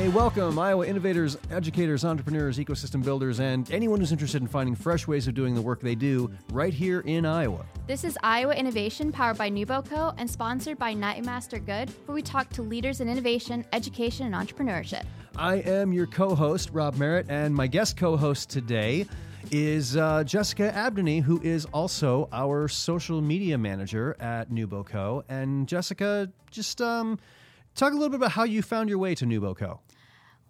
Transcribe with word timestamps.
Hey, 0.00 0.08
welcome, 0.08 0.58
Iowa 0.58 0.86
innovators, 0.86 1.36
educators, 1.50 2.06
entrepreneurs, 2.06 2.56
ecosystem 2.56 3.04
builders, 3.04 3.38
and 3.38 3.70
anyone 3.70 4.00
who's 4.00 4.12
interested 4.12 4.40
in 4.40 4.48
finding 4.48 4.74
fresh 4.74 5.06
ways 5.06 5.28
of 5.28 5.34
doing 5.34 5.54
the 5.54 5.60
work 5.60 5.82
they 5.82 5.94
do 5.94 6.30
right 6.52 6.72
here 6.72 7.00
in 7.00 7.26
Iowa. 7.26 7.66
This 7.86 8.02
is 8.02 8.16
Iowa 8.22 8.54
Innovation 8.54 9.12
powered 9.12 9.36
by 9.36 9.50
NewBoCo 9.50 10.14
and 10.16 10.30
sponsored 10.30 10.78
by 10.78 10.94
Nyemaster 10.94 11.62
Goode, 11.62 11.90
where 12.06 12.14
we 12.14 12.22
talk 12.22 12.48
to 12.54 12.62
leaders 12.62 13.02
in 13.02 13.10
innovation, 13.10 13.62
education, 13.74 14.32
and 14.32 14.34
entrepreneurship. 14.34 15.04
I 15.36 15.56
am 15.56 15.92
your 15.92 16.06
co 16.06 16.34
host, 16.34 16.70
Rob 16.72 16.96
Merritt, 16.96 17.26
and 17.28 17.54
my 17.54 17.66
guest 17.66 17.98
co 17.98 18.16
host 18.16 18.48
today 18.48 19.06
is 19.50 19.98
uh, 19.98 20.24
Jessica 20.24 20.72
Abdoney, 20.74 21.20
who 21.20 21.42
is 21.42 21.66
also 21.74 22.26
our 22.32 22.68
social 22.68 23.20
media 23.20 23.58
manager 23.58 24.16
at 24.18 24.50
NewBoCo. 24.50 25.24
And 25.28 25.68
Jessica, 25.68 26.32
just 26.50 26.80
um, 26.80 27.18
talk 27.74 27.92
a 27.92 27.96
little 27.96 28.08
bit 28.08 28.16
about 28.16 28.32
how 28.32 28.44
you 28.44 28.62
found 28.62 28.88
your 28.88 28.96
way 28.96 29.14
to 29.14 29.26
NewBoCo. 29.26 29.78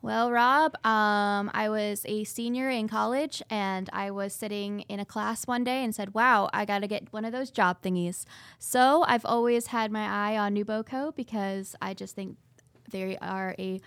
Well, 0.03 0.31
Rob, 0.33 0.75
um, 0.83 1.51
I 1.53 1.69
was 1.69 2.07
a 2.07 2.25
senior 2.25 2.71
in 2.71 2.89
college 2.89 3.43
and 3.51 3.91
I 3.93 4.11
was 4.11 4.33
sitting 4.33 4.81
in 4.83 4.99
a 4.99 5.05
class 5.05 5.47
one 5.47 5.63
day 5.63 5.85
and 5.85 5.95
said, 5.95 6.15
Wow, 6.15 6.49
I 6.55 6.65
got 6.65 6.79
to 6.79 6.89
get 6.89 7.13
one 7.13 7.27
of 7.27 7.33
those 7.33 7.51
job 7.51 7.83
thingies. 7.83 8.25
So 8.59 9.05
I've 9.07 9.27
always 9.27 9.67
had 9.67 9.93
my 9.93 10.07
eye 10.07 10.39
on 10.39 10.55
NewBoCo 10.55 11.15
because 11.15 11.77
I 11.83 11.93
just 11.93 12.17
think 12.17 12.39
they 12.91 13.19
are 13.19 13.55
a 13.59 13.79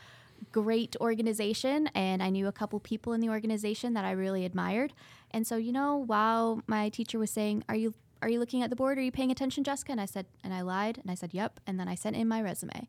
great 0.52 0.95
organization 1.02 1.88
and 1.95 2.21
I 2.21 2.30
knew 2.30 2.48
a 2.48 2.52
couple 2.52 2.80
people 2.80 3.13
in 3.13 3.20
the 3.20 3.30
organization 3.30 3.95
that 3.95 4.05
I 4.05 4.12
really 4.12 4.45
admired. 4.45 4.93
And 5.32 5.48
so, 5.48 5.57
you 5.57 5.71
know, 5.71 5.95
while 5.98 6.62
my 6.68 6.90
teacher 6.90 7.18
was 7.18 7.32
saying, 7.32 7.63
Are 7.68 7.76
you 7.76 7.95
are 8.21 8.30
you 8.30 8.40
looking 8.40 8.62
at 8.62 8.70
the 8.70 8.76
board? 8.76 8.99
Are 8.99 9.02
you 9.02 9.12
paying 9.12 9.32
attention, 9.32 9.63
Jessica? 9.63 9.91
And 9.91 9.99
I 9.99 10.05
said, 10.05 10.27
and 10.43 10.54
I 10.54 10.62
lied 10.62 10.99
and 10.99 11.09
I 11.09 11.16
said, 11.16 11.34
Yep. 11.34 11.59
And 11.66 11.80
then 11.80 11.88
I 11.88 11.95
sent 11.95 12.16
in 12.16 12.27
my 12.27 12.40
resume. 12.40 12.88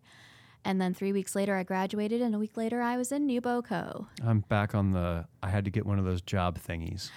And 0.64 0.80
then 0.80 0.95
three 0.95 1.12
weeks 1.12 1.34
later, 1.34 1.54
I 1.56 1.62
graduated, 1.62 2.23
and 2.23 2.34
a 2.34 2.38
week 2.38 2.56
later, 2.56 2.80
I 2.80 2.96
was 2.96 3.12
in 3.12 3.27
New 3.27 3.41
NewBoCo. 3.41 4.06
I'm 4.24 4.40
back 4.40 4.74
on 4.74 4.93
the, 4.93 5.26
I 5.43 5.48
had 5.51 5.65
to 5.66 5.71
get 5.71 5.84
one 5.84 5.98
of 5.98 6.04
those 6.04 6.23
job 6.23 6.59
thingies. 6.59 7.10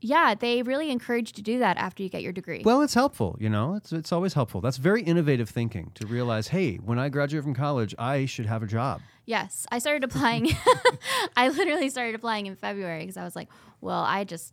Yeah, 0.00 0.34
they 0.34 0.62
really 0.62 0.90
encourage 0.90 1.30
you 1.30 1.34
to 1.34 1.42
do 1.42 1.58
that 1.60 1.78
after 1.78 2.02
you 2.02 2.08
get 2.08 2.22
your 2.22 2.32
degree. 2.32 2.62
Well, 2.64 2.82
it's 2.82 2.94
helpful, 2.94 3.36
you 3.40 3.48
know. 3.48 3.74
It's 3.74 3.92
it's 3.92 4.12
always 4.12 4.34
helpful. 4.34 4.60
That's 4.60 4.76
very 4.76 5.02
innovative 5.02 5.48
thinking 5.48 5.90
to 5.94 6.06
realize, 6.06 6.48
hey, 6.48 6.76
when 6.76 6.98
I 6.98 7.08
graduate 7.08 7.42
from 7.42 7.54
college, 7.54 7.94
I 7.98 8.26
should 8.26 8.46
have 8.46 8.62
a 8.62 8.66
job. 8.66 9.00
yes, 9.24 9.66
I 9.72 9.78
started 9.78 10.04
applying. 10.04 10.50
I 11.36 11.48
literally 11.48 11.88
started 11.88 12.14
applying 12.14 12.46
in 12.46 12.56
February 12.56 13.00
because 13.00 13.16
I 13.16 13.24
was 13.24 13.34
like, 13.34 13.48
well, 13.80 14.02
I 14.02 14.24
just, 14.24 14.52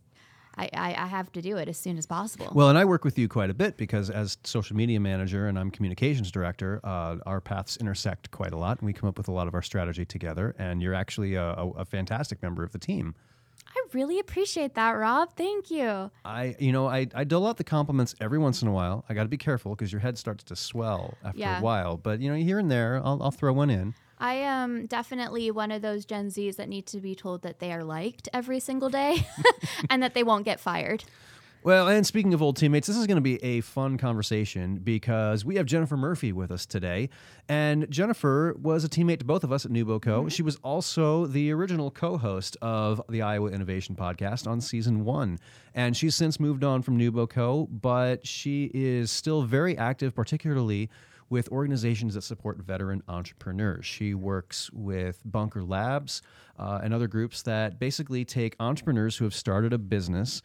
I, 0.56 0.70
I, 0.72 0.88
I 0.94 1.06
have 1.06 1.30
to 1.32 1.42
do 1.42 1.56
it 1.56 1.68
as 1.68 1.76
soon 1.78 1.98
as 1.98 2.06
possible. 2.06 2.48
Well, 2.54 2.68
and 2.68 2.78
I 2.78 2.84
work 2.84 3.04
with 3.04 3.18
you 3.18 3.28
quite 3.28 3.50
a 3.50 3.54
bit 3.54 3.76
because 3.76 4.10
as 4.10 4.38
social 4.44 4.76
media 4.76 5.00
manager 5.00 5.48
and 5.48 5.58
I'm 5.58 5.70
communications 5.70 6.30
director, 6.30 6.80
uh, 6.84 7.16
our 7.26 7.40
paths 7.40 7.76
intersect 7.78 8.30
quite 8.30 8.52
a 8.52 8.56
lot, 8.56 8.78
and 8.78 8.86
we 8.86 8.92
come 8.92 9.08
up 9.08 9.18
with 9.18 9.28
a 9.28 9.32
lot 9.32 9.48
of 9.48 9.54
our 9.54 9.62
strategy 9.62 10.04
together. 10.04 10.54
And 10.58 10.80
you're 10.82 10.94
actually 10.94 11.34
a, 11.34 11.44
a, 11.54 11.68
a 11.70 11.84
fantastic 11.84 12.42
member 12.42 12.62
of 12.62 12.72
the 12.72 12.78
team. 12.78 13.14
I 13.76 13.82
really 13.92 14.20
appreciate 14.20 14.74
that, 14.74 14.90
Rob. 14.92 15.34
Thank 15.36 15.70
you. 15.70 16.10
I, 16.24 16.54
you 16.60 16.70
know, 16.70 16.86
I, 16.86 17.08
I 17.14 17.24
dole 17.24 17.46
out 17.46 17.56
the 17.56 17.64
compliments 17.64 18.14
every 18.20 18.38
once 18.38 18.62
in 18.62 18.68
a 18.68 18.72
while. 18.72 19.04
I 19.08 19.14
got 19.14 19.24
to 19.24 19.28
be 19.28 19.36
careful 19.36 19.74
because 19.74 19.90
your 19.92 20.00
head 20.00 20.16
starts 20.16 20.44
to 20.44 20.56
swell 20.56 21.14
after 21.24 21.38
Yeah. 21.40 21.58
a 21.58 21.62
while. 21.62 21.96
But 21.96 22.20
you 22.20 22.30
know, 22.30 22.36
here 22.36 22.58
and 22.60 22.70
there, 22.70 23.00
I'll, 23.04 23.20
I'll 23.22 23.30
throw 23.32 23.52
one 23.52 23.70
in. 23.70 23.94
I 24.18 24.34
am 24.34 24.86
definitely 24.86 25.50
one 25.50 25.70
of 25.70 25.82
those 25.82 26.04
Gen 26.04 26.28
Zs 26.28 26.56
that 26.56 26.68
need 26.68 26.86
to 26.86 27.00
be 27.00 27.14
told 27.14 27.42
that 27.42 27.58
they 27.58 27.72
are 27.72 27.84
liked 27.84 28.28
every 28.32 28.60
single 28.60 28.88
day 28.88 29.26
and 29.90 30.02
that 30.02 30.14
they 30.14 30.22
won't 30.22 30.44
get 30.44 30.60
fired. 30.60 31.04
Well, 31.64 31.88
and 31.88 32.06
speaking 32.06 32.34
of 32.34 32.42
old 32.42 32.58
teammates, 32.58 32.88
this 32.88 32.96
is 32.98 33.06
going 33.06 33.16
to 33.16 33.22
be 33.22 33.42
a 33.42 33.62
fun 33.62 33.96
conversation 33.96 34.76
because 34.76 35.46
we 35.46 35.56
have 35.56 35.64
Jennifer 35.64 35.96
Murphy 35.96 36.30
with 36.30 36.50
us 36.50 36.66
today. 36.66 37.08
And 37.48 37.90
Jennifer 37.90 38.54
was 38.60 38.84
a 38.84 38.88
teammate 38.88 39.20
to 39.20 39.24
both 39.24 39.44
of 39.44 39.50
us 39.50 39.64
at 39.64 39.70
NewBoCo. 39.70 40.04
Mm-hmm. 40.04 40.28
She 40.28 40.42
was 40.42 40.56
also 40.56 41.24
the 41.24 41.50
original 41.52 41.90
co 41.90 42.18
host 42.18 42.58
of 42.60 43.00
the 43.08 43.22
Iowa 43.22 43.48
Innovation 43.48 43.96
Podcast 43.96 44.46
on 44.46 44.60
season 44.60 45.06
one. 45.06 45.38
And 45.74 45.96
she's 45.96 46.14
since 46.14 46.38
moved 46.38 46.64
on 46.64 46.82
from 46.82 46.98
NewBoCo, 46.98 47.68
but 47.80 48.26
she 48.26 48.70
is 48.74 49.10
still 49.10 49.40
very 49.40 49.74
active, 49.78 50.14
particularly 50.14 50.90
with 51.34 51.48
organizations 51.48 52.14
that 52.14 52.22
support 52.22 52.58
veteran 52.58 53.02
entrepreneurs. 53.08 53.84
She 53.84 54.14
works 54.14 54.70
with 54.72 55.20
Bunker 55.24 55.64
Labs 55.64 56.22
uh, 56.60 56.78
and 56.80 56.94
other 56.94 57.08
groups 57.08 57.42
that 57.42 57.80
basically 57.80 58.24
take 58.24 58.54
entrepreneurs 58.60 59.16
who 59.16 59.24
have 59.24 59.34
started 59.34 59.72
a 59.72 59.78
business 59.78 60.42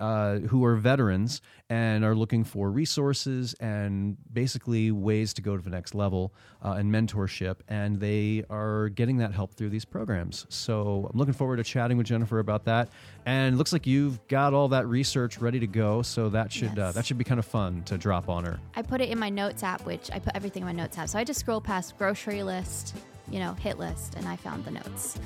uh, 0.00 0.38
who 0.38 0.64
are 0.64 0.76
veterans 0.76 1.40
and 1.68 2.04
are 2.04 2.14
looking 2.14 2.42
for 2.42 2.70
resources 2.70 3.54
and 3.60 4.16
basically 4.32 4.90
ways 4.90 5.32
to 5.34 5.42
go 5.42 5.56
to 5.56 5.62
the 5.62 5.70
next 5.70 5.94
level 5.94 6.32
uh, 6.64 6.72
and 6.72 6.92
mentorship. 6.92 7.56
And 7.68 8.00
they 8.00 8.44
are 8.50 8.88
getting 8.88 9.18
that 9.18 9.32
help 9.32 9.54
through 9.54 9.70
these 9.70 9.84
programs. 9.84 10.46
So 10.48 11.08
I'm 11.12 11.18
looking 11.18 11.34
forward 11.34 11.58
to 11.58 11.64
chatting 11.64 11.96
with 11.96 12.06
Jennifer 12.06 12.40
about 12.40 12.64
that. 12.64 12.88
And 13.26 13.54
it 13.54 13.58
looks 13.58 13.72
like 13.72 13.86
you've 13.86 14.26
got 14.26 14.54
all 14.54 14.68
that 14.68 14.86
research 14.86 15.38
ready 15.38 15.60
to 15.60 15.66
go. 15.66 16.02
So 16.02 16.28
that 16.30 16.50
should 16.50 16.78
uh, 16.78 16.92
that 16.92 17.06
should 17.06 17.18
be 17.18 17.24
kind 17.24 17.38
of 17.38 17.46
fun 17.46 17.82
to 17.84 17.98
drop 17.98 18.28
on 18.28 18.44
her. 18.44 18.58
I 18.74 18.82
put 18.82 19.00
it 19.00 19.10
in 19.10 19.18
my 19.18 19.28
notes 19.28 19.62
app, 19.62 19.84
which 19.86 20.10
I 20.12 20.18
put 20.18 20.34
everything 20.34 20.62
in 20.62 20.66
my 20.66 20.72
notes 20.72 20.98
app. 20.98 21.08
So 21.08 21.18
I 21.18 21.24
just 21.24 21.40
scroll 21.40 21.60
past 21.60 21.96
grocery 21.98 22.42
list, 22.42 22.96
you 23.30 23.38
know, 23.38 23.52
hit 23.54 23.78
list, 23.78 24.14
and 24.16 24.26
I 24.26 24.36
found 24.36 24.64
the 24.64 24.70
notes. 24.72 25.18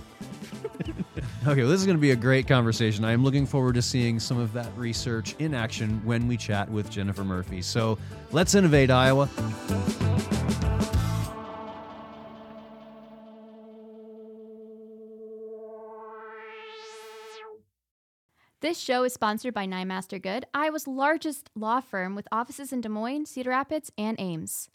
Okay, 1.46 1.60
well, 1.60 1.70
this 1.70 1.80
is 1.80 1.84
going 1.84 1.98
to 1.98 2.00
be 2.00 2.12
a 2.12 2.16
great 2.16 2.48
conversation. 2.48 3.04
I 3.04 3.12
am 3.12 3.22
looking 3.22 3.44
forward 3.44 3.74
to 3.74 3.82
seeing 3.82 4.18
some 4.18 4.38
of 4.38 4.54
that 4.54 4.74
research 4.78 5.34
in 5.38 5.52
action 5.52 6.00
when 6.02 6.26
we 6.26 6.38
chat 6.38 6.70
with 6.70 6.88
Jennifer 6.90 7.22
Murphy. 7.22 7.60
So 7.60 7.98
let's 8.32 8.54
innovate, 8.54 8.90
Iowa. 8.90 9.28
This 18.62 18.78
show 18.78 19.04
is 19.04 19.12
sponsored 19.12 19.52
by 19.52 19.66
Nyemaster 19.66 20.22
Goode, 20.22 20.46
Iowa's 20.54 20.86
largest 20.86 21.50
law 21.54 21.80
firm 21.80 22.14
with 22.14 22.26
offices 22.32 22.72
in 22.72 22.80
Des 22.80 22.88
Moines, 22.88 23.26
Cedar 23.26 23.50
Rapids, 23.50 23.92
and 23.98 24.18
Ames. 24.18 24.70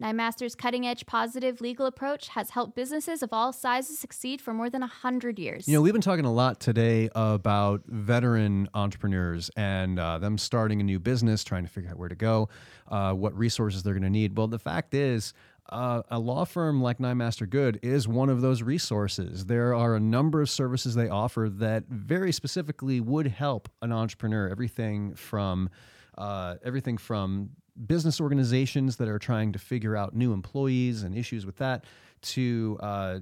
Nyemaster's 0.00 0.56
cutting 0.56 0.86
edge 0.86 1.06
positive 1.06 1.60
legal 1.60 1.86
approach 1.86 2.28
has 2.28 2.50
helped 2.50 2.74
businesses 2.74 3.22
of 3.22 3.32
all 3.32 3.52
sizes 3.52 3.96
succeed 3.96 4.40
for 4.40 4.52
more 4.52 4.68
than 4.68 4.80
100 4.80 5.38
years. 5.38 5.68
You 5.68 5.74
know, 5.74 5.82
we've 5.82 5.92
been 5.92 6.02
talking 6.02 6.24
a 6.24 6.32
lot 6.32 6.58
today 6.58 7.08
about 7.14 7.82
veteran 7.86 8.68
entrepreneurs 8.74 9.50
and 9.56 10.00
uh, 10.00 10.18
them 10.18 10.36
starting 10.36 10.80
a 10.80 10.84
new 10.84 10.98
business, 10.98 11.44
trying 11.44 11.64
to 11.64 11.70
figure 11.70 11.90
out 11.90 11.96
where 11.96 12.08
to 12.08 12.16
go, 12.16 12.48
uh, 12.88 13.12
what 13.12 13.36
resources 13.38 13.84
they're 13.84 13.94
going 13.94 14.02
to 14.02 14.10
need. 14.10 14.36
Well, 14.36 14.48
the 14.48 14.58
fact 14.58 14.94
is, 14.94 15.32
uh, 15.70 16.02
a 16.10 16.18
law 16.18 16.44
firm 16.44 16.82
like 16.82 16.98
Nyemaster 16.98 17.48
Goode 17.48 17.78
is 17.82 18.08
one 18.08 18.28
of 18.28 18.40
those 18.40 18.62
resources. 18.62 19.46
There 19.46 19.74
are 19.74 19.94
a 19.94 20.00
number 20.00 20.42
of 20.42 20.50
services 20.50 20.94
they 20.94 21.08
offer 21.08 21.48
that 21.54 21.84
very 21.88 22.32
specifically 22.32 23.00
would 23.00 23.28
help 23.28 23.68
an 23.80 23.92
entrepreneur. 23.92 24.48
Everything 24.48 25.14
from 25.14 25.70
uh, 26.18 26.56
everything 26.64 26.98
from 26.98 27.50
business 27.86 28.20
organizations 28.20 28.96
that 28.96 29.08
are 29.08 29.18
trying 29.18 29.52
to 29.52 29.58
figure 29.58 29.96
out 29.96 30.14
new 30.14 30.32
employees 30.32 31.02
and 31.02 31.16
issues 31.16 31.44
with 31.44 31.56
that 31.56 31.84
to 32.22 32.78
uh, 32.80 33.18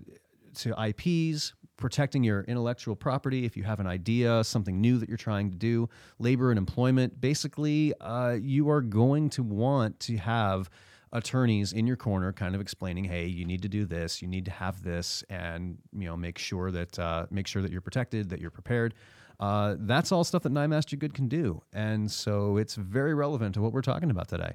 to 0.54 0.74
IPs, 0.78 1.54
protecting 1.76 2.22
your 2.22 2.42
intellectual 2.42 2.94
property 2.94 3.44
if 3.44 3.56
you 3.56 3.64
have 3.64 3.80
an 3.80 3.86
idea, 3.86 4.44
something 4.44 4.80
new 4.80 4.98
that 4.98 5.08
you're 5.08 5.16
trying 5.16 5.50
to 5.50 5.56
do, 5.56 5.88
labor 6.18 6.50
and 6.50 6.58
employment. 6.58 7.20
Basically, 7.20 7.94
uh, 8.00 8.36
you 8.40 8.68
are 8.68 8.82
going 8.82 9.30
to 9.30 9.42
want 9.42 9.98
to 10.00 10.16
have 10.18 10.68
attorneys 11.12 11.72
in 11.72 11.86
your 11.86 11.96
corner 11.96 12.32
kind 12.32 12.54
of 12.54 12.60
explaining 12.62 13.04
hey 13.04 13.26
you 13.26 13.44
need 13.44 13.60
to 13.60 13.68
do 13.68 13.84
this 13.84 14.22
you 14.22 14.28
need 14.28 14.46
to 14.46 14.50
have 14.50 14.82
this 14.82 15.22
and 15.28 15.76
you 15.92 16.06
know 16.06 16.16
make 16.16 16.38
sure 16.38 16.70
that 16.70 16.98
uh, 16.98 17.26
make 17.30 17.46
sure 17.46 17.60
that 17.60 17.70
you're 17.70 17.82
protected 17.82 18.30
that 18.30 18.40
you're 18.40 18.50
prepared 18.50 18.94
uh, 19.42 19.74
that's 19.80 20.10
all 20.12 20.24
stuff 20.24 20.42
that 20.44 20.52
Nyemaster 20.52 20.98
Goode 20.98 21.14
can 21.14 21.28
do 21.28 21.62
and 21.72 22.10
so 22.10 22.56
it's 22.56 22.74
very 22.76 23.12
relevant 23.14 23.54
to 23.54 23.60
what 23.60 23.72
we're 23.72 23.82
talking 23.82 24.10
about 24.10 24.28
today 24.28 24.52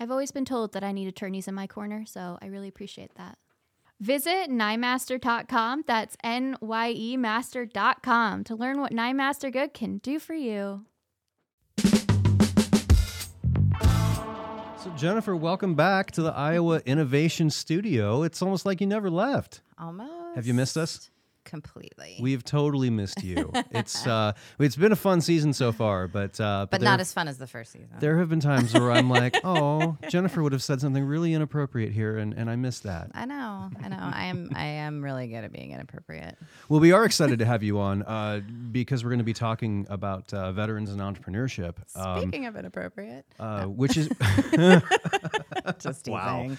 I've 0.00 0.10
always 0.10 0.32
been 0.32 0.44
told 0.44 0.72
that 0.72 0.82
I 0.82 0.90
need 0.90 1.06
attorneys 1.06 1.46
in 1.46 1.54
my 1.54 1.68
corner, 1.68 2.04
so 2.06 2.36
I 2.42 2.46
really 2.46 2.66
appreciate 2.66 3.14
that. 3.14 3.38
Visit 4.00 4.50
nyemaster.com, 4.50 5.84
that's 5.86 6.16
N 6.24 6.56
Y 6.60 6.90
E 6.96 7.16
master.com, 7.16 8.42
to 8.44 8.56
learn 8.56 8.80
what 8.80 8.90
Nyemaster 8.90 9.52
Goode 9.52 9.72
can 9.74 9.98
do 9.98 10.18
for 10.18 10.34
you. 10.34 10.86
so 14.82 14.90
jennifer 14.96 15.36
welcome 15.36 15.74
back 15.76 16.10
to 16.10 16.22
the 16.22 16.32
iowa 16.34 16.80
innovation 16.84 17.48
studio 17.50 18.24
it's 18.24 18.42
almost 18.42 18.66
like 18.66 18.80
you 18.80 18.86
never 18.86 19.08
left 19.10 19.60
Almost. 19.78 20.10
Have 20.34 20.46
you 20.46 20.54
missed 20.54 20.76
us? 20.76 21.10
Completely. 21.44 22.18
We've 22.20 22.44
totally 22.44 22.90
missed 22.90 23.22
you. 23.22 23.50
it's 23.70 24.06
uh, 24.06 24.32
it's 24.58 24.76
been 24.76 24.92
a 24.92 24.96
fun 24.96 25.20
season 25.20 25.52
so 25.52 25.72
far, 25.72 26.08
but 26.08 26.40
uh, 26.40 26.66
but 26.70 26.80
there, 26.80 26.88
not 26.88 27.00
as 27.00 27.12
fun 27.12 27.28
as 27.28 27.38
the 27.38 27.46
first 27.46 27.72
season. 27.72 27.88
There 28.00 28.18
have 28.18 28.28
been 28.28 28.40
times 28.40 28.72
where 28.74 28.90
I'm 28.90 29.10
like, 29.22 29.36
oh, 29.44 29.96
Jennifer 30.08 30.42
would 30.42 30.52
have 30.52 30.62
said 30.62 30.80
something 30.80 31.04
really 31.04 31.34
inappropriate 31.34 31.92
here, 31.92 32.16
and, 32.16 32.32
and 32.34 32.48
I 32.48 32.56
missed 32.56 32.84
that. 32.84 33.10
I 33.14 33.24
know. 33.24 33.70
I 33.82 33.88
know. 33.88 33.98
I 34.00 34.24
am. 34.26 34.50
I 34.54 34.64
am 34.64 35.02
really 35.02 35.26
good 35.28 35.44
at 35.44 35.52
being 35.52 35.72
inappropriate. 35.72 36.36
Well, 36.68 36.80
we 36.80 36.92
are 36.92 37.04
excited 37.04 37.38
to 37.40 37.44
have 37.44 37.62
you 37.62 37.78
on 37.80 38.02
uh, 38.04 38.40
because 38.70 39.04
we're 39.04 39.10
going 39.10 39.18
to 39.18 39.24
be 39.24 39.34
talking 39.34 39.86
about 39.90 40.32
uh, 40.32 40.52
veterans 40.52 40.90
and 40.90 41.00
entrepreneurship, 41.00 41.74
um, 41.96 42.20
Speaking 42.22 42.46
of 42.46 42.56
inappropriate, 42.56 43.26
uh, 43.40 43.64
which 43.64 43.96
is 43.96 44.08
Just 45.78 46.08
Wow. 46.08 46.50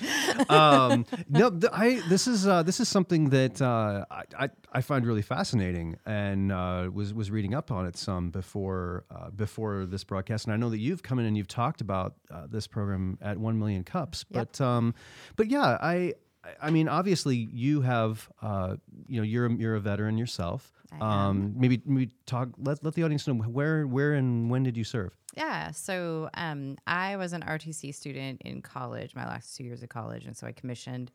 um, 0.49 1.05
no, 1.29 1.49
th- 1.49 1.71
I 1.73 2.01
this 2.07 2.27
is 2.27 2.47
uh, 2.47 2.63
this 2.63 2.79
is 2.79 2.87
something 2.89 3.29
that 3.29 3.61
uh, 3.61 4.05
I, 4.09 4.49
I 4.71 4.72
I 4.73 4.81
find 4.81 5.05
really 5.05 5.21
fascinating, 5.21 5.97
and 6.05 6.51
uh, 6.51 6.89
was 6.91 7.13
was 7.13 7.29
reading 7.31 7.53
up 7.53 7.71
on 7.71 7.85
it 7.85 7.95
some 7.95 8.31
before 8.31 9.05
uh, 9.11 9.29
before 9.29 9.85
this 9.85 10.03
broadcast, 10.03 10.45
and 10.45 10.53
I 10.53 10.57
know 10.57 10.69
that 10.69 10.79
you've 10.79 11.03
come 11.03 11.19
in 11.19 11.25
and 11.25 11.37
you've 11.37 11.47
talked 11.47 11.79
about 11.81 12.15
uh, 12.31 12.47
this 12.49 12.67
program 12.67 13.17
at 13.21 13.37
One 13.37 13.57
Million 13.59 13.83
Cups, 13.83 14.25
Yep. 14.29 14.49
but 14.57 14.63
um, 14.65 14.93
but 15.35 15.47
yeah, 15.49 15.77
I. 15.81 16.13
I 16.61 16.71
mean, 16.71 16.89
obviously, 16.89 17.37
you 17.37 17.79
have, 17.79 18.29
uh, 18.41 18.75
you 19.07 19.15
know, 19.15 19.23
you're 19.23 19.45
a, 19.45 19.53
you're 19.53 19.75
a 19.75 19.79
veteran 19.79 20.17
yourself. 20.17 20.73
Um, 20.99 21.53
maybe 21.55 21.81
maybe 21.85 22.11
talk. 22.25 22.49
Let 22.57 22.83
let 22.83 22.95
the 22.95 23.03
audience 23.03 23.25
know 23.29 23.35
where 23.35 23.87
where 23.87 24.11
and 24.15 24.49
when 24.49 24.63
did 24.63 24.75
you 24.75 24.83
serve? 24.83 25.17
Yeah. 25.37 25.71
So 25.71 26.29
um, 26.33 26.75
I 26.85 27.15
was 27.15 27.31
an 27.31 27.43
ROTC 27.43 27.95
student 27.95 28.41
in 28.41 28.61
college, 28.61 29.15
my 29.15 29.25
last 29.25 29.55
two 29.55 29.63
years 29.63 29.83
of 29.83 29.87
college. 29.89 30.25
And 30.25 30.35
so 30.35 30.45
I 30.45 30.51
commissioned 30.51 31.11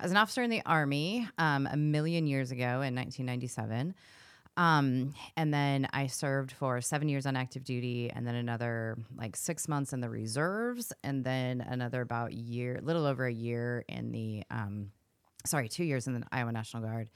as 0.00 0.10
an 0.10 0.16
officer 0.16 0.42
in 0.42 0.50
the 0.50 0.62
Army 0.64 1.28
um, 1.38 1.68
a 1.70 1.76
million 1.76 2.26
years 2.26 2.50
ago 2.50 2.82
in 2.82 2.94
1997. 2.94 3.94
Um, 4.56 5.14
and 5.36 5.54
then 5.54 5.88
I 5.92 6.08
served 6.08 6.50
for 6.50 6.80
seven 6.80 7.08
years 7.08 7.26
on 7.26 7.36
active 7.36 7.62
duty 7.62 8.10
and 8.10 8.26
then 8.26 8.34
another 8.34 8.98
like 9.16 9.36
six 9.36 9.68
months 9.68 9.92
in 9.92 10.00
the 10.00 10.10
reserves 10.10 10.92
and 11.04 11.24
then 11.24 11.60
another 11.60 12.00
about 12.00 12.32
year, 12.32 12.76
a 12.76 12.84
little 12.84 13.06
over 13.06 13.24
a 13.24 13.32
year 13.32 13.84
in 13.88 14.10
the, 14.10 14.42
um, 14.50 14.90
sorry, 15.46 15.68
two 15.68 15.84
years 15.84 16.08
in 16.08 16.14
the 16.14 16.26
Iowa 16.32 16.50
National 16.50 16.82
Guard. 16.82 17.08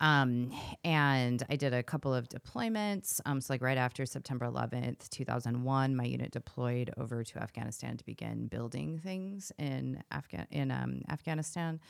Um, 0.00 0.52
and 0.84 1.42
I 1.50 1.56
did 1.56 1.74
a 1.74 1.82
couple 1.82 2.14
of 2.14 2.28
deployments. 2.28 3.20
Um, 3.26 3.40
so 3.40 3.52
like 3.52 3.62
right 3.62 3.78
after 3.78 4.06
September 4.06 4.46
11th, 4.46 5.08
2001, 5.10 5.96
my 5.96 6.04
unit 6.04 6.30
deployed 6.30 6.92
over 6.96 7.24
to 7.24 7.42
Afghanistan 7.42 7.96
to 7.96 8.04
begin 8.04 8.46
building 8.46 9.00
things 9.02 9.52
in 9.58 10.02
Afghan 10.10 10.46
in 10.50 10.70
um, 10.70 11.02
Afghanistan. 11.10 11.80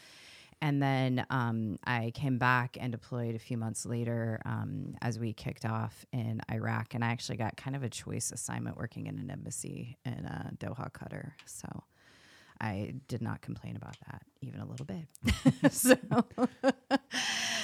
And 0.60 0.82
then 0.82 1.24
um, 1.30 1.78
I 1.84 2.10
came 2.14 2.38
back 2.38 2.76
and 2.80 2.90
deployed 2.90 3.36
a 3.36 3.38
few 3.38 3.56
months 3.56 3.86
later 3.86 4.40
um, 4.44 4.96
as 5.02 5.18
we 5.18 5.32
kicked 5.32 5.64
off 5.64 6.04
in 6.12 6.40
Iraq. 6.50 6.94
And 6.94 7.04
I 7.04 7.08
actually 7.08 7.36
got 7.36 7.56
kind 7.56 7.76
of 7.76 7.84
a 7.84 7.88
choice 7.88 8.32
assignment 8.32 8.76
working 8.76 9.06
in 9.06 9.18
an 9.18 9.30
embassy 9.30 9.98
in 10.04 10.26
uh, 10.26 10.50
Doha, 10.58 10.90
Qatar. 10.90 11.30
So 11.46 11.68
I 12.60 12.94
did 13.06 13.22
not 13.22 13.40
complain 13.40 13.76
about 13.76 13.96
that 14.10 14.22
even 14.40 14.60
a 14.60 14.66
little 14.66 14.86
bit. 14.86 15.06
so, 15.72 15.94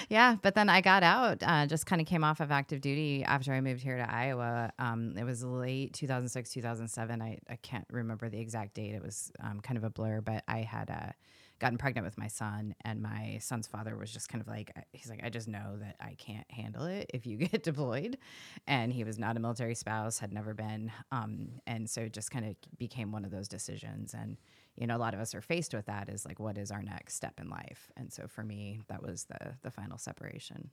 yeah, 0.09 0.37
but 0.43 0.55
then 0.55 0.69
I 0.69 0.81
got 0.81 1.03
out, 1.03 1.43
uh, 1.43 1.67
just 1.67 1.87
kind 1.87 2.01
of 2.01 2.07
came 2.07 2.25
off 2.25 2.41
of 2.41 2.51
active 2.51 2.81
duty 2.81 3.25
after 3.25 3.53
I 3.53 3.61
moved 3.61 3.83
here 3.83 3.97
to 3.97 4.13
Iowa. 4.13 4.73
Um, 4.79 5.17
it 5.17 5.25
was 5.25 5.43
late 5.45 5.93
2006, 5.95 6.51
2007. 6.51 7.23
I, 7.23 7.39
I 7.49 7.57
can't 7.57 7.87
remember 7.91 8.29
the 8.29 8.41
exact 8.41 8.75
date. 8.75 8.95
It 8.95 9.03
was 9.03 9.33
um, 9.41 9.61
kind 9.61 9.77
of 9.77 9.85
a 9.85 9.91
blur, 9.91 10.21
but 10.21 10.45
I 10.49 10.59
had 10.59 10.91
uh, 10.91 11.13
gotten 11.59 11.79
pregnant 11.79 12.05
with 12.05 12.19
my 12.19 12.29
son, 12.29 12.75
and 12.85 13.01
my 13.01 13.39
son's 13.41 13.67
father 13.67 13.97
was 13.97 14.13
just 14.13 14.29
kind 14.29 14.43
of 14.43 14.49
like, 14.49 14.73
he's 14.93 15.09
like, 15.09 15.21
I 15.23 15.31
just 15.31 15.49
know 15.49 15.77
that 15.81 15.97
I 16.01 16.15
can't 16.19 16.51
handle 16.51 16.85
it 16.85 17.11
if 17.15 17.27
you 17.27 17.37
get 17.49 17.63
deployed. 17.63 18.19
And 18.67 18.93
he 18.93 19.05
was 19.05 19.19
not 19.19 19.37
a 19.37 19.41
military 19.41 19.75
spouse, 19.75 20.19
had 20.19 20.33
never 20.33 20.55
been. 20.55 20.91
Um, 21.13 21.61
and 21.67 21.89
so 21.89 22.03
it 22.03 22.13
just 22.13 22.31
kind 22.31 22.45
of 22.45 22.57
became 22.79 23.13
one 23.13 23.25
of 23.25 23.31
those 23.31 23.49
decisions. 23.49 24.15
And 24.15 24.37
you 24.77 24.87
know, 24.87 24.97
a 24.97 24.99
lot 24.99 25.15
of 25.15 25.21
us 25.21 25.35
are 25.35 25.41
faced 25.41 25.75
with 25.75 25.87
that 25.87 26.09
is 26.09 26.27
like, 26.27 26.41
what 26.41 26.59
is 26.59 26.71
our 26.71 26.83
next 26.83 27.15
step 27.15 27.41
in 27.41 27.49
life? 27.49 27.91
And 27.97 28.13
so 28.13 28.27
for 28.27 28.43
me, 28.43 28.81
that 28.89 29.03
was 29.03 29.25
the 29.25 29.55
the 29.63 29.71
final 29.71 29.99
separation. 29.99 30.71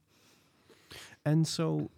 And 1.26 1.48
so 1.48 1.90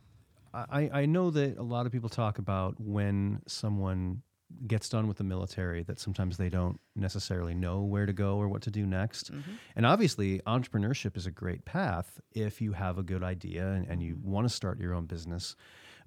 I, 0.53 0.89
I 0.93 1.05
know 1.05 1.31
that 1.31 1.57
a 1.57 1.63
lot 1.63 1.85
of 1.85 1.91
people 1.91 2.09
talk 2.09 2.37
about 2.37 2.79
when 2.79 3.41
someone 3.47 4.21
gets 4.67 4.87
done 4.87 5.07
with 5.07 5.17
the 5.17 5.23
military 5.23 5.81
that 5.83 5.99
sometimes 5.99 6.37
they 6.37 6.49
don't 6.49 6.79
necessarily 6.95 7.55
know 7.55 7.81
where 7.81 8.05
to 8.05 8.13
go 8.13 8.37
or 8.37 8.47
what 8.47 8.61
to 8.61 8.69
do 8.69 8.85
next. 8.85 9.31
Mm-hmm. 9.33 9.51
And 9.75 9.85
obviously, 9.85 10.41
entrepreneurship 10.45 11.17
is 11.17 11.25
a 11.25 11.31
great 11.31 11.65
path 11.65 12.19
if 12.33 12.61
you 12.61 12.73
have 12.73 12.99
a 12.99 13.03
good 13.03 13.23
idea 13.23 13.65
and, 13.67 13.87
and 13.87 14.03
you 14.03 14.15
mm-hmm. 14.15 14.29
want 14.29 14.47
to 14.47 14.53
start 14.53 14.79
your 14.79 14.93
own 14.93 15.05
business. 15.05 15.55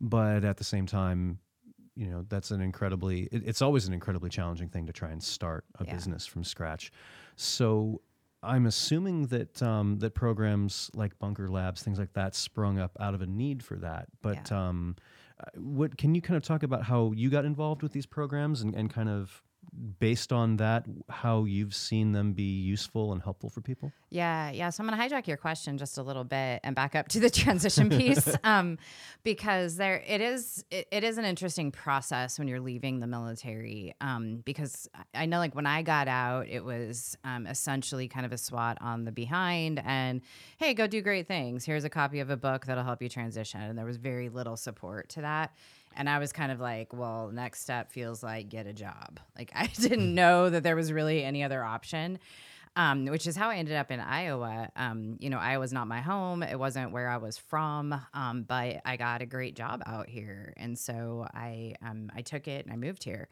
But 0.00 0.44
at 0.44 0.58
the 0.58 0.64
same 0.64 0.86
time, 0.86 1.38
you 1.96 2.06
know, 2.06 2.24
that's 2.28 2.50
an 2.50 2.60
incredibly, 2.60 3.22
it- 3.32 3.42
it's 3.46 3.62
always 3.62 3.86
an 3.88 3.94
incredibly 3.94 4.28
challenging 4.30 4.68
thing 4.68 4.86
to 4.86 4.92
try 4.92 5.10
and 5.10 5.22
start 5.22 5.64
a 5.80 5.84
Yeah. 5.84 5.94
business 5.94 6.26
from 6.26 6.44
scratch. 6.44 6.92
So 7.36 8.02
I'm 8.42 8.66
assuming 8.66 9.26
that 9.28 9.62
um, 9.62 9.98
that 10.00 10.14
programs 10.14 10.90
like 10.94 11.18
Bunker 11.18 11.48
Labs, 11.48 11.82
things 11.82 11.98
like 11.98 12.12
that, 12.12 12.34
sprung 12.34 12.78
up 12.78 12.96
out 13.00 13.14
of 13.14 13.22
a 13.22 13.26
need 13.26 13.62
for 13.64 13.76
that. 13.78 14.08
But 14.22 14.52
um, 14.52 14.96
uh, 15.40 15.44
what 15.58 15.96
can 15.98 16.14
you 16.14 16.20
kind 16.22 16.36
of 16.36 16.42
talk 16.42 16.62
about 16.62 16.84
how 16.84 17.12
you 17.12 17.28
got 17.30 17.44
involved 17.44 17.82
with 17.82 17.92
these 17.92 18.06
programs 18.06 18.60
and, 18.62 18.74
and 18.74 18.88
kind 18.92 19.08
of 19.08 19.42
based 19.98 20.32
on 20.32 20.56
that, 20.56 20.84
how 21.08 21.44
you've 21.44 21.74
seen 21.74 22.12
them 22.12 22.32
be 22.32 22.42
useful 22.60 23.12
and 23.12 23.22
helpful 23.22 23.50
for 23.50 23.60
people? 23.60 23.92
Yeah, 24.10 24.50
yeah. 24.50 24.70
So 24.70 24.82
I'm 24.82 24.88
going 24.88 24.98
to 25.08 25.16
hijack 25.16 25.26
your 25.26 25.36
question 25.36 25.78
just 25.78 25.98
a 25.98 26.02
little 26.02 26.24
bit 26.24 26.60
and 26.64 26.74
back 26.74 26.94
up 26.94 27.08
to 27.08 27.20
the 27.20 27.30
transition 27.44 27.90
piece, 27.90 28.28
um, 28.44 28.78
because 29.24 29.76
there 29.76 30.02
it 30.06 30.20
is. 30.20 30.64
It, 30.70 30.86
it 30.90 31.04
is 31.04 31.18
an 31.18 31.24
interesting 31.24 31.70
process 31.72 32.38
when 32.38 32.48
you're 32.48 32.60
leaving 32.60 33.00
the 33.00 33.06
military, 33.06 33.94
um, 34.00 34.42
because 34.44 34.88
I- 34.94 35.22
I 35.22 35.26
know 35.26 35.38
like 35.38 35.54
when 35.54 35.66
I 35.66 35.82
got 35.82 36.08
out, 36.08 36.48
it 36.48 36.64
was 36.64 37.16
um, 37.24 37.46
essentially 37.46 38.08
kind 38.08 38.24
of 38.26 38.32
a 38.32 38.38
SWAT 38.38 38.78
on 38.80 39.04
the 39.04 39.12
behind, 39.12 39.82
and 39.84 40.20
hey, 40.58 40.74
go 40.74 40.86
do 40.86 41.02
great 41.02 41.26
things. 41.26 41.64
Here's 41.64 41.84
a 41.84 41.90
copy 41.90 42.20
of 42.20 42.30
a 42.30 42.36
book 42.36 42.66
that'll 42.66 42.84
help 42.84 43.02
you 43.02 43.08
transition, 43.08 43.60
and 43.60 43.76
there 43.78 43.86
was 43.86 43.96
very 43.96 44.28
little 44.28 44.56
support 44.56 45.08
to 45.10 45.20
that. 45.22 45.52
And 45.96 46.08
I 46.08 46.18
was 46.18 46.32
kind 46.32 46.52
of 46.52 46.60
like, 46.60 46.92
well, 46.92 47.30
next 47.32 47.60
step 47.60 47.90
feels 47.90 48.22
like 48.22 48.48
get 48.48 48.66
a 48.66 48.72
job. 48.72 49.20
Like 49.36 49.50
I 49.54 49.66
didn't 49.74 50.14
know 50.14 50.50
that 50.50 50.62
there 50.62 50.76
was 50.76 50.92
really 50.92 51.24
any 51.24 51.42
other 51.42 51.62
option 51.64 52.18
um, 52.76 53.06
which 53.06 53.26
is 53.26 53.34
how 53.34 53.48
I 53.48 53.56
ended 53.56 53.74
up 53.74 53.90
in 53.90 54.00
Iowa. 54.00 54.68
Um, 54.76 55.16
you 55.18 55.30
know, 55.30 55.38
Iowa's 55.38 55.72
not 55.72 55.88
my 55.88 56.00
home. 56.00 56.42
It 56.42 56.58
wasn't 56.58 56.92
where 56.92 57.08
I 57.08 57.16
was 57.16 57.38
from, 57.38 57.98
um, 58.12 58.42
but 58.42 58.82
I 58.84 58.96
got 58.98 59.22
a 59.22 59.26
great 59.26 59.56
job 59.56 59.82
out 59.86 60.08
here, 60.08 60.52
and 60.58 60.78
so 60.78 61.26
I 61.32 61.74
um, 61.82 62.12
I 62.14 62.20
took 62.20 62.46
it 62.46 62.66
and 62.66 62.72
I 62.72 62.76
moved 62.76 63.02
here. 63.02 63.28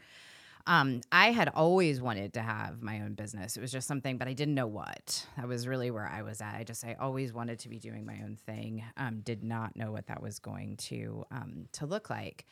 Um, 0.66 1.02
I 1.12 1.30
had 1.30 1.50
always 1.50 2.00
wanted 2.00 2.32
to 2.34 2.42
have 2.42 2.82
my 2.82 3.00
own 3.00 3.14
business. 3.14 3.56
It 3.56 3.60
was 3.60 3.70
just 3.70 3.86
something, 3.86 4.16
but 4.16 4.28
I 4.28 4.32
didn't 4.32 4.54
know 4.54 4.66
what. 4.66 5.26
That 5.36 5.46
was 5.46 5.68
really 5.68 5.90
where 5.90 6.08
I 6.08 6.22
was 6.22 6.40
at. 6.40 6.54
I 6.54 6.64
just 6.64 6.84
I 6.84 6.96
always 6.98 7.32
wanted 7.34 7.58
to 7.60 7.68
be 7.68 7.78
doing 7.78 8.06
my 8.06 8.20
own 8.24 8.38
thing. 8.46 8.82
Um, 8.96 9.20
did 9.20 9.44
not 9.44 9.76
know 9.76 9.92
what 9.92 10.06
that 10.06 10.22
was 10.22 10.38
going 10.38 10.76
to 10.78 11.24
um, 11.30 11.68
to 11.72 11.86
look 11.86 12.08
like. 12.08 12.46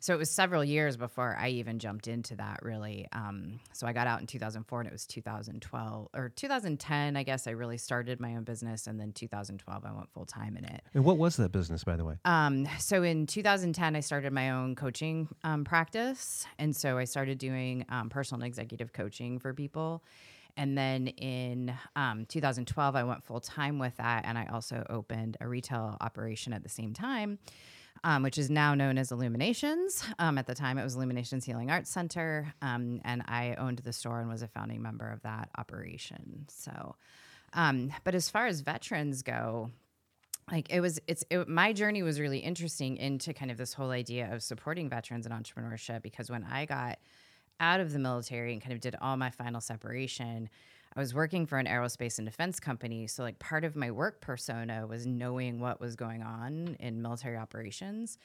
So 0.00 0.14
it 0.14 0.18
was 0.18 0.30
several 0.30 0.64
years 0.64 0.96
before 0.96 1.36
I 1.38 1.48
even 1.48 1.78
jumped 1.78 2.08
into 2.08 2.36
that 2.36 2.60
really. 2.62 3.06
Um, 3.12 3.60
so 3.72 3.86
I 3.86 3.92
got 3.92 4.06
out 4.06 4.20
in 4.20 4.26
2004 4.26 4.80
and 4.80 4.88
it 4.88 4.92
was 4.92 5.06
2012 5.06 6.08
or 6.14 6.28
2010, 6.28 7.16
I 7.16 7.22
guess 7.22 7.46
I 7.46 7.50
really 7.50 7.78
started 7.78 8.20
my 8.20 8.36
own 8.36 8.44
business. 8.44 8.86
And 8.86 9.00
then 9.00 9.12
2012, 9.12 9.84
I 9.84 9.92
went 9.92 10.10
full 10.10 10.26
time 10.26 10.56
in 10.56 10.64
it. 10.64 10.82
And 10.94 11.04
what 11.04 11.18
was 11.18 11.36
that 11.36 11.52
business, 11.52 11.84
by 11.84 11.96
the 11.96 12.04
way? 12.04 12.14
Um, 12.24 12.68
so 12.78 13.02
in 13.02 13.26
2010, 13.26 13.96
I 13.96 14.00
started 14.00 14.32
my 14.32 14.50
own 14.50 14.74
coaching 14.74 15.28
um, 15.42 15.64
practice. 15.64 16.46
And 16.58 16.74
so 16.74 16.98
I 16.98 17.04
started 17.04 17.38
doing 17.38 17.84
um, 17.88 18.08
personal 18.08 18.42
and 18.42 18.48
executive 18.48 18.92
coaching 18.92 19.38
for 19.38 19.52
people. 19.52 20.02
And 20.56 20.76
then 20.76 21.06
in 21.06 21.72
um, 21.94 22.26
2012, 22.26 22.96
I 22.96 23.04
went 23.04 23.24
full 23.24 23.40
time 23.40 23.78
with 23.78 23.96
that. 23.98 24.24
And 24.24 24.36
I 24.36 24.46
also 24.46 24.84
opened 24.90 25.36
a 25.40 25.48
retail 25.48 25.96
operation 26.00 26.52
at 26.52 26.64
the 26.64 26.68
same 26.68 26.92
time. 26.92 27.38
Um, 28.04 28.22
which 28.22 28.38
is 28.38 28.48
now 28.48 28.74
known 28.74 28.96
as 28.96 29.10
Illuminations. 29.10 30.04
Um, 30.20 30.38
at 30.38 30.46
the 30.46 30.54
time, 30.54 30.78
it 30.78 30.84
was 30.84 30.94
Illuminations 30.94 31.44
Healing 31.44 31.70
Arts 31.70 31.90
Center, 31.90 32.54
um, 32.62 33.00
and 33.04 33.22
I 33.26 33.56
owned 33.58 33.78
the 33.78 33.92
store 33.92 34.20
and 34.20 34.28
was 34.28 34.42
a 34.42 34.46
founding 34.48 34.82
member 34.82 35.10
of 35.10 35.20
that 35.22 35.50
operation. 35.58 36.46
So, 36.48 36.94
um, 37.54 37.92
but 38.04 38.14
as 38.14 38.30
far 38.30 38.46
as 38.46 38.60
veterans 38.60 39.22
go, 39.22 39.72
like 40.50 40.70
it 40.70 40.80
was 40.80 41.00
it's 41.06 41.24
it, 41.30 41.48
my 41.48 41.72
journey 41.72 42.02
was 42.02 42.20
really 42.20 42.38
interesting 42.38 42.96
into 42.96 43.32
kind 43.34 43.50
of 43.50 43.56
this 43.56 43.72
whole 43.72 43.90
idea 43.90 44.32
of 44.32 44.42
supporting 44.42 44.88
veterans 44.88 45.26
and 45.26 45.34
entrepreneurship 45.34 46.02
because 46.02 46.30
when 46.30 46.44
i 46.44 46.64
got 46.64 46.98
out 47.60 47.80
of 47.80 47.92
the 47.92 47.98
military 47.98 48.52
and 48.52 48.62
kind 48.62 48.72
of 48.72 48.80
did 48.80 48.94
all 49.00 49.16
my 49.16 49.30
final 49.30 49.60
separation 49.60 50.48
i 50.96 51.00
was 51.00 51.14
working 51.14 51.46
for 51.46 51.58
an 51.58 51.66
aerospace 51.66 52.18
and 52.18 52.26
defense 52.26 52.60
company 52.60 53.06
so 53.06 53.22
like 53.22 53.38
part 53.38 53.64
of 53.64 53.76
my 53.76 53.90
work 53.90 54.20
persona 54.20 54.86
was 54.86 55.06
knowing 55.06 55.60
what 55.60 55.80
was 55.80 55.96
going 55.96 56.22
on 56.22 56.76
in 56.80 57.02
military 57.02 57.36
operations 57.36 58.18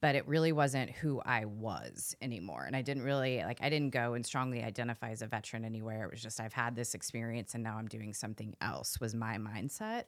but 0.00 0.14
it 0.14 0.26
really 0.28 0.52
wasn't 0.52 0.90
who 0.90 1.20
i 1.24 1.44
was 1.44 2.14
anymore 2.20 2.64
and 2.66 2.76
i 2.76 2.82
didn't 2.82 3.02
really 3.02 3.42
like 3.44 3.58
i 3.62 3.68
didn't 3.68 3.90
go 3.90 4.14
and 4.14 4.24
strongly 4.26 4.62
identify 4.62 5.10
as 5.10 5.22
a 5.22 5.26
veteran 5.26 5.64
anywhere. 5.64 6.04
It 6.04 6.10
was 6.10 6.22
just 6.22 6.40
i've 6.40 6.52
had 6.52 6.76
this 6.76 6.94
experience 6.94 7.54
and 7.54 7.62
now 7.62 7.76
i'm 7.76 7.88
doing 7.88 8.12
something 8.12 8.54
else 8.60 9.00
was 9.00 9.14
my 9.14 9.36
mindset 9.36 10.04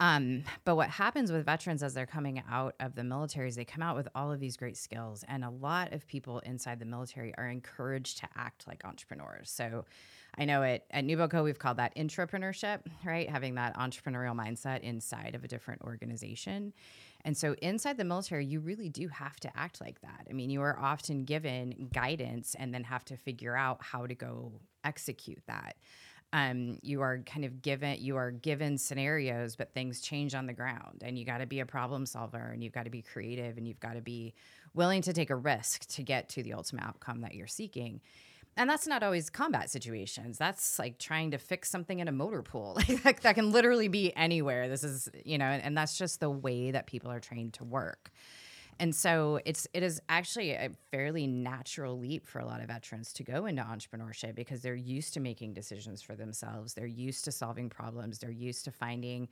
um, 0.00 0.44
but 0.64 0.76
what 0.76 0.90
happens 0.90 1.32
with 1.32 1.44
veterans 1.44 1.82
as 1.82 1.94
they're 1.94 2.06
coming 2.06 2.42
out 2.48 2.74
of 2.78 2.94
the 2.94 3.02
military 3.02 3.48
is 3.48 3.56
they 3.56 3.64
come 3.64 3.82
out 3.82 3.96
with 3.96 4.08
all 4.14 4.30
of 4.32 4.38
these 4.38 4.56
great 4.56 4.76
skills, 4.76 5.24
and 5.26 5.44
a 5.44 5.50
lot 5.50 5.92
of 5.92 6.06
people 6.06 6.38
inside 6.40 6.78
the 6.78 6.84
military 6.84 7.34
are 7.36 7.48
encouraged 7.48 8.18
to 8.18 8.28
act 8.36 8.66
like 8.68 8.84
entrepreneurs. 8.84 9.50
So 9.50 9.84
I 10.36 10.44
know 10.44 10.62
it 10.62 10.84
at 10.92 11.04
NewBoCo 11.04 11.42
we've 11.42 11.58
called 11.58 11.78
that 11.78 11.96
intrapreneurship, 11.96 12.80
right? 13.04 13.28
Having 13.28 13.56
that 13.56 13.76
entrepreneurial 13.76 14.36
mindset 14.36 14.80
inside 14.80 15.34
of 15.34 15.42
a 15.42 15.48
different 15.48 15.82
organization. 15.82 16.72
And 17.24 17.36
so 17.36 17.56
inside 17.60 17.96
the 17.96 18.04
military, 18.04 18.46
you 18.46 18.60
really 18.60 18.88
do 18.88 19.08
have 19.08 19.40
to 19.40 19.56
act 19.56 19.80
like 19.80 20.00
that. 20.02 20.26
I 20.30 20.32
mean, 20.32 20.50
you 20.50 20.62
are 20.62 20.78
often 20.78 21.24
given 21.24 21.88
guidance 21.92 22.54
and 22.56 22.72
then 22.72 22.84
have 22.84 23.04
to 23.06 23.16
figure 23.16 23.56
out 23.56 23.82
how 23.82 24.06
to 24.06 24.14
go 24.14 24.52
execute 24.84 25.42
that. 25.48 25.76
Um, 26.32 26.78
you 26.82 27.00
are 27.00 27.18
kind 27.24 27.46
of 27.46 27.62
given 27.62 27.96
you 28.00 28.16
are 28.16 28.30
given 28.30 28.76
scenarios, 28.76 29.56
but 29.56 29.72
things 29.72 30.00
change 30.02 30.34
on 30.34 30.46
the 30.46 30.52
ground, 30.52 31.02
and 31.02 31.18
you 31.18 31.24
got 31.24 31.38
to 31.38 31.46
be 31.46 31.60
a 31.60 31.66
problem 31.66 32.04
solver, 32.04 32.50
and 32.52 32.62
you've 32.62 32.74
got 32.74 32.84
to 32.84 32.90
be 32.90 33.00
creative, 33.02 33.56
and 33.56 33.66
you've 33.66 33.80
got 33.80 33.94
to 33.94 34.02
be 34.02 34.34
willing 34.74 35.00
to 35.02 35.12
take 35.12 35.30
a 35.30 35.36
risk 35.36 35.86
to 35.88 36.02
get 36.02 36.28
to 36.30 36.42
the 36.42 36.52
ultimate 36.52 36.84
outcome 36.84 37.22
that 37.22 37.34
you're 37.34 37.46
seeking. 37.46 38.00
And 38.58 38.68
that's 38.68 38.88
not 38.88 39.04
always 39.04 39.30
combat 39.30 39.70
situations. 39.70 40.36
That's 40.36 40.80
like 40.80 40.98
trying 40.98 41.30
to 41.30 41.38
fix 41.38 41.70
something 41.70 42.00
in 42.00 42.08
a 42.08 42.12
motor 42.12 42.42
pool. 42.42 42.78
Like 43.04 43.20
that, 43.20 43.36
can 43.36 43.52
literally 43.52 43.88
be 43.88 44.14
anywhere. 44.16 44.68
This 44.68 44.82
is 44.82 45.08
you 45.24 45.38
know 45.38 45.46
and, 45.46 45.62
and 45.62 45.78
that's 45.78 45.96
just 45.96 46.20
the 46.20 46.28
way 46.28 46.72
that 46.72 46.86
people 46.86 47.10
are 47.10 47.20
trained 47.20 47.54
to 47.54 47.64
work 47.64 48.10
and 48.80 48.94
so 48.94 49.40
it's 49.44 49.66
it 49.74 49.82
is 49.82 50.00
actually 50.08 50.52
a 50.52 50.70
fairly 50.90 51.26
natural 51.26 51.98
leap 51.98 52.26
for 52.26 52.38
a 52.38 52.44
lot 52.44 52.60
of 52.60 52.68
veterans 52.68 53.12
to 53.12 53.22
go 53.22 53.46
into 53.46 53.62
entrepreneurship 53.62 54.34
because 54.34 54.62
they're 54.62 54.74
used 54.74 55.14
to 55.14 55.20
making 55.20 55.52
decisions 55.52 56.02
for 56.02 56.14
themselves 56.14 56.74
they're 56.74 56.86
used 56.86 57.24
to 57.24 57.32
solving 57.32 57.68
problems 57.68 58.18
they're 58.18 58.30
used 58.30 58.64
to 58.64 58.70
finding 58.70 59.28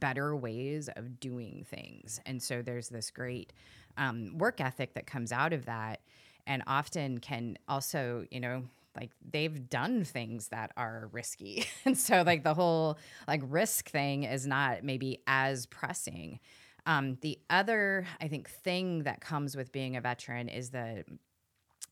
better 0.00 0.34
ways 0.36 0.88
of 0.96 1.20
doing 1.20 1.64
things 1.68 2.20
and 2.26 2.42
so 2.42 2.62
there's 2.62 2.88
this 2.88 3.10
great 3.10 3.52
um, 3.96 4.36
work 4.38 4.60
ethic 4.60 4.94
that 4.94 5.06
comes 5.06 5.32
out 5.32 5.52
of 5.52 5.66
that 5.66 6.00
and 6.48 6.62
often 6.66 7.18
can 7.18 7.58
also, 7.68 8.24
you 8.30 8.40
know, 8.40 8.64
like 8.96 9.10
they've 9.30 9.68
done 9.68 10.02
things 10.02 10.48
that 10.48 10.72
are 10.76 11.08
risky. 11.12 11.66
and 11.84 11.96
so 11.96 12.22
like 12.26 12.42
the 12.42 12.54
whole 12.54 12.98
like 13.28 13.42
risk 13.46 13.90
thing 13.90 14.24
is 14.24 14.46
not 14.46 14.82
maybe 14.82 15.20
as 15.28 15.66
pressing. 15.66 16.40
Um, 16.88 17.18
the 17.20 17.38
other, 17.50 18.06
I 18.18 18.28
think, 18.28 18.48
thing 18.48 19.04
that 19.04 19.20
comes 19.20 19.54
with 19.54 19.70
being 19.70 19.96
a 19.96 20.00
veteran 20.00 20.48
is 20.48 20.70
the 20.70 21.04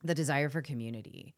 the 0.03 0.15
desire 0.15 0.49
for 0.49 0.61
community. 0.61 1.35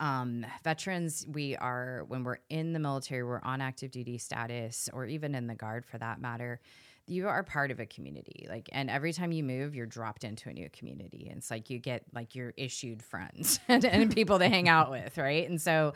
Um, 0.00 0.44
veterans, 0.64 1.26
we 1.28 1.54
are 1.56 2.04
when 2.08 2.24
we're 2.24 2.38
in 2.48 2.72
the 2.72 2.78
military, 2.78 3.22
we're 3.22 3.42
on 3.42 3.60
active 3.60 3.90
duty 3.90 4.18
status, 4.18 4.88
or 4.92 5.06
even 5.06 5.34
in 5.34 5.46
the 5.46 5.54
guard 5.54 5.84
for 5.86 5.98
that 5.98 6.20
matter 6.20 6.60
you 7.06 7.28
are 7.28 7.42
part 7.42 7.70
of 7.70 7.80
a 7.80 7.86
community 7.86 8.46
like 8.48 8.68
and 8.72 8.88
every 8.88 9.12
time 9.12 9.32
you 9.32 9.42
move 9.42 9.74
you're 9.74 9.86
dropped 9.86 10.24
into 10.24 10.48
a 10.48 10.52
new 10.52 10.68
community 10.70 11.26
and 11.28 11.38
it's 11.38 11.50
like 11.50 11.70
you 11.70 11.78
get 11.78 12.02
like 12.14 12.34
your 12.34 12.52
issued 12.56 13.02
friends 13.02 13.60
and, 13.68 13.84
and 13.84 14.14
people 14.14 14.38
to 14.38 14.48
hang 14.48 14.68
out 14.68 14.90
with 14.90 15.16
right? 15.18 15.48
And 15.48 15.60
so 15.60 15.94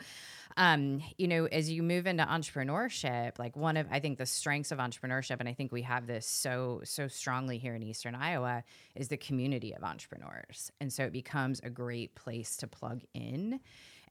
um, 0.55 1.03
you 1.17 1.27
know 1.27 1.45
as 1.45 1.69
you 1.69 1.83
move 1.83 2.07
into 2.07 2.23
entrepreneurship 2.23 3.37
like 3.37 3.55
one 3.55 3.77
of 3.77 3.85
i 3.91 3.99
think 3.99 4.17
the 4.17 4.25
strengths 4.25 4.71
of 4.71 4.79
entrepreneurship 4.79 5.35
and 5.39 5.47
i 5.47 5.53
think 5.53 5.71
we 5.71 5.83
have 5.83 6.07
this 6.07 6.25
so 6.25 6.81
so 6.83 7.07
strongly 7.07 7.59
here 7.59 7.75
in 7.75 7.83
eastern 7.83 8.15
iowa 8.15 8.63
is 8.95 9.07
the 9.09 9.17
community 9.17 9.73
of 9.73 9.83
entrepreneurs. 9.83 10.71
And 10.81 10.91
so 10.91 11.03
it 11.03 11.13
becomes 11.13 11.59
a 11.63 11.69
great 11.69 12.15
place 12.15 12.57
to 12.57 12.67
plug 12.67 13.01
in 13.13 13.59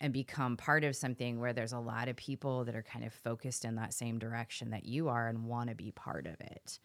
and 0.00 0.12
become 0.12 0.56
part 0.56 0.84
of 0.84 0.96
something 0.96 1.40
where 1.40 1.52
there's 1.52 1.72
a 1.72 1.78
lot 1.78 2.08
of 2.08 2.16
people 2.16 2.64
that 2.64 2.74
are 2.74 2.82
kind 2.82 3.04
of 3.04 3.12
focused 3.12 3.64
in 3.64 3.76
that 3.76 3.94
same 3.94 4.18
direction 4.18 4.70
that 4.70 4.84
you 4.84 5.08
are 5.08 5.28
and 5.28 5.44
want 5.44 5.70
to 5.70 5.74
be 5.76 5.90
part 5.90 6.26
of 6.26 6.40
it. 6.40 6.78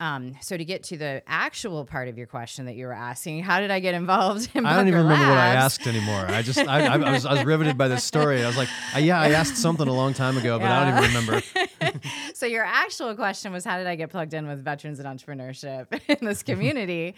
Um, 0.00 0.34
so 0.40 0.56
to 0.56 0.64
get 0.64 0.82
to 0.84 0.96
the 0.96 1.22
actual 1.26 1.84
part 1.84 2.08
of 2.08 2.18
your 2.18 2.26
question 2.26 2.66
that 2.66 2.74
you 2.74 2.86
were 2.86 2.92
asking, 2.92 3.44
how 3.44 3.60
did 3.60 3.70
I 3.70 3.78
get 3.78 3.94
involved 3.94 4.50
in 4.54 4.66
I 4.66 4.74
don't 4.74 4.88
even 4.88 5.02
remember 5.02 5.28
what 5.28 5.38
I 5.38 5.54
asked 5.54 5.86
anymore. 5.86 6.26
I 6.28 6.42
just 6.42 6.58
I, 6.58 6.86
I, 6.86 6.94
I, 6.98 7.12
was, 7.12 7.24
I 7.24 7.34
was 7.34 7.44
riveted 7.44 7.78
by 7.78 7.86
this 7.86 8.02
story. 8.02 8.42
I 8.42 8.46
was 8.48 8.56
like, 8.56 8.68
yeah, 8.98 9.20
I 9.20 9.30
asked 9.30 9.56
something 9.56 9.86
a 9.86 9.92
long 9.92 10.12
time 10.12 10.36
ago, 10.36 10.58
but 10.58 10.64
yeah. 10.64 10.80
I 10.80 10.90
don't 10.90 11.04
even 11.04 11.16
remember. 11.16 12.00
so 12.34 12.46
your 12.46 12.64
actual 12.64 13.14
question 13.14 13.52
was, 13.52 13.64
how 13.64 13.78
did 13.78 13.86
I 13.86 13.94
get 13.94 14.10
plugged 14.10 14.34
in 14.34 14.48
with 14.48 14.64
veterans 14.64 14.98
and 14.98 15.06
entrepreneurship 15.06 15.86
in 16.20 16.26
this 16.26 16.42
community? 16.42 17.14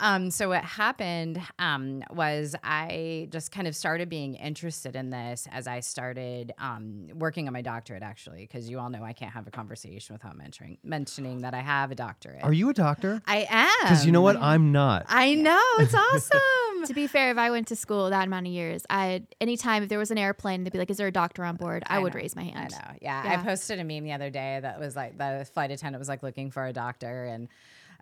Um, 0.00 0.30
so 0.30 0.50
what 0.50 0.64
happened 0.64 1.40
um, 1.58 2.02
was 2.10 2.54
I 2.62 3.28
just 3.30 3.52
kind 3.52 3.66
of 3.66 3.74
started 3.74 4.10
being 4.10 4.34
interested 4.34 4.96
in 4.96 5.08
this 5.08 5.48
as 5.50 5.66
I 5.66 5.80
started 5.80 6.52
um, 6.58 7.08
working 7.14 7.46
on 7.46 7.54
my 7.54 7.62
doctorate, 7.62 8.02
actually, 8.02 8.42
because 8.42 8.68
you 8.68 8.78
all 8.78 8.90
know 8.90 9.02
I 9.02 9.14
can't 9.14 9.32
have 9.32 9.46
a 9.46 9.50
conversation 9.50 10.14
without 10.14 10.36
mentioning 10.36 10.76
mentioning 10.84 11.40
that 11.40 11.54
I 11.54 11.60
have 11.60 11.90
a 11.90 11.94
doctorate. 11.94 12.17
Are 12.42 12.52
you 12.52 12.68
a 12.70 12.74
doctor? 12.74 13.22
I 13.26 13.46
am. 13.48 13.70
Because 13.82 14.06
you 14.06 14.12
know 14.12 14.22
what, 14.22 14.36
I'm 14.36 14.72
not. 14.72 15.06
I 15.08 15.34
know 15.34 15.62
it's 15.78 15.94
awesome. 16.12 16.86
to 16.86 16.94
be 16.94 17.06
fair, 17.06 17.30
if 17.30 17.38
I 17.38 17.50
went 17.50 17.68
to 17.68 17.76
school 17.76 18.10
that 18.10 18.26
amount 18.26 18.46
of 18.46 18.52
years, 18.52 18.84
I 18.90 19.22
anytime 19.40 19.82
if 19.82 19.88
there 19.88 19.98
was 19.98 20.10
an 20.10 20.18
airplane, 20.18 20.64
they'd 20.64 20.72
be 20.72 20.78
like, 20.78 20.90
"Is 20.90 20.96
there 20.96 21.06
a 21.06 21.12
doctor 21.12 21.44
on 21.44 21.56
board?" 21.56 21.84
I, 21.86 21.96
I 21.96 21.98
would 22.00 22.14
raise 22.14 22.34
my 22.34 22.44
hand. 22.44 22.74
I 22.74 22.78
know. 22.78 22.98
Yeah. 23.00 23.24
yeah, 23.24 23.40
I 23.40 23.44
posted 23.44 23.78
a 23.78 23.84
meme 23.84 24.04
the 24.04 24.12
other 24.12 24.30
day 24.30 24.58
that 24.60 24.78
was 24.80 24.96
like 24.96 25.18
the 25.18 25.46
flight 25.52 25.70
attendant 25.70 26.00
was 26.00 26.08
like 26.08 26.22
looking 26.22 26.50
for 26.50 26.64
a 26.66 26.72
doctor 26.72 27.24
and 27.24 27.48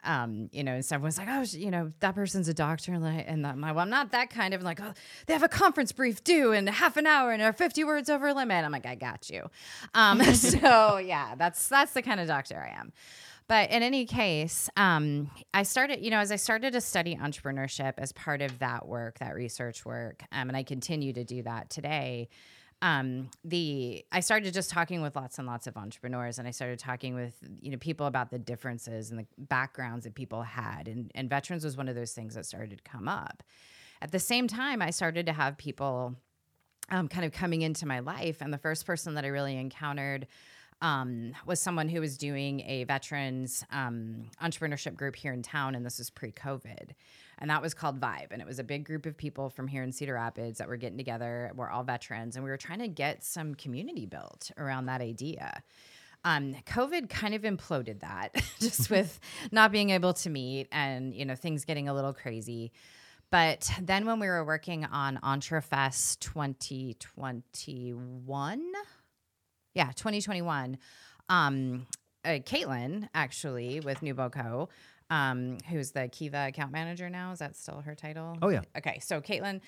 um, 0.07 0.49
you 0.53 0.63
know, 0.63 0.75
and 0.75 0.85
someone 0.85 1.07
was 1.07 1.19
like, 1.19 1.29
oh, 1.29 1.45
you 1.51 1.71
know, 1.71 1.93
that 2.01 2.15
person's 2.15 2.49
a 2.49 2.55
doctor. 2.55 2.93
And, 2.93 3.03
like, 3.03 3.25
and 3.27 3.43
my, 3.43 3.73
well, 3.73 3.81
I'm 3.81 3.91
not 3.91 4.13
that 4.13 4.31
kind 4.31 4.55
of 4.55 4.63
like, 4.63 4.81
oh, 4.81 4.93
they 5.27 5.33
have 5.33 5.43
a 5.43 5.49
conference 5.49 5.93
brief 5.93 6.23
due 6.23 6.53
in 6.53 6.67
half 6.67 6.97
an 6.97 7.07
hour 7.07 7.33
and 7.33 7.43
are 7.43 7.53
50 7.53 7.85
words 7.85 8.09
over 8.09 8.33
limit. 8.33 8.65
I'm 8.65 8.73
like, 8.73 8.87
I 8.87 8.95
got 8.95 9.29
you. 9.29 9.51
Um, 9.95 10.23
so 10.35 10.99
yeah, 10.99 11.35
that's, 11.37 11.69
that's 11.69 11.93
the 11.93 12.03
kind 12.03 12.21
of 12.21 12.29
doctor 12.29 12.57
I 12.57 12.79
am. 12.79 12.93
But 13.49 13.71
in 13.71 13.83
any 13.83 14.07
case, 14.07 14.69
um, 14.77 15.31
I 15.55 15.63
started, 15.63 16.05
you 16.05 16.11
know, 16.11 16.19
as 16.19 16.33
I 16.33 16.37
started 16.37 16.73
to 16.73 16.81
study 16.81 17.15
entrepreneurship 17.15 17.95
as 17.99 18.13
part 18.13 18.43
of 18.43 18.59
that 18.59 18.89
work, 18.89 19.21
that 19.21 19.35
research 19.35 19.85
work, 19.85 20.25
um, 20.33 20.49
and 20.49 20.57
I 20.57 20.65
continue 20.65 21.13
to 21.13 21.23
do 21.23 21.43
that 21.43 21.71
today 21.71 22.29
um, 22.83 23.31
the 23.45 24.05
I 24.13 24.21
started 24.21 24.53
just 24.53 24.71
talking 24.71 25.01
with 25.01 25.17
lots 25.17 25.39
and 25.39 25.47
lots 25.47 25.67
of 25.67 25.77
entrepreneurs, 25.77 26.39
and 26.39 26.47
I 26.47 26.51
started 26.51 26.79
talking 26.79 27.15
with 27.15 27.35
you 27.61 27.71
know 27.71 27.79
people 27.79 28.07
about 28.07 28.31
the 28.31 28.39
differences 28.39 29.11
and 29.11 29.21
the 29.21 29.27
backgrounds 29.39 30.05
that 30.05 30.15
people 30.15 30.43
had, 30.43 30.87
and 30.89 31.11
and 31.15 31.31
veterans 31.31 31.65
was 31.65 31.77
one 31.77 31.89
of 31.89 31.95
those 31.95 32.13
things 32.13 32.35
that 32.35 32.45
started 32.45 32.77
to 32.77 32.91
come 32.91 33.09
up. 33.09 33.43
At 34.03 34.13
the 34.13 34.19
same 34.19 34.47
time, 34.47 34.83
I 34.83 34.91
started 34.91 35.27
to 35.27 35.33
have 35.33 35.57
people 35.57 36.17
um, 36.91 37.09
kind 37.09 37.25
of 37.25 37.33
coming 37.33 37.63
into 37.63 37.87
my 37.87 38.01
life, 38.01 38.43
and 38.43 38.53
the 38.53 38.59
first 38.59 38.85
person 38.85 39.15
that 39.15 39.25
I 39.25 39.29
really 39.29 39.57
encountered 39.57 40.27
um, 40.83 41.33
was 41.47 41.61
someone 41.61 41.89
who 41.89 42.01
was 42.01 42.17
doing 42.17 42.61
a 42.61 42.85
veterans 42.85 43.65
um, 43.71 44.31
entrepreneurship 44.43 44.97
group 44.97 45.17
here 45.17 45.33
in 45.33 45.43
town, 45.43 45.75
and 45.75 45.85
this 45.85 45.99
was 45.99 46.11
pre-COVID 46.11 46.93
and 47.39 47.51
that 47.51 47.61
was 47.63 47.73
called 47.75 48.01
Vibe. 48.01 48.29
And 48.31 48.41
it 48.41 48.47
was 48.47 48.59
a 48.59 48.65
big 48.65 48.85
group 48.85 49.05
of 49.07 49.15
people 49.17 49.49
from 49.51 49.69
here 49.69 49.83
in 49.83 49.93
Cedar 49.93 50.15
Rapids 50.15 50.59
that 50.59 50.69
were 50.69 50.77
getting 50.77 50.99
together. 50.99 51.53
We're 51.55 51.71
all 51.71 51.85
veterans, 51.85 52.35
and 52.37 52.45
we 52.45 52.51
were 52.51 52.57
trying 52.57 52.79
to 52.81 52.89
get 52.89 53.23
some 53.25 53.55
community 53.55 54.07
built 54.07 54.51
around 54.57 54.87
that 54.87 55.03
idea. 55.03 55.63
Um, 56.25 56.57
COVID 56.67 57.09
kind 57.09 57.35
of 57.35 57.43
imploded 57.43 58.01
that, 58.01 58.35
just 58.59 58.91
with 58.91 59.21
not 59.53 59.71
being 59.71 59.91
able 59.91 60.13
to 60.15 60.31
meet 60.31 60.67
and 60.73 61.15
you 61.15 61.25
know 61.25 61.37
things 61.37 61.65
getting 61.65 61.89
a 61.89 61.95
little 61.95 62.15
crazy. 62.15 62.73
But 63.31 63.71
then 63.83 64.07
when 64.07 64.21
we 64.21 64.29
were 64.29 64.45
working 64.45 64.85
on 64.85 65.19
EntreFest 65.23 66.21
2021, 66.21 68.73
yeah, 69.77 69.93
2021, 69.93 70.79
um, 71.29 71.87
uh, 72.25 72.31
Caitlin 72.31 73.09
actually 73.15 73.79
with 73.79 74.01
NewBoCo 74.01 74.69
um, 75.11 75.59
who's 75.71 75.93
the 75.93 76.09
Kiva 76.09 76.47
account 76.49 76.73
manager 76.73 77.09
now. 77.09 77.33
Is 77.33 77.39
that 77.39 77.57
still 77.57 77.81
her 77.81 77.95
title? 77.95 78.37
Oh, 78.43 78.49
yeah. 78.49 78.63
Okay. 78.77 78.99
So 79.01 79.21
Caitlin 79.21 79.61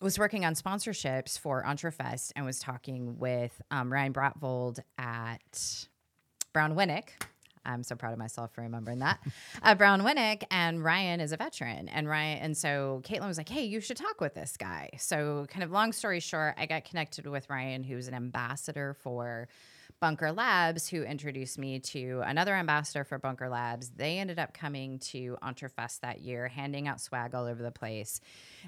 was 0.00 0.18
working 0.18 0.44
on 0.44 0.54
sponsorships 0.54 1.38
for 1.38 1.62
EntreFest 1.62 2.32
and 2.34 2.44
was 2.44 2.58
talking 2.58 3.18
with 3.18 3.60
um, 3.70 3.92
Ryan 3.92 4.12
Bratvold 4.12 4.80
at 4.98 5.86
BrownWinick. 6.54 7.10
I'm 7.64 7.82
so 7.82 7.94
proud 7.94 8.12
of 8.12 8.18
myself 8.18 8.52
for 8.52 8.62
remembering 8.62 9.00
that. 9.00 9.20
uh, 9.62 9.74
BrownWinick 9.74 10.44
and 10.50 10.82
Ryan 10.82 11.20
is 11.20 11.32
a 11.32 11.36
veteran, 11.36 11.88
and 11.88 12.08
Ryan 12.08 12.38
and 12.38 12.56
so 12.56 13.02
Caitlin 13.04 13.28
was 13.28 13.38
like, 13.38 13.48
"Hey, 13.48 13.64
you 13.64 13.80
should 13.80 13.96
talk 13.96 14.20
with 14.20 14.34
this 14.34 14.56
guy." 14.56 14.90
So, 14.98 15.46
kind 15.48 15.62
of 15.62 15.70
long 15.70 15.92
story 15.92 16.20
short, 16.20 16.54
I 16.58 16.66
got 16.66 16.84
connected 16.84 17.26
with 17.26 17.48
Ryan, 17.48 17.82
who's 17.84 18.08
an 18.08 18.14
ambassador 18.14 18.94
for 18.94 19.48
Bunker 20.02 20.32
Labs, 20.32 20.88
who 20.88 21.04
introduced 21.04 21.58
me 21.58 21.78
to 21.78 22.22
another 22.26 22.56
ambassador 22.56 23.04
for 23.04 23.20
Bunker 23.20 23.48
Labs. 23.48 23.90
They 23.90 24.18
ended 24.18 24.36
up 24.36 24.52
coming 24.52 24.98
to 24.98 25.36
EntreFest 25.44 26.00
that 26.00 26.22
year, 26.22 26.48
handing 26.48 26.88
out 26.88 27.00
swag 27.00 27.36
all 27.36 27.44
over 27.44 27.62
the 27.62 27.70
place 27.70 28.20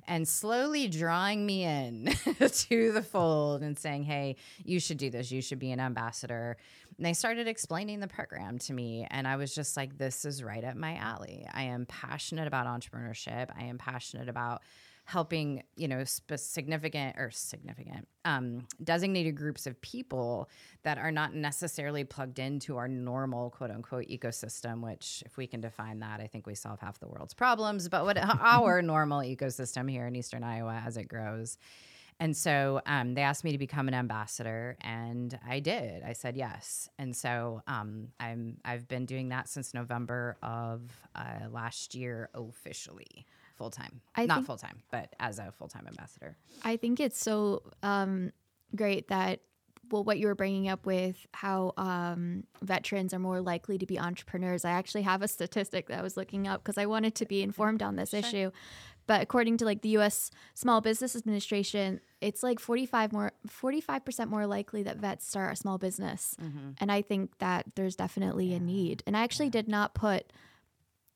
and 0.06 0.28
slowly 0.28 0.86
drawing 0.86 1.44
me 1.44 1.64
in 1.64 2.14
to 2.38 2.92
the 2.92 3.02
fold 3.02 3.62
and 3.62 3.76
saying, 3.76 4.04
hey, 4.04 4.36
you 4.64 4.78
should 4.78 4.96
do 4.96 5.10
this. 5.10 5.32
You 5.32 5.42
should 5.42 5.58
be 5.58 5.72
an 5.72 5.80
ambassador. 5.80 6.56
And 6.96 7.04
they 7.04 7.14
started 7.14 7.48
explaining 7.48 7.98
the 7.98 8.06
program 8.06 8.60
to 8.60 8.72
me. 8.72 9.04
And 9.10 9.26
I 9.26 9.34
was 9.34 9.52
just 9.52 9.76
like, 9.76 9.98
this 9.98 10.24
is 10.24 10.40
right 10.40 10.62
up 10.62 10.76
my 10.76 10.94
alley. 10.98 11.48
I 11.52 11.64
am 11.64 11.84
passionate 11.86 12.46
about 12.46 12.68
entrepreneurship. 12.68 13.48
I 13.58 13.64
am 13.64 13.76
passionate 13.76 14.28
about 14.28 14.62
helping 15.04 15.62
you 15.76 15.86
know 15.86 16.02
sp- 16.04 16.36
significant 16.36 17.16
or 17.18 17.30
significant 17.30 18.08
um, 18.24 18.66
designated 18.82 19.34
groups 19.34 19.66
of 19.66 19.80
people 19.82 20.48
that 20.82 20.96
are 20.96 21.12
not 21.12 21.34
necessarily 21.34 22.04
plugged 22.04 22.38
into 22.38 22.76
our 22.76 22.88
normal 22.88 23.50
quote 23.50 23.70
unquote 23.70 24.06
ecosystem 24.08 24.80
which 24.80 25.22
if 25.26 25.36
we 25.36 25.46
can 25.46 25.60
define 25.60 25.98
that 25.98 26.20
i 26.20 26.26
think 26.26 26.46
we 26.46 26.54
solve 26.54 26.80
half 26.80 26.98
the 27.00 27.08
world's 27.08 27.34
problems 27.34 27.88
but 27.88 28.04
what 28.04 28.16
our 28.40 28.80
normal 28.80 29.20
ecosystem 29.20 29.90
here 29.90 30.06
in 30.06 30.16
eastern 30.16 30.42
iowa 30.42 30.82
as 30.84 30.96
it 30.96 31.08
grows. 31.08 31.58
And 32.20 32.36
so 32.36 32.80
um, 32.86 33.14
they 33.14 33.22
asked 33.22 33.42
me 33.42 33.50
to 33.52 33.58
become 33.58 33.88
an 33.88 33.94
ambassador, 33.94 34.76
and 34.80 35.36
I 35.46 35.58
did. 35.58 36.04
I 36.04 36.12
said 36.12 36.36
yes, 36.36 36.88
and 36.96 37.14
so 37.14 37.60
um, 37.66 38.08
I'm 38.20 38.58
I've 38.64 38.86
been 38.86 39.04
doing 39.04 39.30
that 39.30 39.48
since 39.48 39.74
November 39.74 40.36
of 40.40 40.82
uh, 41.16 41.48
last 41.50 41.96
year 41.96 42.30
officially, 42.32 43.26
full 43.54 43.70
time. 43.70 44.00
Not 44.28 44.44
full 44.44 44.56
time, 44.56 44.82
but 44.90 45.14
as 45.20 45.38
a 45.38 45.52
full 45.52 45.68
time 45.68 45.86
ambassador. 45.86 46.36
I 46.62 46.76
think 46.76 47.00
it's 47.00 47.18
so 47.18 47.62
um, 47.82 48.32
great 48.74 49.08
that 49.08 49.40
well, 49.90 50.04
what 50.04 50.18
you 50.18 50.26
were 50.26 50.34
bringing 50.34 50.68
up 50.68 50.86
with 50.86 51.26
how 51.32 51.72
um, 51.76 52.44
veterans 52.62 53.12
are 53.12 53.18
more 53.18 53.40
likely 53.40 53.78
to 53.78 53.86
be 53.86 53.98
entrepreneurs. 53.98 54.64
I 54.64 54.70
actually 54.70 55.02
have 55.02 55.22
a 55.22 55.28
statistic 55.28 55.88
that 55.88 55.98
I 55.98 56.02
was 56.02 56.16
looking 56.16 56.48
up 56.48 56.62
because 56.62 56.78
I 56.78 56.86
wanted 56.86 57.14
to 57.16 57.26
be 57.26 57.42
informed 57.42 57.82
on 57.82 57.96
this 57.96 58.14
issue. 58.14 58.50
But 59.06 59.20
according 59.20 59.58
to 59.58 59.66
like 59.66 59.82
the 59.82 59.90
U.S. 59.90 60.30
Small 60.54 60.80
Business 60.80 61.14
Administration, 61.14 62.00
it's 62.22 62.42
like 62.42 62.58
forty 62.58 62.86
five 62.86 63.12
more 63.12 63.32
forty 63.46 63.80
five 63.80 64.04
percent 64.04 64.30
more 64.30 64.46
likely 64.46 64.82
that 64.84 64.96
vets 64.96 65.26
start 65.28 65.52
a 65.52 65.56
small 65.56 65.76
business, 65.76 66.34
and 66.80 66.90
I 66.90 67.02
think 67.02 67.36
that 67.38 67.66
there's 67.74 67.96
definitely 67.96 68.54
a 68.54 68.60
need. 68.60 69.02
And 69.06 69.14
I 69.16 69.22
actually 69.22 69.50
did 69.50 69.68
not 69.68 69.94
put 69.94 70.32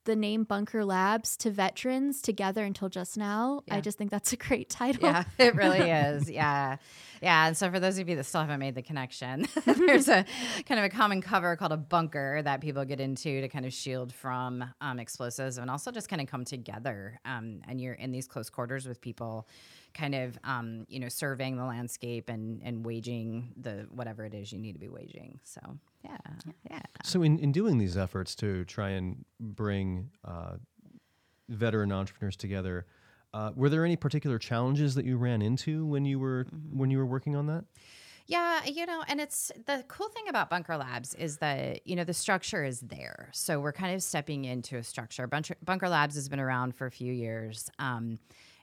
the 0.09 0.17
name 0.17 0.43
Bunker 0.45 0.87
Labs 0.87 1.37
to 1.37 1.51
veterans 1.51 2.23
together 2.23 2.65
until 2.65 2.89
just 2.89 3.19
now. 3.19 3.63
I 3.71 3.83
just 3.83 3.99
think 3.99 4.11
that's 4.11 4.33
a 4.33 4.37
great 4.37 4.71
title. 4.71 5.05
Yeah, 5.05 5.25
it 5.39 5.55
really 5.55 5.79
is. 5.91 6.31
Yeah. 6.31 6.79
Yeah. 7.21 7.49
And 7.49 7.57
so 7.57 7.71
for 7.71 7.79
those 7.79 7.99
of 7.99 8.09
you 8.09 8.17
that 8.17 8.25
still 8.25 8.41
haven't 8.41 8.59
made 8.59 8.75
the 8.75 8.81
connection, 8.83 9.47
there's 9.67 10.09
a 10.09 10.25
kind 10.65 10.79
of 10.79 10.85
a 10.85 10.89
common 10.89 11.21
cover 11.21 11.57
called 11.57 11.73
a 11.73 11.77
bunker 11.77 12.41
that 12.43 12.63
people 12.63 12.87
get 12.87 13.01
into 13.01 13.43
to 13.43 13.49
kind 13.49 13.67
of 13.67 13.73
shield 13.75 14.11
from 14.15 14.65
um, 14.81 14.99
explosives 14.99 15.59
and 15.59 15.71
also 15.71 15.91
just 15.91 16.09
kind 16.09 16.23
of 16.23 16.27
come 16.27 16.47
together. 16.47 17.21
Um, 17.27 17.61
and 17.69 17.79
you're 17.79 17.93
in 17.93 18.11
these 18.11 18.27
close 18.27 18.49
quarters 18.49 18.89
with 18.89 19.03
people 19.03 19.47
kind 19.93 20.15
of, 20.15 20.39
um, 20.43 20.87
you 20.89 21.01
know, 21.01 21.11
surveying 21.11 21.59
the 21.59 21.65
landscape 21.65 22.31
and, 22.31 22.63
and 22.65 22.87
waging 22.87 23.53
the 23.61 23.87
whatever 23.91 24.25
it 24.25 24.33
is 24.33 24.53
you 24.53 24.59
need 24.59 24.73
to 24.73 24.79
be 24.79 24.89
waging. 24.89 25.39
So, 25.45 25.61
yeah. 26.05 26.17
Yeah. 26.71 26.81
So, 27.05 27.23
in, 27.23 27.39
in 27.39 27.53
doing 27.53 27.79
these 27.79 27.97
efforts 27.97 28.35
to 28.37 28.65
try 28.65 28.91
and 28.91 29.25
bring 29.41 30.11
uh, 30.25 30.57
veteran 31.49 31.93
entrepreneurs 31.93 32.37
together, 32.37 32.87
uh, 33.35 33.53
were 33.55 33.69
there 33.69 33.85
any 33.85 33.97
particular 33.97 34.39
challenges 34.39 34.95
that 34.95 35.05
you 35.05 35.17
ran 35.17 35.43
into 35.43 35.85
when 35.87 36.05
you 36.05 36.19
were 36.19 36.47
when 36.73 36.91
you 36.91 36.99
were 36.99 37.07
working 37.07 37.37
on 37.37 37.47
that? 37.47 37.65
Yeah, 38.29 38.63
you 38.67 38.85
know, 38.85 39.03
and 39.09 39.23
it's 39.23 39.51
the 39.65 39.83
cool 39.89 40.09
thing 40.09 40.29
about 40.29 40.51
Bunker 40.51 40.77
Labs 40.77 41.15
is 41.15 41.39
that, 41.39 41.87
you 41.87 41.97
know, 41.97 42.05
the 42.05 42.13
structure 42.13 42.63
is 42.63 42.81
there. 42.81 43.31
So 43.33 43.59
we're 43.59 43.73
kind 43.73 43.95
of 43.95 44.03
stepping 44.03 44.45
into 44.45 44.77
a 44.77 44.83
structure. 44.83 45.27
Bunker, 45.27 45.57
Bunker 45.65 45.89
Labs 45.89 46.15
has 46.15 46.29
been 46.29 46.39
around 46.39 46.77
for 46.77 46.87
a 46.87 46.91
few 46.91 47.11
years. 47.11 47.71
Um, 47.79 48.19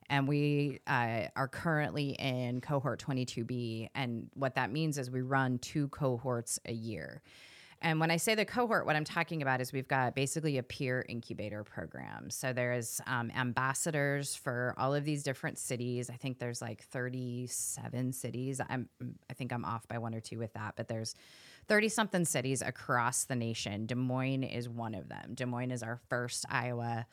and 0.09 0.27
we 0.27 0.79
uh, 0.87 1.27
are 1.35 1.47
currently 1.47 2.11
in 2.11 2.61
cohort 2.61 3.03
22B. 3.03 3.89
And 3.95 4.29
what 4.33 4.55
that 4.55 4.71
means 4.71 4.97
is 4.97 5.09
we 5.09 5.21
run 5.21 5.57
two 5.59 5.87
cohorts 5.89 6.59
a 6.65 6.73
year. 6.73 7.21
And 7.81 7.99
when 7.99 8.09
I 8.09 8.17
say 8.17 8.35
the 8.35 8.45
cohort, 8.45 8.85
what 8.85 8.95
I'm 8.95 9.03
talking 9.03 9.41
about 9.41 9.61
is 9.61 9.73
we've 9.73 9.87
got 9.87 10.15
basically 10.15 10.57
a 10.57 10.63
peer 10.63 11.05
incubator 11.07 11.63
program. 11.63 12.29
So 12.29 12.53
there's 12.53 13.01
um, 13.05 13.31
ambassadors 13.35 14.33
for 14.33 14.73
all 14.77 14.95
of 14.95 15.05
these 15.05 15.23
different 15.23 15.59
cities. 15.59 16.09
I 16.09 16.15
think 16.15 16.39
there's 16.39 16.61
like 16.61 16.83
37 16.83 18.13
cities. 18.13 18.61
I'm 18.67 18.89
I 19.29 19.33
think 19.33 19.51
I'm 19.51 19.65
off 19.65 19.87
by 19.87 19.97
one 19.97 20.15
or 20.15 20.19
two 20.19 20.39
with 20.39 20.53
that, 20.53 20.73
but 20.77 20.87
there's 20.87 21.15
30 21.67 21.89
something 21.89 22.25
cities 22.25 22.61
across 22.61 23.25
the 23.25 23.35
nation. 23.35 23.85
Des 23.85 23.95
Moines 23.95 24.43
is 24.43 24.69
one 24.69 24.95
of 24.95 25.09
them. 25.09 25.33
Des 25.33 25.45
Moines 25.45 25.71
is 25.71 25.83
our 25.83 25.99
first 26.09 26.45
Iowa 26.49 27.05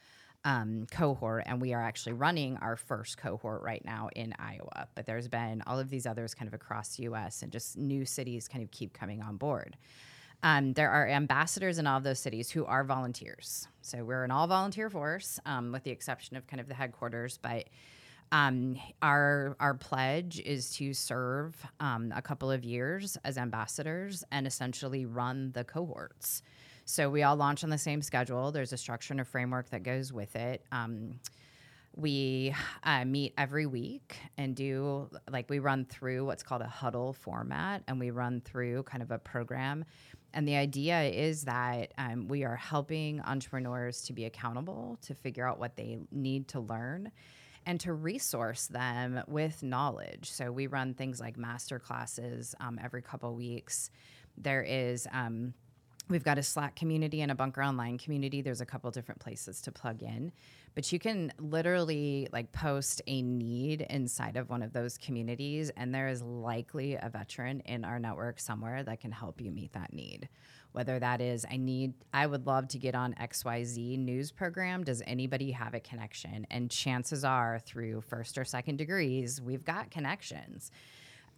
um, 0.45 0.87
cohort, 0.91 1.45
and 1.47 1.61
we 1.61 1.73
are 1.73 1.83
actually 1.83 2.15
running 2.15 2.57
our 2.59 2.77
first 2.77 3.17
cohort 3.17 3.63
right 3.63 3.85
now 3.85 4.09
in 4.15 4.35
Iowa. 4.39 4.89
But 4.95 5.07
there's 5.07 5.29
been 5.29 5.63
all 5.67 5.79
of 5.79 5.91
these 5.91 6.07
others 6.07 6.35
kind 6.35 6.49
of 6.49 6.55
across 6.55 6.97
the 6.97 7.05
U.S. 7.05 7.43
and 7.43 7.53
just 7.53 7.77
new 7.77 8.05
cities 8.05 8.49
kind 8.49 8.63
of 8.63 8.71
keep 8.71 8.93
coming 8.93 9.23
on 9.23 9.37
board. 9.37 9.77
Um, 10.43 10.73
there 10.73 10.91
are 10.91 11.07
ambassadors 11.07 11.79
in 11.79 11.87
all 11.87 11.99
of 11.99 12.03
those 12.03 12.19
cities 12.19 12.51
who 12.51 12.65
are 12.65 12.83
volunteers. 12.83 13.69
So 13.81 14.05
we're 14.05 14.25
an 14.25 14.33
all 14.33 14.49
volunteer 14.49 14.91
force, 14.91 15.39
um, 15.47 15.71
with 15.71 15.85
the 15.85 15.93
exception 15.93 16.37
of 16.37 16.47
kind 16.49 16.61
of 16.61 16.67
the 16.67 16.75
headquarters. 16.75 17.39
But 17.41 17.69
um, 18.33 18.77
our 19.03 19.57
our 19.61 19.75
pledge 19.75 20.41
is 20.41 20.71
to 20.77 20.95
serve 20.95 21.55
um, 21.79 22.13
a 22.17 22.23
couple 22.23 22.51
of 22.51 22.65
years 22.65 23.17
as 23.25 23.39
ambassadors 23.39 24.25
and 24.33 24.47
essentially 24.47 25.05
run 25.07 25.53
the 25.53 25.65
cohorts. 25.65 26.43
So 26.93 27.09
we 27.09 27.23
all 27.23 27.37
launch 27.37 27.65
on 27.65 27.71
the 27.71 27.79
same 27.79 28.03
schedule. 28.03 28.53
There's 28.53 28.75
a 28.75 28.77
structure 28.77 29.15
and 29.15 29.21
a 29.23 29.25
framework 29.25 29.71
that 29.71 29.83
goes 29.83 30.13
with 30.13 30.37
it. 30.37 30.63
Um, 30.73 31.21
we 31.97 32.55
uh, 32.85 33.07
meet 33.07 33.33
every 33.39 33.65
week 33.65 34.19
and 34.37 34.55
do 34.55 35.09
like 35.31 35.49
we 35.49 35.59
run 35.59 35.87
through 35.87 36.27
what's 36.27 36.43
called 36.43 36.61
a 36.61 36.69
huddle 36.69 37.15
format 37.15 37.83
and 37.89 37.99
we 37.99 38.11
run 38.11 38.43
through 38.43 38.83
kind 38.83 39.03
of 39.03 39.11
a 39.11 39.19
program 39.19 39.87
and 40.35 40.47
the 40.47 40.57
idea 40.57 41.03
is 41.05 41.45
that 41.45 41.93
um, 41.97 42.29
we 42.29 42.45
are 42.45 42.57
helping 42.57 43.23
entrepreneurs 43.23 44.03
to 44.03 44.13
be 44.13 44.25
accountable 44.25 44.99
to 45.03 45.15
figure 45.15 45.47
out 45.47 45.59
what 45.59 45.77
they 45.77 45.99
need 46.11 46.49
to 46.49 46.61
learn 46.61 47.11
and 47.67 47.79
to 47.81 47.93
resource 47.93 48.67
them 48.69 49.23
with 49.29 49.63
knowledge 49.63 50.31
so 50.31 50.51
we 50.51 50.67
run 50.67 50.95
things 50.95 51.21
like 51.21 51.37
master 51.37 51.79
classes 51.79 52.55
um, 52.61 52.79
every 52.83 53.03
couple 53.03 53.35
weeks 53.35 53.91
there 54.39 54.63
is 54.63 55.07
um, 55.13 55.53
We've 56.09 56.25
got 56.25 56.37
a 56.37 56.43
Slack 56.43 56.77
community 56.77 57.23
and 57.23 57.31
a 57.31 57.35
Bunker 57.35 57.63
Online 57.63 57.97
community. 57.97 58.43
There's 58.43 58.61
a 58.61 58.67
couple 58.67 58.91
different 58.91 59.21
places 59.21 59.63
to 59.63 59.73
plug 59.73 60.03
in, 60.03 60.33
but 60.75 60.93
you 60.93 60.99
can 60.99 61.33
literally 61.39 62.29
like 62.33 62.53
post 62.53 63.01
a 63.07 63.23
need 63.23 63.87
inside 63.89 64.37
of 64.37 64.51
one 64.51 64.63
of 64.63 64.73
those 64.73 64.99
communities, 64.99 65.71
and 65.77 65.95
there 65.95 66.09
is 66.09 66.21
likely 66.21 66.95
a 66.95 67.09
veteran 67.09 67.61
in 67.61 67.85
our 67.85 67.99
network 67.99 68.41
somewhere 68.41 68.83
that 68.83 69.01
can 69.01 69.13
help 69.13 69.41
you 69.41 69.51
meet 69.51 69.73
that 69.73 69.93
need. 69.93 70.29
Whether 70.73 70.99
that 70.99 71.21
is, 71.21 71.47
I 71.51 71.57
need, 71.57 71.95
I 72.13 72.27
would 72.27 72.47
love 72.47 72.69
to 72.69 72.79
get 72.79 72.95
on 72.95 73.15
XYZ 73.15 73.99
news 73.99 74.31
program. 74.31 74.85
Does 74.85 75.03
anybody 75.07 75.51
have 75.53 75.75
a 75.75 75.81
connection? 75.81 76.47
And 76.51 76.71
chances 76.71 77.25
are, 77.25 77.59
through 77.59 78.01
first 78.01 78.39
or 78.39 78.45
second 78.45 78.77
degrees, 78.77 79.41
we've 79.41 79.65
got 79.65 79.91
connections. 79.91 80.71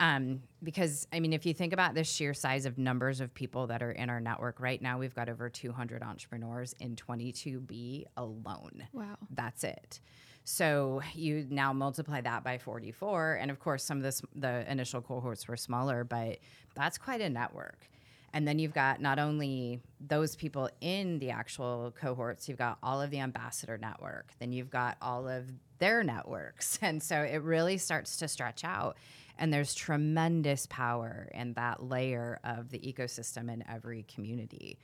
Um, 0.01 0.43
because 0.63 1.07
I 1.13 1.21
mean, 1.21 1.33
if 1.33 1.47
you 1.47 1.55
think 1.55 1.73
about 1.73 1.95
the 1.95 2.05
sheer 2.05 2.35
size 2.35 2.67
of 2.67 2.79
numbers 2.79 3.21
of 3.21 3.33
people 3.33 3.69
that 3.69 3.83
are 3.83 3.93
in 3.93 4.11
our 4.11 4.21
network 4.21 4.61
right 4.61 4.81
now, 4.81 4.99
we've 4.99 5.15
got 5.15 5.29
over 5.29 5.49
200 5.49 6.03
entrepreneurs 6.03 6.75
in 6.81 6.97
22B 6.97 8.05
alone. 8.17 8.89
Wow. 8.93 9.17
That's 9.31 9.65
it. 9.65 10.01
So 10.45 11.01
you 11.15 11.47
now 11.49 11.73
multiply 11.73 12.21
that 12.21 12.45
by 12.45 12.59
44, 12.59 13.39
and 13.41 13.51
of 13.51 13.59
course, 13.59 13.83
some 13.83 13.99
of 13.99 14.03
this 14.03 14.21
the 14.35 14.71
initial 14.71 15.01
cohorts 15.01 15.49
were 15.49 15.57
smaller, 15.57 16.05
but 16.05 16.39
that's 16.75 16.99
quite 16.99 17.21
a 17.21 17.31
network. 17.31 17.89
And 18.35 18.49
then 18.49 18.59
you've 18.59 18.75
got 18.75 19.01
not 19.01 19.21
only 19.21 19.81
those 20.01 20.35
people 20.35 20.69
in 20.81 21.21
the 21.21 21.31
actual 21.31 21.95
cohorts, 21.99 22.49
you've 22.49 22.59
got 22.59 22.79
all 22.83 23.01
of 23.01 23.11
the 23.11 23.21
ambassador 23.21 23.79
network, 23.79 24.33
then 24.41 24.53
you've 24.53 24.71
got 24.71 24.97
all 25.01 25.29
of 25.29 25.53
their 25.79 26.03
networks. 26.03 26.79
And 26.83 27.03
so 27.03 27.23
it 27.23 27.43
really 27.43 27.79
starts 27.79 28.17
to 28.19 28.29
stretch 28.29 28.65
out. 28.65 28.97
And 29.39 29.53
there's 29.53 29.75
tremendous 29.75 30.67
power 30.67 31.29
in 31.35 31.55
that 31.55 31.83
layer 31.83 32.39
of 32.45 32.71
the 32.71 32.79
ecosystem 32.79 33.53
in 33.53 33.65
every 33.69 34.05
community. 34.05 34.79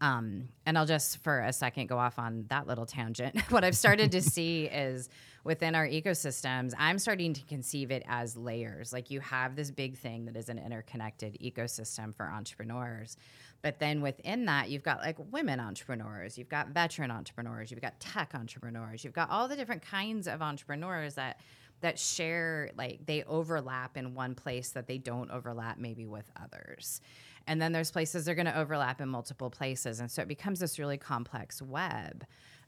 Um, 0.00 0.48
and 0.66 0.76
I'll 0.76 0.86
just 0.86 1.22
for 1.22 1.40
a 1.40 1.52
second 1.52 1.86
go 1.86 1.98
off 1.98 2.18
on 2.18 2.44
that 2.48 2.66
little 2.66 2.84
tangent. 2.84 3.40
what 3.50 3.64
I've 3.64 3.76
started 3.76 4.12
to 4.12 4.20
see 4.20 4.64
is 4.72 5.08
within 5.44 5.74
our 5.74 5.86
ecosystems, 5.86 6.72
I'm 6.78 6.98
starting 6.98 7.32
to 7.32 7.42
conceive 7.44 7.90
it 7.90 8.02
as 8.06 8.36
layers. 8.36 8.92
Like 8.92 9.10
you 9.10 9.20
have 9.20 9.56
this 9.56 9.70
big 9.70 9.96
thing 9.96 10.26
that 10.26 10.36
is 10.36 10.48
an 10.48 10.58
interconnected 10.58 11.38
ecosystem 11.42 12.14
for 12.14 12.26
entrepreneurs. 12.26 13.16
But 13.62 13.78
then 13.78 14.02
within 14.02 14.44
that, 14.46 14.68
you've 14.68 14.82
got 14.82 15.00
like 15.00 15.16
women 15.30 15.60
entrepreneurs, 15.60 16.36
you've 16.36 16.48
got 16.48 16.68
veteran 16.68 17.10
entrepreneurs, 17.10 17.70
you've 17.70 17.80
got 17.80 17.98
tech 17.98 18.32
entrepreneurs, 18.34 19.02
you've 19.02 19.14
got 19.14 19.30
all 19.30 19.48
the 19.48 19.56
different 19.56 19.82
kinds 19.82 20.28
of 20.28 20.42
entrepreneurs 20.42 21.14
that 21.14 21.40
that 21.80 21.98
share 21.98 22.70
like 22.76 23.04
they 23.06 23.22
overlap 23.24 23.96
in 23.96 24.14
one 24.14 24.34
place 24.34 24.70
that 24.70 24.86
they 24.86 24.98
don't 24.98 25.30
overlap 25.30 25.78
maybe 25.78 26.06
with 26.06 26.30
others. 26.42 27.00
And 27.46 27.62
then 27.62 27.72
there's 27.72 27.90
places 27.90 28.24
they're 28.24 28.34
going 28.34 28.46
to 28.46 28.58
overlap 28.58 29.00
in 29.00 29.08
multiple 29.08 29.50
places. 29.50 30.00
And 30.00 30.10
so 30.10 30.22
it 30.22 30.28
becomes 30.28 30.58
this 30.58 30.78
really 30.78 30.98
complex 30.98 31.62
web. 31.62 32.24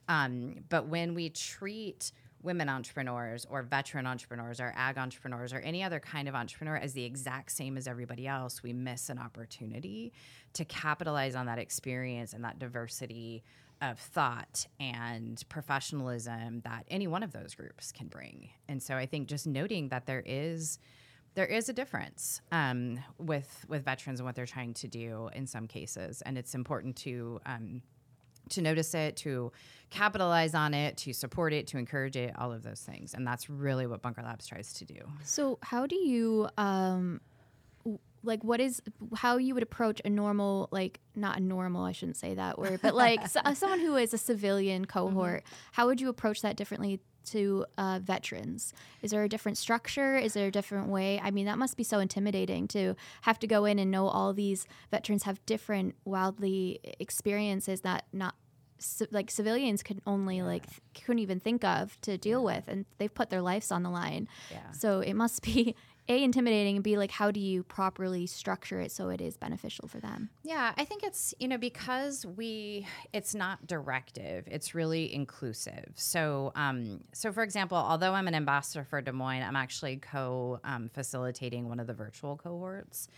Um, 0.09 0.65
but 0.69 0.87
when 0.87 1.15
we 1.15 1.31
treat 1.31 2.13
women 2.43 2.69
entrepreneurs 2.69 3.47
or 3.51 3.63
veteran 3.63 4.07
entrepreneurs 4.07 4.61
or 4.61 4.73
ag 4.77 4.97
entrepreneurs 4.97 5.53
or 5.53 5.59
any 5.59 5.83
other 5.83 5.99
kind 5.99 6.29
of 6.29 6.35
entrepreneur 6.35 6.77
as 6.77 6.93
the 6.93 7.05
exact 7.05 7.51
same 7.51 7.77
as 7.77 7.89
everybody 7.89 8.27
else, 8.27 8.63
we 8.63 8.73
miss 8.73 9.11
an 9.11 9.19
opportunity 9.19 10.13
to 10.53 10.65
capitalize 10.65 11.35
on 11.35 11.47
that 11.47 11.59
experience 11.59 12.33
and 12.33 12.45
that 12.45 12.59
diversity 12.59 13.43
of 13.81 13.99
thought 13.99 14.67
and 14.81 15.43
professionalism 15.49 16.61
that 16.61 16.85
any 16.89 17.07
one 17.07 17.23
of 17.23 17.33
those 17.33 17.55
groups 17.55 17.93
can 17.93 18.09
bring. 18.09 18.51
And 18.69 18.83
so 18.83 18.97
I 18.97 19.07
think 19.07 19.29
just 19.29 19.47
noting 19.47 19.89
that 19.89 20.07
there 20.07 20.23
is 20.25 20.79
there 21.35 21.47
is 21.47 21.69
a 21.69 21.73
difference 21.73 22.41
um, 22.51 22.99
with 23.19 23.65
with 23.69 23.85
veterans 23.85 24.19
and 24.19 24.27
what 24.27 24.35
they're 24.35 24.47
trying 24.47 24.75
to 24.75 24.89
do 24.89 25.31
in 25.35 25.47
some 25.47 25.69
cases, 25.69 26.21
and 26.23 26.37
it's 26.37 26.55
important 26.55 26.97
to 26.97 27.41
um, 27.47 27.83
to 28.51 28.63
notice 28.63 28.95
it, 28.95 29.17
to 29.19 29.53
capitalize 29.91 30.55
on 30.55 30.75
it, 30.75 30.97
to 30.99 31.13
support 31.13 31.53
it, 31.53 31.67
to 31.69 31.79
encourage 31.79 32.17
it, 32.17 32.35
all 32.39 32.53
of 32.53 32.63
those 32.63 32.81
things. 32.81 33.15
And 33.15 33.27
that's 33.27 33.49
really 33.49 33.87
what 33.87 34.03
Bunker 34.03 34.23
Labs 34.23 34.47
tries 34.47 34.73
to 34.75 34.85
do. 34.85 35.01
So, 35.23 35.59
how 35.63 35.87
do 35.87 35.97
you, 35.97 36.49
um, 36.57 37.21
like, 38.23 38.43
what 38.43 38.61
is 38.61 38.83
how 39.17 39.37
you 39.37 39.55
would 39.55 39.63
approach 39.63 40.01
a 40.05 40.11
normal, 40.11 40.69
like, 40.71 41.01
not 41.15 41.39
a 41.39 41.41
normal, 41.41 41.85
I 41.85 41.93
shouldn't 41.93 42.17
say 42.17 42.35
that 42.35 42.59
word, 42.59 42.81
but 42.83 42.95
like 42.95 43.27
so, 43.29 43.41
uh, 43.45 43.55
someone 43.55 43.81
who 43.81 43.97
is 43.97 44.13
a 44.15 44.19
civilian 44.19 44.85
cohort, 44.97 45.45
how 45.73 45.87
would 45.87 46.01
you 46.01 46.09
approach 46.09 46.43
that 46.43 46.57
differently 46.57 47.01
to 47.27 47.67
uh, 47.77 47.99
veterans? 48.03 48.73
Is 49.03 49.11
there 49.11 49.23
a 49.23 49.29
different 49.29 49.59
structure? 49.59 50.17
Is 50.17 50.33
there 50.33 50.47
a 50.49 50.51
different 50.51 50.89
way? 50.89 51.21
I 51.23 51.31
mean, 51.31 51.45
that 51.47 51.59
must 51.59 51.77
be 51.77 51.85
so 51.85 51.99
intimidating 51.99 52.67
to 52.69 52.95
have 53.23 53.39
to 53.41 53.47
go 53.47 53.67
in 53.67 53.79
and 53.79 53.91
know 53.91 54.09
all 54.09 54.33
these 54.33 54.67
veterans 54.91 55.25
have 55.25 55.45
different, 55.45 55.95
wildly 56.07 56.81
experiences 56.99 57.83
that 57.83 58.05
not 58.13 58.35
like 59.11 59.29
civilians 59.29 59.83
could 59.83 60.01
only 60.07 60.41
like 60.41 60.65
th- 60.65 60.81
couldn't 61.05 61.19
even 61.19 61.41
think 61.41 61.65
of 61.65 62.01
to 62.01 62.17
deal 62.17 62.45
with 62.45 62.69
and 62.69 62.85
they've 62.99 63.13
put 63.13 63.29
their 63.29 63.43
lives 63.43 63.73
on 63.73 63.83
the 63.83 63.91
line 63.91 64.29
Yeah. 64.53 64.71
so 64.71 65.01
it 65.01 65.15
must 65.15 65.43
be 65.43 65.75
a 66.09 66.23
intimidating 66.23 66.77
and 66.77 66.85
b 66.85 66.97
like 66.97 67.11
how 67.11 67.31
do 67.31 67.41
you 67.41 67.63
properly 67.63 68.27
structure 68.27 68.81
it 68.81 68.91
so 68.91 69.09
it 69.09 69.21
is 69.21 69.37
beneficial 69.37 69.87
for 69.89 70.01
them 70.01 70.31
Yeah, 70.43 70.73
I 70.77 70.85
think 70.85 71.03
it's, 71.03 71.35
you 71.39 71.49
know, 71.49 71.59
because 71.59 72.25
we 72.25 72.87
it's 73.13 73.35
not 73.35 73.67
directive, 73.67 74.45
it's 74.47 74.75
really 74.75 75.13
inclusive. 75.13 75.93
So 75.95 76.53
um 76.55 77.05
so 77.13 77.33
for 77.33 77.43
example, 77.43 77.77
although 77.77 78.13
I'm 78.13 78.29
an 78.29 78.35
ambassador 78.35 78.85
for 78.85 79.01
Des 79.03 79.13
Moines, 79.13 79.43
I'm 79.43 79.57
actually 79.57 79.97
co 79.97 80.61
um, 80.65 80.89
facilitating 80.93 81.69
one 81.69 81.81
of 81.81 81.87
the 81.87 81.95
virtual 81.95 82.37
cohorts 82.37 83.09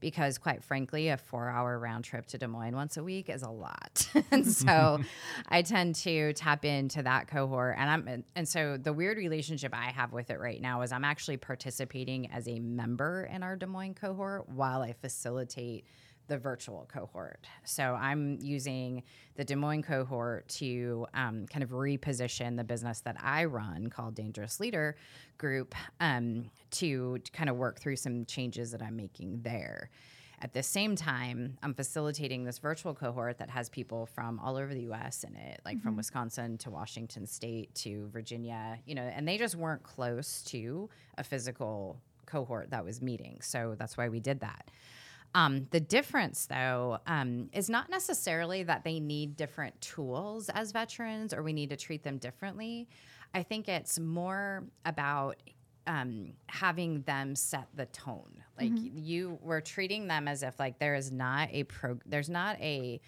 because 0.00 0.38
quite 0.38 0.62
frankly, 0.62 1.08
a 1.08 1.16
4-hour 1.16 1.78
round 1.78 2.04
trip 2.04 2.26
to 2.26 2.38
Des 2.38 2.46
Moines 2.46 2.74
once 2.74 2.96
a 2.96 3.02
week 3.04 3.28
is 3.28 3.42
a 3.42 3.50
lot. 3.50 4.08
and 4.30 4.46
so 4.46 5.00
I 5.48 5.62
tend 5.62 5.94
to 5.96 6.32
tap 6.32 6.64
into 6.64 7.02
that 7.02 7.28
cohort 7.28 7.76
and 7.78 7.90
I'm 7.90 8.24
and 8.34 8.48
so 8.48 8.76
the 8.76 8.92
weird 8.92 9.18
relationship 9.18 9.74
I 9.74 9.86
have 9.86 10.12
with 10.12 10.30
it 10.30 10.38
right 10.38 10.60
now 10.60 10.82
is 10.82 10.92
I'm 10.92 11.04
actually 11.04 11.36
participating 11.36 12.30
as 12.30 12.48
a 12.48 12.58
member 12.58 13.28
in 13.32 13.42
our 13.42 13.56
Des 13.56 13.66
Moines 13.66 13.94
cohort 13.94 14.48
while 14.48 14.82
I 14.82 14.92
facilitate 14.92 15.86
the 16.28 16.38
virtual 16.38 16.88
cohort. 16.92 17.46
So 17.64 17.94
I'm 17.94 18.38
using 18.40 19.02
the 19.36 19.44
Des 19.44 19.56
Moines 19.56 19.82
cohort 19.82 20.48
to 20.48 21.06
um, 21.14 21.46
kind 21.46 21.62
of 21.62 21.70
reposition 21.70 22.56
the 22.56 22.64
business 22.64 23.00
that 23.00 23.16
I 23.22 23.44
run 23.44 23.88
called 23.88 24.14
Dangerous 24.14 24.60
Leader 24.60 24.96
Group 25.38 25.74
um, 26.00 26.50
to, 26.72 27.18
to 27.18 27.32
kind 27.32 27.50
of 27.50 27.56
work 27.56 27.78
through 27.78 27.96
some 27.96 28.24
changes 28.24 28.70
that 28.72 28.82
I'm 28.82 28.96
making 28.96 29.42
there. 29.42 29.90
At 30.42 30.52
the 30.52 30.62
same 30.62 30.96
time, 30.96 31.56
I'm 31.62 31.72
facilitating 31.72 32.44
this 32.44 32.58
virtual 32.58 32.94
cohort 32.94 33.38
that 33.38 33.48
has 33.48 33.70
people 33.70 34.04
from 34.04 34.38
all 34.38 34.56
over 34.56 34.74
the 34.74 34.92
US 34.92 35.24
in 35.24 35.34
it, 35.34 35.60
like 35.64 35.80
from 35.80 35.96
Wisconsin 35.96 36.58
to 36.58 36.70
Washington 36.70 37.26
State 37.26 37.74
to 37.76 38.08
Virginia, 38.12 38.78
you 38.84 38.94
know, 38.94 39.02
and 39.02 39.26
they 39.26 39.38
just 39.38 39.54
weren't 39.54 39.82
close 39.82 40.42
to 40.44 40.90
a 41.16 41.24
physical 41.24 41.98
cohort 42.26 42.70
that 42.70 42.84
was 42.84 43.00
meeting. 43.00 43.38
So 43.40 43.76
that's 43.78 43.96
why 43.96 44.08
we 44.08 44.20
did 44.20 44.40
that. 44.40 44.70
Um, 45.34 45.66
the 45.70 45.80
difference, 45.80 46.46
though, 46.46 46.98
um, 47.06 47.50
is 47.52 47.68
not 47.68 47.90
necessarily 47.90 48.62
that 48.62 48.84
they 48.84 49.00
need 49.00 49.36
different 49.36 49.78
tools 49.80 50.48
as 50.48 50.72
veterans 50.72 51.34
or 51.34 51.42
we 51.42 51.52
need 51.52 51.70
to 51.70 51.76
treat 51.76 52.02
them 52.02 52.16
differently. 52.18 52.88
I 53.34 53.42
think 53.42 53.68
it's 53.68 53.98
more 53.98 54.64
about 54.86 55.36
um, 55.86 56.32
having 56.48 57.02
them 57.02 57.34
set 57.34 57.68
the 57.74 57.86
tone. 57.86 58.42
Like 58.58 58.72
you 58.74 59.38
were 59.42 59.60
treating 59.60 60.08
them 60.08 60.26
as 60.26 60.42
if 60.42 60.58
like 60.58 60.78
there 60.78 60.94
is 60.94 61.12
not 61.12 61.48
a 61.52 61.64
pro, 61.64 61.98
there's 62.06 62.30
not 62.30 62.58
a 62.60 63.00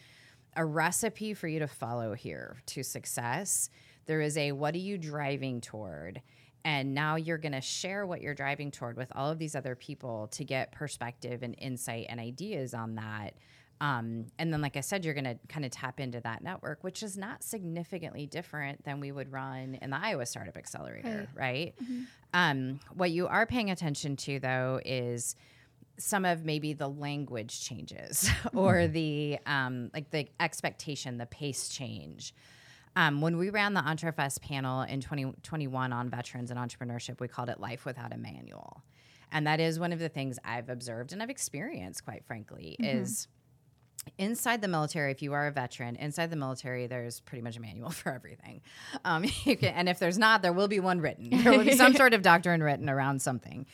a 0.56 0.64
recipe 0.64 1.34
for 1.34 1.46
you 1.46 1.60
to 1.60 1.68
follow 1.68 2.14
here 2.14 2.56
to 2.66 2.82
success. 2.82 3.70
There 4.06 4.20
is 4.20 4.36
a 4.36 4.52
what 4.52 4.74
are 4.74 4.78
you 4.78 4.98
driving 4.98 5.60
toward? 5.60 6.20
And 6.68 6.92
now 6.92 7.16
you're 7.16 7.38
going 7.38 7.52
to 7.52 7.62
share 7.62 8.04
what 8.04 8.20
you're 8.20 8.34
driving 8.34 8.70
toward 8.70 8.98
with 8.98 9.10
all 9.14 9.30
of 9.30 9.38
these 9.38 9.56
other 9.56 9.74
people 9.74 10.28
to 10.32 10.44
get 10.44 10.70
perspective 10.70 11.42
and 11.42 11.54
insight 11.56 12.04
and 12.10 12.20
ideas 12.20 12.74
on 12.74 12.96
that. 12.96 13.32
Um, 13.80 14.26
and 14.38 14.52
then, 14.52 14.60
like 14.60 14.76
I 14.76 14.80
said, 14.80 15.02
you're 15.02 15.14
going 15.14 15.24
to 15.24 15.38
kind 15.48 15.64
of 15.64 15.70
tap 15.70 15.98
into 15.98 16.20
that 16.20 16.44
network, 16.44 16.84
which 16.84 17.02
is 17.02 17.16
not 17.16 17.42
significantly 17.42 18.26
different 18.26 18.84
than 18.84 19.00
we 19.00 19.10
would 19.12 19.32
run 19.32 19.78
in 19.80 19.88
the 19.88 19.96
Iowa 19.96 20.26
Startup 20.26 20.58
Accelerator, 20.58 21.26
right? 21.34 21.74
Um, 22.34 22.80
what 22.92 23.12
you 23.12 23.28
are 23.28 23.46
paying 23.46 23.70
attention 23.70 24.16
to, 24.16 24.38
though, 24.38 24.78
is 24.84 25.36
some 25.96 26.26
of 26.26 26.44
maybe 26.44 26.74
the 26.74 26.88
language 26.88 27.62
changes 27.62 28.28
or 28.54 28.88
the 28.88 29.38
um, 29.46 29.90
like 29.94 30.10
the 30.10 30.28
expectation, 30.38 31.16
the 31.16 31.24
pace 31.24 31.70
change. 31.70 32.34
Um, 32.98 33.20
when 33.20 33.36
we 33.36 33.50
ran 33.50 33.74
the 33.74 33.80
EntreFest 33.80 34.42
panel 34.42 34.82
in 34.82 35.00
2021 35.00 35.92
on 35.92 36.10
veterans 36.10 36.50
and 36.50 36.58
entrepreneurship, 36.58 37.20
we 37.20 37.28
called 37.28 37.48
it 37.48 37.60
Life 37.60 37.84
Without 37.84 38.12
a 38.12 38.18
Manual. 38.18 38.82
And 39.30 39.46
that 39.46 39.60
is 39.60 39.78
one 39.78 39.92
of 39.92 40.00
the 40.00 40.08
things 40.08 40.36
I've 40.44 40.68
observed 40.68 41.12
and 41.12 41.22
I've 41.22 41.30
experienced, 41.30 42.04
quite 42.04 42.24
frankly, 42.24 42.74
is 42.80 43.28
inside 44.18 44.62
the 44.62 44.68
military, 44.68 45.12
if 45.12 45.22
you 45.22 45.32
are 45.32 45.46
a 45.46 45.52
veteran, 45.52 45.94
inside 45.94 46.30
the 46.30 46.36
military, 46.36 46.88
there's 46.88 47.20
pretty 47.20 47.42
much 47.42 47.56
a 47.56 47.60
manual 47.60 47.90
for 47.90 48.12
everything. 48.12 48.62
Um, 49.04 49.22
can, 49.44 49.58
and 49.62 49.88
if 49.88 50.00
there's 50.00 50.18
not, 50.18 50.42
there 50.42 50.52
will 50.52 50.68
be 50.68 50.80
one 50.80 51.00
written. 51.00 51.30
There 51.30 51.52
will 51.52 51.64
be 51.64 51.76
some 51.76 51.94
sort 51.94 52.14
of 52.14 52.22
doctrine 52.22 52.64
written 52.64 52.90
around 52.90 53.22
something. 53.22 53.66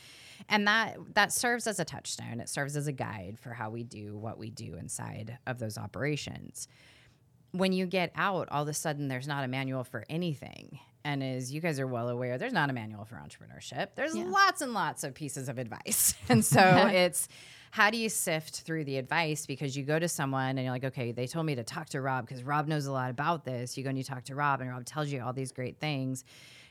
And 0.49 0.67
that 0.67 0.97
that 1.15 1.33
serves 1.33 1.65
as 1.65 1.79
a 1.79 1.85
touchstone. 1.85 2.39
It 2.39 2.49
serves 2.49 2.77
as 2.77 2.85
a 2.85 2.91
guide 2.91 3.39
for 3.41 3.53
how 3.53 3.71
we 3.71 3.83
do 3.83 4.15
what 4.15 4.37
we 4.37 4.51
do 4.51 4.75
inside 4.75 5.39
of 5.47 5.57
those 5.57 5.79
operations. 5.79 6.67
When 7.57 7.73
you 7.73 7.85
get 7.85 8.11
out, 8.15 8.49
all 8.49 8.63
of 8.63 8.67
a 8.67 8.73
sudden 8.73 9.07
there's 9.07 9.27
not 9.27 9.43
a 9.43 9.47
manual 9.47 9.83
for 9.83 10.03
anything. 10.09 10.79
And 11.03 11.21
as 11.23 11.53
you 11.53 11.61
guys 11.61 11.79
are 11.79 11.85
well 11.87 12.09
aware, 12.09 12.37
there's 12.37 12.53
not 12.53 12.69
a 12.69 12.73
manual 12.73 13.05
for 13.05 13.15
entrepreneurship. 13.15 13.89
There's 13.95 14.15
Yeah. 14.15 14.25
lots 14.25 14.61
and 14.61 14.73
lots 14.73 15.03
of 15.03 15.13
pieces 15.13 15.49
of 15.49 15.57
advice. 15.59 16.15
And 16.29 16.43
so 16.43 16.59
it's 16.91 17.27
how 17.71 17.89
do 17.89 17.97
you 17.97 18.09
sift 18.09 18.61
through 18.61 18.85
the 18.85 18.97
advice? 18.97 19.45
Because 19.45 19.75
you 19.77 19.83
go 19.83 19.99
to 19.99 20.07
someone 20.07 20.57
and 20.57 20.61
you're 20.61 20.71
like, 20.71 20.85
okay, 20.85 21.11
they 21.11 21.27
told 21.27 21.45
me 21.45 21.55
to 21.55 21.63
talk 21.63 21.89
to 21.89 22.01
Rob 22.01 22.25
because 22.25 22.41
Rob 22.43 22.67
knows 22.67 22.85
a 22.85 22.91
lot 22.91 23.09
about 23.11 23.43
this. 23.45 23.77
You 23.77 23.83
go 23.83 23.89
and 23.89 23.97
you 23.97 24.03
talk 24.03 24.23
to 24.25 24.35
Rob, 24.35 24.61
and 24.61 24.69
Rob 24.69 24.85
tells 24.85 25.09
you 25.09 25.21
all 25.21 25.33
these 25.33 25.51
great 25.51 25.77
things. 25.79 26.23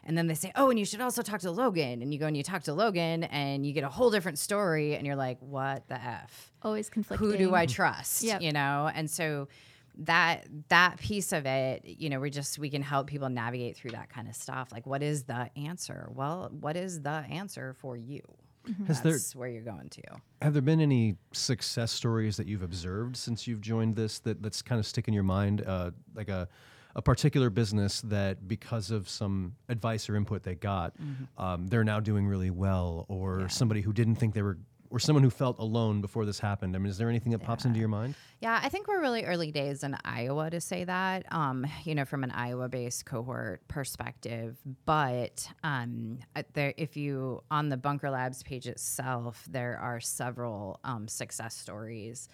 And 0.07 0.17
then 0.19 0.27
they 0.27 0.35
say, 0.35 0.51
oh, 0.57 0.71
and 0.71 0.79
you 0.79 0.85
should 0.87 1.01
also 1.03 1.21
talk 1.23 1.41
to 1.41 1.51
Logan. 1.51 2.01
And 2.03 2.13
you 2.13 2.19
go 2.19 2.27
and 2.27 2.37
you 2.37 2.43
talk 2.43 2.63
to 2.65 2.73
Logan, 2.75 3.25
and 3.25 3.67
you 3.67 3.73
get 3.75 3.85
a 3.85 3.89
whole 3.89 4.11
different 4.11 4.39
story. 4.39 4.97
And 4.97 5.07
you're 5.07 5.15
like, 5.17 5.39
what 5.41 5.87
the 5.89 6.03
F? 6.03 6.51
always 6.63 6.89
conflicting 6.89 7.31
Who 7.31 7.37
do 7.37 7.55
I 7.55 7.67
trust? 7.67 8.23
Yep. 8.23 8.41
You 8.41 8.53
know? 8.53 8.91
And 8.95 9.11
so 9.11 9.49
that 9.99 10.47
that 10.69 10.99
piece 10.99 11.33
of 11.33 11.47
it 11.47 11.83
you 11.85 12.11
know 12.11 12.21
we 12.21 12.31
just 12.31 12.59
we 12.59 12.69
can 12.71 12.83
help 12.83 13.07
people 13.07 13.29
navigate 13.29 13.77
through 13.77 13.93
that 13.93 14.09
kind 14.09 14.29
of 14.29 14.35
stuff. 14.35 14.69
Like 14.73 14.87
what 14.87 15.03
is 15.03 15.25
the 15.25 15.51
answer? 15.57 16.09
Well 16.13 16.51
what 16.61 16.77
is 16.77 17.01
the 17.03 17.25
answer 17.31 17.75
for 17.75 17.97
you? 17.97 18.21
Has 18.87 19.03
there 19.03 19.13
that's 19.13 19.37
where 19.37 19.49
you're 19.49 19.63
going 19.63 19.91
to. 19.91 20.03
have 20.41 20.55
there 20.55 20.63
been 20.63 20.81
any 20.81 21.17
success 21.33 21.93
stories 21.93 22.37
that 22.39 22.47
you've 22.47 22.63
observed 22.63 23.17
since 23.17 23.47
you've 23.47 23.61
joined 23.61 23.95
this 23.95 24.21
that 24.21 24.43
that's 24.43 24.63
kind 24.63 24.79
of 24.79 24.87
stick 24.87 25.07
in 25.07 25.15
your 25.15 25.23
mind, 25.23 25.63
uh, 25.67 25.91
like 26.15 26.29
a 26.29 26.49
a 26.97 27.03
particular 27.03 27.51
business 27.51 28.01
that 28.03 28.47
because 28.47 28.91
of 28.93 29.09
some 29.09 29.57
advice 29.69 30.09
or 30.09 30.15
input 30.17 30.45
they 30.45 30.55
got, 30.55 30.95
um, 31.39 31.67
they're 31.67 31.83
now 31.85 31.99
doing 31.99 32.25
really 32.27 32.51
well, 32.51 33.05
or 33.09 33.49
somebody 33.49 33.81
who 33.81 33.93
didn't 33.93 34.15
think 34.15 34.33
they 34.33 34.43
were, 34.43 34.59
or 34.95 35.01
someone 35.01 35.25
who 35.25 35.31
felt 35.31 35.59
alone 35.59 36.01
before 36.01 36.25
this 36.25 36.39
happened. 36.39 36.77
I 36.77 36.79
mean, 36.79 36.89
is 36.89 36.97
there 36.99 37.09
anything 37.09 37.33
that 37.33 37.41
pops 37.41 37.65
into 37.65 37.81
your 37.81 37.89
mind? 37.89 38.15
Yeah, 38.41 38.61
I 38.63 38.69
think 38.69 38.87
we're 38.87 39.01
really 39.01 39.25
early 39.25 39.51
days 39.51 39.83
in 39.83 39.97
Iowa 40.05 40.51
to 40.51 40.61
say 40.61 40.85
that, 40.85 41.25
um, 41.33 41.67
you 41.83 41.97
know, 41.97 42.05
from 42.05 42.23
an 42.23 42.31
Iowa 42.31 42.69
based 42.69 43.05
cohort 43.05 43.67
perspective. 43.67 44.57
But 44.85 45.49
um, 45.65 46.21
uh, 46.37 46.45
there, 46.53 46.75
if 46.77 46.97
you, 46.97 47.43
on 47.51 47.71
the 47.71 47.77
Bunker 47.77 48.09
Labs 48.09 48.45
page 48.45 48.69
itself, 48.69 49.45
there 49.51 49.77
are 49.83 49.99
several 49.99 50.79
um, 50.85 51.09
success 51.09 51.57
stories. 51.57 52.29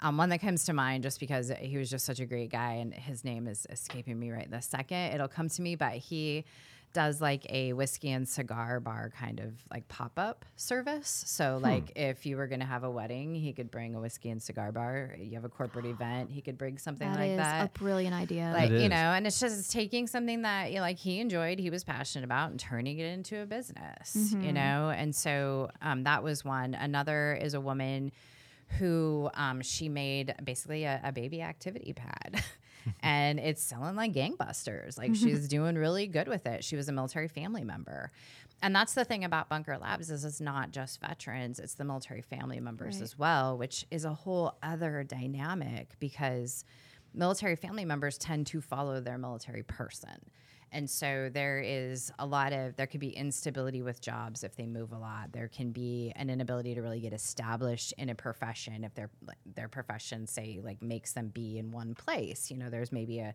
Um, 0.00 0.16
one 0.16 0.30
that 0.30 0.40
comes 0.40 0.64
to 0.64 0.72
mind 0.72 1.04
just 1.04 1.20
because 1.20 1.52
he 1.60 1.76
was 1.78 1.88
just 1.88 2.04
such 2.04 2.18
a 2.18 2.26
great 2.26 2.50
guy 2.50 2.72
and 2.72 2.92
his 2.92 3.22
name 3.22 3.46
is 3.46 3.64
escaping 3.70 4.18
me 4.18 4.32
right 4.32 4.50
this 4.50 4.66
second. 4.66 5.12
It'll 5.14 5.28
come 5.28 5.48
to 5.50 5.62
me, 5.62 5.76
but 5.76 5.92
he 5.92 6.44
does 6.92 7.20
like 7.20 7.44
a 7.50 7.72
whiskey 7.72 8.10
and 8.10 8.28
cigar 8.28 8.80
bar 8.80 9.12
kind 9.18 9.40
of 9.40 9.54
like 9.70 9.88
pop 9.88 10.12
up 10.18 10.44
service. 10.56 11.24
So, 11.26 11.58
like, 11.60 11.92
if 11.96 12.26
you 12.26 12.36
were 12.36 12.46
going 12.46 12.60
to 12.60 12.66
have 12.66 12.84
a 12.84 12.90
wedding, 12.90 13.34
he 13.34 13.52
could 13.52 13.70
bring 13.70 13.94
a 13.94 14.00
whiskey 14.00 14.30
and 14.30 14.42
cigar 14.42 14.72
bar. 14.72 15.14
You 15.18 15.34
have 15.34 15.44
a 15.44 15.48
corporate 15.48 15.86
event, 15.96 16.30
he 16.30 16.40
could 16.40 16.58
bring 16.58 16.78
something 16.78 17.10
That 17.10 17.18
like 17.18 17.30
is 17.30 17.36
that. 17.38 17.66
a 17.74 17.78
brilliant 17.78 18.14
idea 18.14 18.52
like 18.54 18.70
you 18.70 18.88
know, 18.88 18.96
and 18.96 19.26
it's 19.26 19.40
just 19.40 19.70
taking 19.72 20.06
something 20.06 20.42
that 20.42 20.70
you 20.70 20.76
know, 20.76 20.82
like 20.82 20.98
he 20.98 21.20
enjoyed, 21.20 21.58
he 21.58 21.70
was 21.70 21.84
passionate 21.84 22.24
about, 22.24 22.50
and 22.50 22.60
turning 22.60 22.98
it 22.98 23.06
into 23.06 23.40
a 23.40 23.46
business. 23.46 24.32
You 24.32 24.52
know, 24.52 24.90
and 24.94 25.14
so 25.14 25.70
um, 25.80 26.04
that 26.04 26.22
was 26.22 26.44
one. 26.44 26.74
Another 26.74 27.34
is 27.40 27.54
a 27.54 27.60
woman 27.60 28.12
who 28.78 29.28
um, 29.34 29.60
she 29.62 29.88
made 29.88 30.34
basically 30.44 30.84
a, 30.84 31.00
a 31.04 31.12
baby 31.12 31.42
activity 31.42 31.92
pad. 31.92 32.42
and 33.00 33.38
it's 33.38 33.62
selling 33.62 33.96
like 33.96 34.12
gangbusters. 34.12 34.98
Like 34.98 35.12
mm-hmm. 35.12 35.26
she's 35.26 35.48
doing 35.48 35.76
really 35.76 36.06
good 36.06 36.28
with 36.28 36.46
it. 36.46 36.64
She 36.64 36.76
was 36.76 36.88
a 36.88 36.92
military 36.92 37.28
family 37.28 37.64
member. 37.64 38.10
And 38.62 38.74
that's 38.74 38.94
the 38.94 39.04
thing 39.04 39.24
about 39.24 39.48
Bunker 39.48 39.76
Labs 39.76 40.08
is 40.08 40.24
it's 40.24 40.40
not 40.40 40.70
just 40.70 41.00
veterans, 41.00 41.58
it's 41.58 41.74
the 41.74 41.84
military 41.84 42.22
family 42.22 42.60
members 42.60 42.96
Right. 42.96 43.02
as 43.02 43.18
well, 43.18 43.58
which 43.58 43.86
is 43.90 44.04
a 44.04 44.14
whole 44.14 44.56
other 44.62 45.02
dynamic 45.02 45.98
because 45.98 46.64
military 47.12 47.56
family 47.56 47.84
members 47.84 48.16
tend 48.18 48.46
to 48.48 48.60
follow 48.60 49.00
their 49.00 49.18
military 49.18 49.64
person. 49.64 50.30
And 50.72 50.88
so 50.88 51.30
there 51.32 51.60
is 51.60 52.10
a 52.18 52.26
lot 52.26 52.52
of 52.52 52.76
there 52.76 52.86
could 52.86 53.00
be 53.00 53.10
instability 53.10 53.82
with 53.82 54.00
jobs 54.00 54.42
if 54.42 54.56
they 54.56 54.66
move 54.66 54.92
a 54.92 54.98
lot. 54.98 55.32
There 55.32 55.48
can 55.48 55.70
be 55.70 56.12
an 56.16 56.30
inability 56.30 56.74
to 56.74 56.80
really 56.80 57.00
get 57.00 57.12
established 57.12 57.92
in 57.98 58.08
a 58.08 58.14
profession 58.14 58.82
if 58.82 58.94
their 58.94 59.10
their 59.54 59.68
profession 59.68 60.26
say 60.26 60.60
like 60.62 60.82
makes 60.82 61.12
them 61.12 61.28
be 61.28 61.58
in 61.58 61.70
one 61.70 61.94
place. 61.94 62.50
You 62.50 62.56
know, 62.56 62.70
there's 62.70 62.90
maybe 62.90 63.20
a 63.20 63.34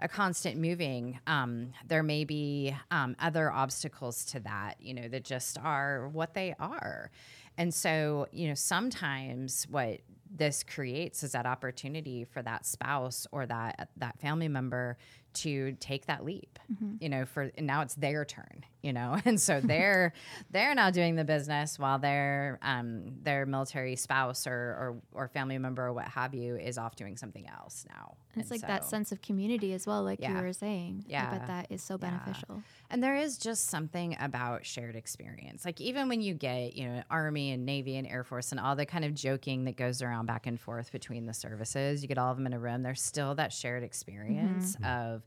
a 0.00 0.08
constant 0.08 0.58
moving. 0.58 1.20
Um, 1.28 1.72
there 1.86 2.02
may 2.02 2.24
be 2.24 2.76
um, 2.90 3.14
other 3.20 3.52
obstacles 3.52 4.24
to 4.26 4.40
that, 4.40 4.74
you 4.80 4.94
know, 4.94 5.06
that 5.08 5.24
just 5.24 5.58
are 5.58 6.08
what 6.08 6.34
they 6.34 6.54
are. 6.58 7.10
And 7.56 7.72
so, 7.72 8.26
you 8.32 8.48
know, 8.48 8.54
sometimes 8.54 9.66
what 9.70 10.00
this 10.34 10.64
creates 10.64 11.22
is 11.22 11.32
that 11.32 11.46
opportunity 11.46 12.24
for 12.24 12.42
that 12.42 12.64
spouse 12.66 13.26
or 13.32 13.46
that 13.46 13.90
that 13.98 14.18
family 14.18 14.48
member 14.48 14.96
to 15.34 15.72
take 15.80 16.06
that 16.06 16.24
leap 16.24 16.58
mm-hmm. 16.72 16.94
you 17.00 17.08
know 17.08 17.24
for 17.24 17.50
now 17.58 17.82
it's 17.82 17.94
their 17.94 18.24
turn 18.24 18.64
you 18.82 18.92
know 18.92 19.16
and 19.24 19.40
so 19.40 19.60
they're 19.60 20.12
they're 20.50 20.74
now 20.74 20.90
doing 20.90 21.16
the 21.16 21.24
business 21.24 21.78
while 21.78 21.98
their 21.98 22.58
um 22.62 23.04
their 23.22 23.46
military 23.46 23.96
spouse 23.96 24.46
or 24.46 24.52
or, 24.52 24.96
or 25.12 25.28
family 25.28 25.58
member 25.58 25.86
or 25.86 25.92
what 25.92 26.06
have 26.06 26.34
you 26.34 26.56
is 26.56 26.78
off 26.78 26.96
doing 26.96 27.16
something 27.16 27.48
else 27.48 27.84
now 27.88 28.14
and 28.34 28.42
it's 28.42 28.50
and 28.50 28.60
like 28.60 28.60
so, 28.60 28.66
that 28.66 28.84
sense 28.84 29.12
of 29.12 29.20
community 29.22 29.72
as 29.72 29.86
well 29.86 30.02
like 30.02 30.20
yeah. 30.20 30.36
you 30.36 30.42
were 30.42 30.52
saying 30.52 31.04
yeah 31.06 31.30
but 31.30 31.46
that 31.46 31.66
is 31.70 31.82
so 31.82 31.96
beneficial 31.96 32.56
yeah. 32.56 32.62
And 32.92 33.02
there 33.02 33.16
is 33.16 33.38
just 33.38 33.68
something 33.68 34.16
about 34.20 34.64
shared 34.64 34.94
experience. 34.94 35.64
Like 35.64 35.80
even 35.80 36.08
when 36.08 36.20
you 36.20 36.34
get 36.34 36.76
you 36.76 36.86
know 36.86 37.02
army 37.10 37.50
and 37.50 37.66
navy 37.66 37.96
and 37.96 38.06
air 38.06 38.22
force 38.22 38.52
and 38.52 38.60
all 38.60 38.76
the 38.76 38.86
kind 38.86 39.04
of 39.04 39.14
joking 39.14 39.64
that 39.64 39.76
goes 39.76 40.02
around 40.02 40.26
back 40.26 40.46
and 40.46 40.60
forth 40.60 40.92
between 40.92 41.26
the 41.26 41.34
services 41.34 42.02
you 42.02 42.08
get 42.08 42.18
all 42.18 42.30
of 42.30 42.36
them 42.36 42.46
in 42.46 42.52
a 42.52 42.58
room 42.58 42.82
there's 42.82 43.02
still 43.02 43.34
that 43.34 43.52
shared 43.52 43.82
experience 43.82 44.76
mm-hmm. 44.76 44.84
of 44.84 45.24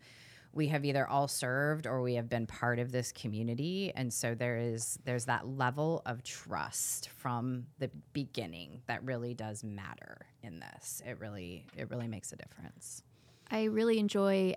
we 0.56 0.70
have 0.70 0.86
either 0.86 1.06
all 1.06 1.28
served 1.28 1.86
or 1.86 2.02
we 2.02 2.16
have 2.16 2.30
been 2.30 2.48
part 2.48 2.80
of 2.80 2.92
this 2.92 3.12
community. 3.12 3.92
And 3.94 4.12
so 4.12 4.34
there 4.34 4.58
is 4.58 4.98
there's 5.04 5.26
that 5.26 5.46
level 5.46 6.02
of 6.06 6.24
trust 6.24 7.10
from 7.10 7.66
the 7.78 7.92
beginning 8.14 8.82
that 8.88 9.04
really 9.04 9.34
does 9.34 9.64
matter 9.64 10.26
in 10.42 10.62
this. 10.62 11.04
It 11.06 11.20
really 11.20 11.66
it 11.76 11.90
really 11.90 12.08
makes 12.08 12.32
a 12.32 12.38
difference. 12.38 13.04
I 13.52 13.66
really 13.66 14.00
enjoy 14.00 14.56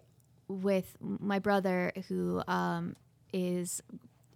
with 0.48 0.96
my 1.00 1.38
brother 1.38 1.92
who 2.08 2.42
um, 2.48 2.96
is 3.32 3.82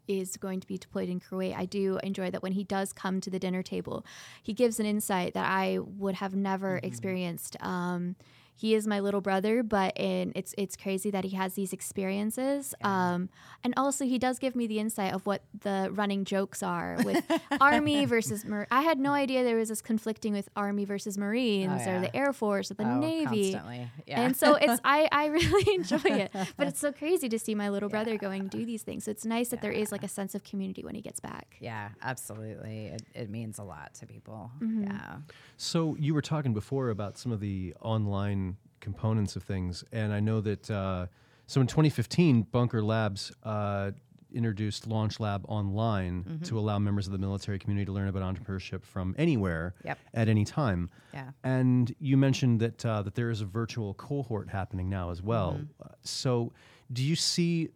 is 0.08 0.36
going 0.36 0.60
to 0.60 0.66
be 0.66 0.76
deployed 0.76 1.08
in 1.08 1.20
Kuwait, 1.20 1.56
I 1.56 1.64
do 1.64 1.98
enjoy 2.02 2.30
that 2.30 2.42
when 2.42 2.52
he 2.52 2.64
does 2.64 2.92
come 2.92 3.20
to 3.20 3.30
the 3.30 3.38
dinner 3.38 3.62
table, 3.62 4.04
he 4.42 4.52
gives 4.52 4.80
an 4.80 4.86
insight 4.86 5.34
that 5.34 5.48
I 5.48 5.78
would 5.78 6.16
have 6.16 6.34
never 6.34 6.76
mm-hmm. 6.76 6.86
experienced. 6.86 7.56
Um, 7.60 8.16
he 8.62 8.76
is 8.76 8.86
my 8.86 9.00
little 9.00 9.20
brother, 9.20 9.64
but 9.64 9.98
in, 9.98 10.30
it's 10.36 10.54
it's 10.56 10.76
crazy 10.76 11.10
that 11.10 11.24
he 11.24 11.30
has 11.30 11.54
these 11.54 11.72
experiences. 11.72 12.76
Yeah. 12.80 13.14
Um, 13.14 13.28
and 13.64 13.74
also, 13.76 14.04
he 14.04 14.20
does 14.20 14.38
give 14.38 14.54
me 14.54 14.68
the 14.68 14.78
insight 14.78 15.12
of 15.12 15.26
what 15.26 15.42
the 15.62 15.90
running 15.92 16.24
jokes 16.24 16.62
are 16.62 16.96
with 17.04 17.24
Army 17.60 18.04
versus. 18.04 18.44
Mar- 18.44 18.68
I 18.70 18.82
had 18.82 19.00
no 19.00 19.14
idea 19.14 19.42
there 19.42 19.56
was 19.56 19.68
this 19.68 19.82
conflicting 19.82 20.32
with 20.32 20.48
Army 20.54 20.84
versus 20.84 21.18
Marines 21.18 21.72
oh, 21.74 21.84
yeah. 21.84 21.96
or 21.96 22.00
the 22.00 22.16
Air 22.16 22.32
Force 22.32 22.70
or 22.70 22.74
the 22.74 22.84
oh, 22.84 22.98
Navy. 23.00 23.58
Yeah. 24.06 24.20
And 24.20 24.36
so 24.36 24.54
it's 24.54 24.80
I 24.84 25.08
I 25.12 25.26
really 25.26 25.74
enjoy 25.74 25.98
it, 26.04 26.30
but 26.56 26.68
it's 26.68 26.78
so 26.78 26.92
crazy 27.02 27.28
to 27.30 27.40
see 27.40 27.56
my 27.56 27.68
little 27.68 27.88
brother 27.88 28.16
going 28.16 28.46
do 28.46 28.64
these 28.64 28.84
things. 28.84 29.04
So 29.04 29.10
it's 29.10 29.24
nice 29.24 29.48
that 29.48 29.60
there 29.60 29.72
is 29.72 29.90
like 29.90 30.04
a 30.04 30.08
sense 30.08 30.36
of 30.36 30.44
community 30.44 30.84
when 30.84 30.94
he 30.94 31.00
gets 31.00 31.18
back. 31.18 31.56
Yeah, 31.58 31.88
absolutely. 32.00 32.86
It, 32.94 33.02
it 33.12 33.28
means 33.28 33.58
a 33.58 33.64
lot 33.64 33.94
to 33.94 34.06
people. 34.06 34.52
Mm-hmm. 34.60 34.84
Yeah. 34.84 35.16
So 35.56 35.96
you 35.98 36.14
were 36.14 36.22
talking 36.22 36.54
before 36.54 36.90
about 36.90 37.18
some 37.18 37.32
of 37.32 37.40
the 37.40 37.74
online 37.80 38.51
components 38.82 39.36
of 39.36 39.42
things. 39.42 39.82
And 39.92 40.12
I 40.12 40.20
know 40.20 40.42
that 40.42 40.70
uh, 40.70 41.06
so 41.46 41.62
in 41.62 41.66
2015, 41.66 42.42
Bunker 42.42 42.82
Labs 42.82 43.32
uh, 43.42 43.92
introduced 44.34 44.86
Launch 44.86 45.20
Lab 45.20 45.44
online 45.48 46.24
mm-hmm. 46.24 46.44
to 46.44 46.58
allow 46.58 46.78
members 46.78 47.06
of 47.06 47.12
the 47.12 47.18
military 47.18 47.58
community 47.58 47.86
to 47.86 47.92
learn 47.92 48.08
about 48.08 48.22
entrepreneurship 48.22 48.84
from 48.84 49.14
anywhere 49.16 49.74
yep. 49.84 49.98
at 50.12 50.28
any 50.28 50.44
time. 50.44 50.90
Yeah. 51.14 51.30
And 51.44 51.94
you 51.98 52.16
mentioned 52.16 52.60
that 52.60 52.84
uh, 52.84 53.02
that 53.02 53.14
there 53.14 53.30
is 53.30 53.40
a 53.40 53.46
virtual 53.46 53.94
cohort 53.94 54.50
happening 54.50 54.90
now 54.90 55.10
as 55.10 55.22
well. 55.22 55.52
Mm-hmm. 55.52 55.92
so 56.02 56.52
do 56.92 57.02
you 57.02 57.16
see 57.16 57.70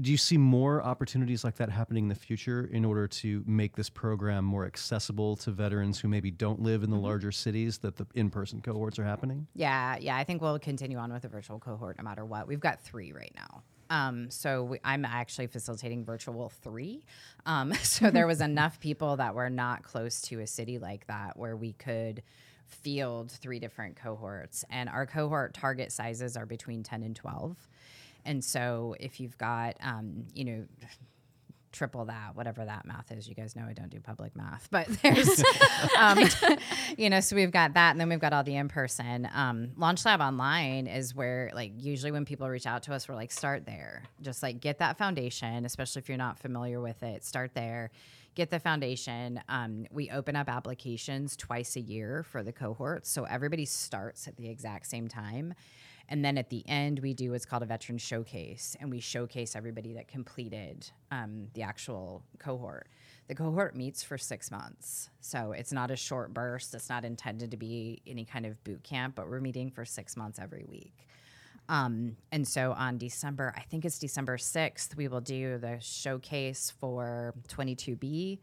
do 0.00 0.10
you 0.10 0.16
see 0.16 0.36
more 0.36 0.82
opportunities 0.82 1.44
like 1.44 1.56
that 1.56 1.70
happening 1.70 2.04
in 2.04 2.08
the 2.08 2.14
future 2.14 2.68
in 2.72 2.84
order 2.84 3.06
to 3.06 3.42
make 3.46 3.76
this 3.76 3.88
program 3.88 4.44
more 4.44 4.66
accessible 4.66 5.36
to 5.36 5.50
veterans 5.50 5.98
who 5.98 6.08
maybe 6.08 6.30
don't 6.30 6.60
live 6.60 6.82
in 6.82 6.90
the 6.90 6.96
mm-hmm. 6.96 7.06
larger 7.06 7.32
cities 7.32 7.78
that 7.78 7.96
the 7.96 8.06
in-person 8.14 8.60
cohorts 8.60 8.98
are 8.98 9.04
happening? 9.04 9.46
Yeah, 9.54 9.96
yeah, 10.00 10.16
I 10.16 10.24
think 10.24 10.42
we'll 10.42 10.58
continue 10.58 10.98
on 10.98 11.12
with 11.12 11.22
the 11.22 11.28
virtual 11.28 11.58
cohort 11.58 11.98
no 11.98 12.04
matter 12.04 12.24
what. 12.24 12.46
We've 12.46 12.60
got 12.60 12.80
three 12.80 13.12
right 13.12 13.32
now. 13.34 13.62
Um, 13.88 14.30
so 14.30 14.64
we, 14.64 14.78
I'm 14.84 15.04
actually 15.04 15.46
facilitating 15.46 16.04
virtual 16.04 16.48
three. 16.48 17.04
Um, 17.44 17.72
so 17.82 18.10
there 18.10 18.26
was 18.26 18.40
enough 18.42 18.80
people 18.80 19.16
that 19.16 19.34
were 19.34 19.50
not 19.50 19.82
close 19.82 20.20
to 20.22 20.40
a 20.40 20.46
city 20.46 20.78
like 20.78 21.06
that 21.06 21.36
where 21.36 21.56
we 21.56 21.72
could 21.72 22.22
field 22.66 23.30
three 23.30 23.58
different 23.58 23.96
cohorts. 23.96 24.64
And 24.70 24.88
our 24.88 25.06
cohort 25.06 25.54
target 25.54 25.92
sizes 25.92 26.36
are 26.36 26.46
between 26.46 26.82
10 26.82 27.02
and 27.02 27.14
12. 27.14 27.56
And 28.26 28.44
so 28.44 28.94
if 29.00 29.20
you've 29.20 29.38
got, 29.38 29.76
um, 29.80 30.26
you 30.34 30.44
know, 30.44 30.64
triple 31.76 32.06
that, 32.06 32.34
whatever 32.34 32.64
that 32.64 32.86
math 32.86 33.12
is. 33.12 33.28
You 33.28 33.34
guys 33.34 33.54
know 33.54 33.64
I 33.68 33.74
don't 33.74 33.90
do 33.90 34.00
public 34.00 34.34
math, 34.34 34.68
but 34.70 34.88
there's, 35.02 35.42
um, 35.98 36.18
you 36.96 37.10
know, 37.10 37.20
so 37.20 37.36
we've 37.36 37.50
got 37.50 37.74
that, 37.74 37.90
and 37.90 38.00
then 38.00 38.08
we've 38.08 38.20
got 38.20 38.32
all 38.32 38.42
the 38.42 38.56
in 38.56 38.68
person. 38.68 39.28
Um, 39.32 39.72
Launch 39.76 40.04
Lab 40.04 40.20
Online 40.20 40.86
is 40.86 41.14
where, 41.14 41.50
like, 41.54 41.72
usually 41.76 42.12
when 42.12 42.24
people 42.24 42.48
reach 42.48 42.66
out 42.66 42.82
to 42.84 42.94
us, 42.94 43.08
we're 43.08 43.14
like, 43.14 43.30
start 43.30 43.66
there, 43.66 44.02
just 44.22 44.42
like 44.42 44.60
get 44.60 44.78
that 44.78 44.96
foundation, 44.96 45.64
especially 45.66 46.00
if 46.00 46.08
you're 46.08 46.18
not 46.18 46.38
familiar 46.38 46.80
with 46.80 47.02
it. 47.02 47.24
Start 47.24 47.52
there. 47.54 47.90
Get 48.34 48.50
the 48.50 48.60
foundation. 48.60 49.40
Um, 49.48 49.86
we 49.90 50.10
open 50.10 50.36
up 50.36 50.48
applications 50.50 51.36
twice 51.36 51.76
a 51.76 51.80
year 51.80 52.22
for 52.22 52.42
the 52.42 52.52
cohorts. 52.52 53.08
So 53.08 53.24
everybody 53.24 53.64
starts 53.64 54.28
at 54.28 54.36
the 54.36 54.50
exact 54.50 54.86
same 54.86 55.08
time. 55.08 55.54
And 56.08 56.24
then 56.24 56.38
at 56.38 56.50
the 56.50 56.66
end, 56.68 57.00
we 57.00 57.14
do 57.14 57.32
what's 57.32 57.44
called 57.44 57.62
a 57.62 57.66
veteran 57.66 57.98
showcase, 57.98 58.76
and 58.80 58.90
we 58.90 59.00
showcase 59.00 59.56
everybody 59.56 59.92
that 59.94 60.06
completed 60.06 60.88
um, 61.10 61.48
the 61.54 61.62
actual 61.62 62.22
cohort. 62.38 62.88
The 63.28 63.34
cohort 63.34 63.74
meets 63.74 64.04
for 64.04 64.16
six 64.16 64.50
months. 64.50 65.10
So 65.20 65.52
it's 65.52 65.72
not 65.72 65.90
a 65.90 65.96
short 65.96 66.32
burst, 66.32 66.74
it's 66.74 66.88
not 66.88 67.04
intended 67.04 67.50
to 67.50 67.56
be 67.56 68.02
any 68.06 68.24
kind 68.24 68.46
of 68.46 68.62
boot 68.62 68.84
camp, 68.84 69.16
but 69.16 69.28
we're 69.28 69.40
meeting 69.40 69.70
for 69.70 69.84
six 69.84 70.16
months 70.16 70.38
every 70.38 70.64
week. 70.68 71.08
Um, 71.68 72.16
and 72.30 72.46
so 72.46 72.72
on 72.72 72.98
December, 72.98 73.52
I 73.56 73.62
think 73.62 73.84
it's 73.84 73.98
December 73.98 74.36
6th, 74.36 74.96
we 74.96 75.08
will 75.08 75.20
do 75.20 75.58
the 75.58 75.78
showcase 75.80 76.72
for 76.78 77.34
22B 77.48 78.38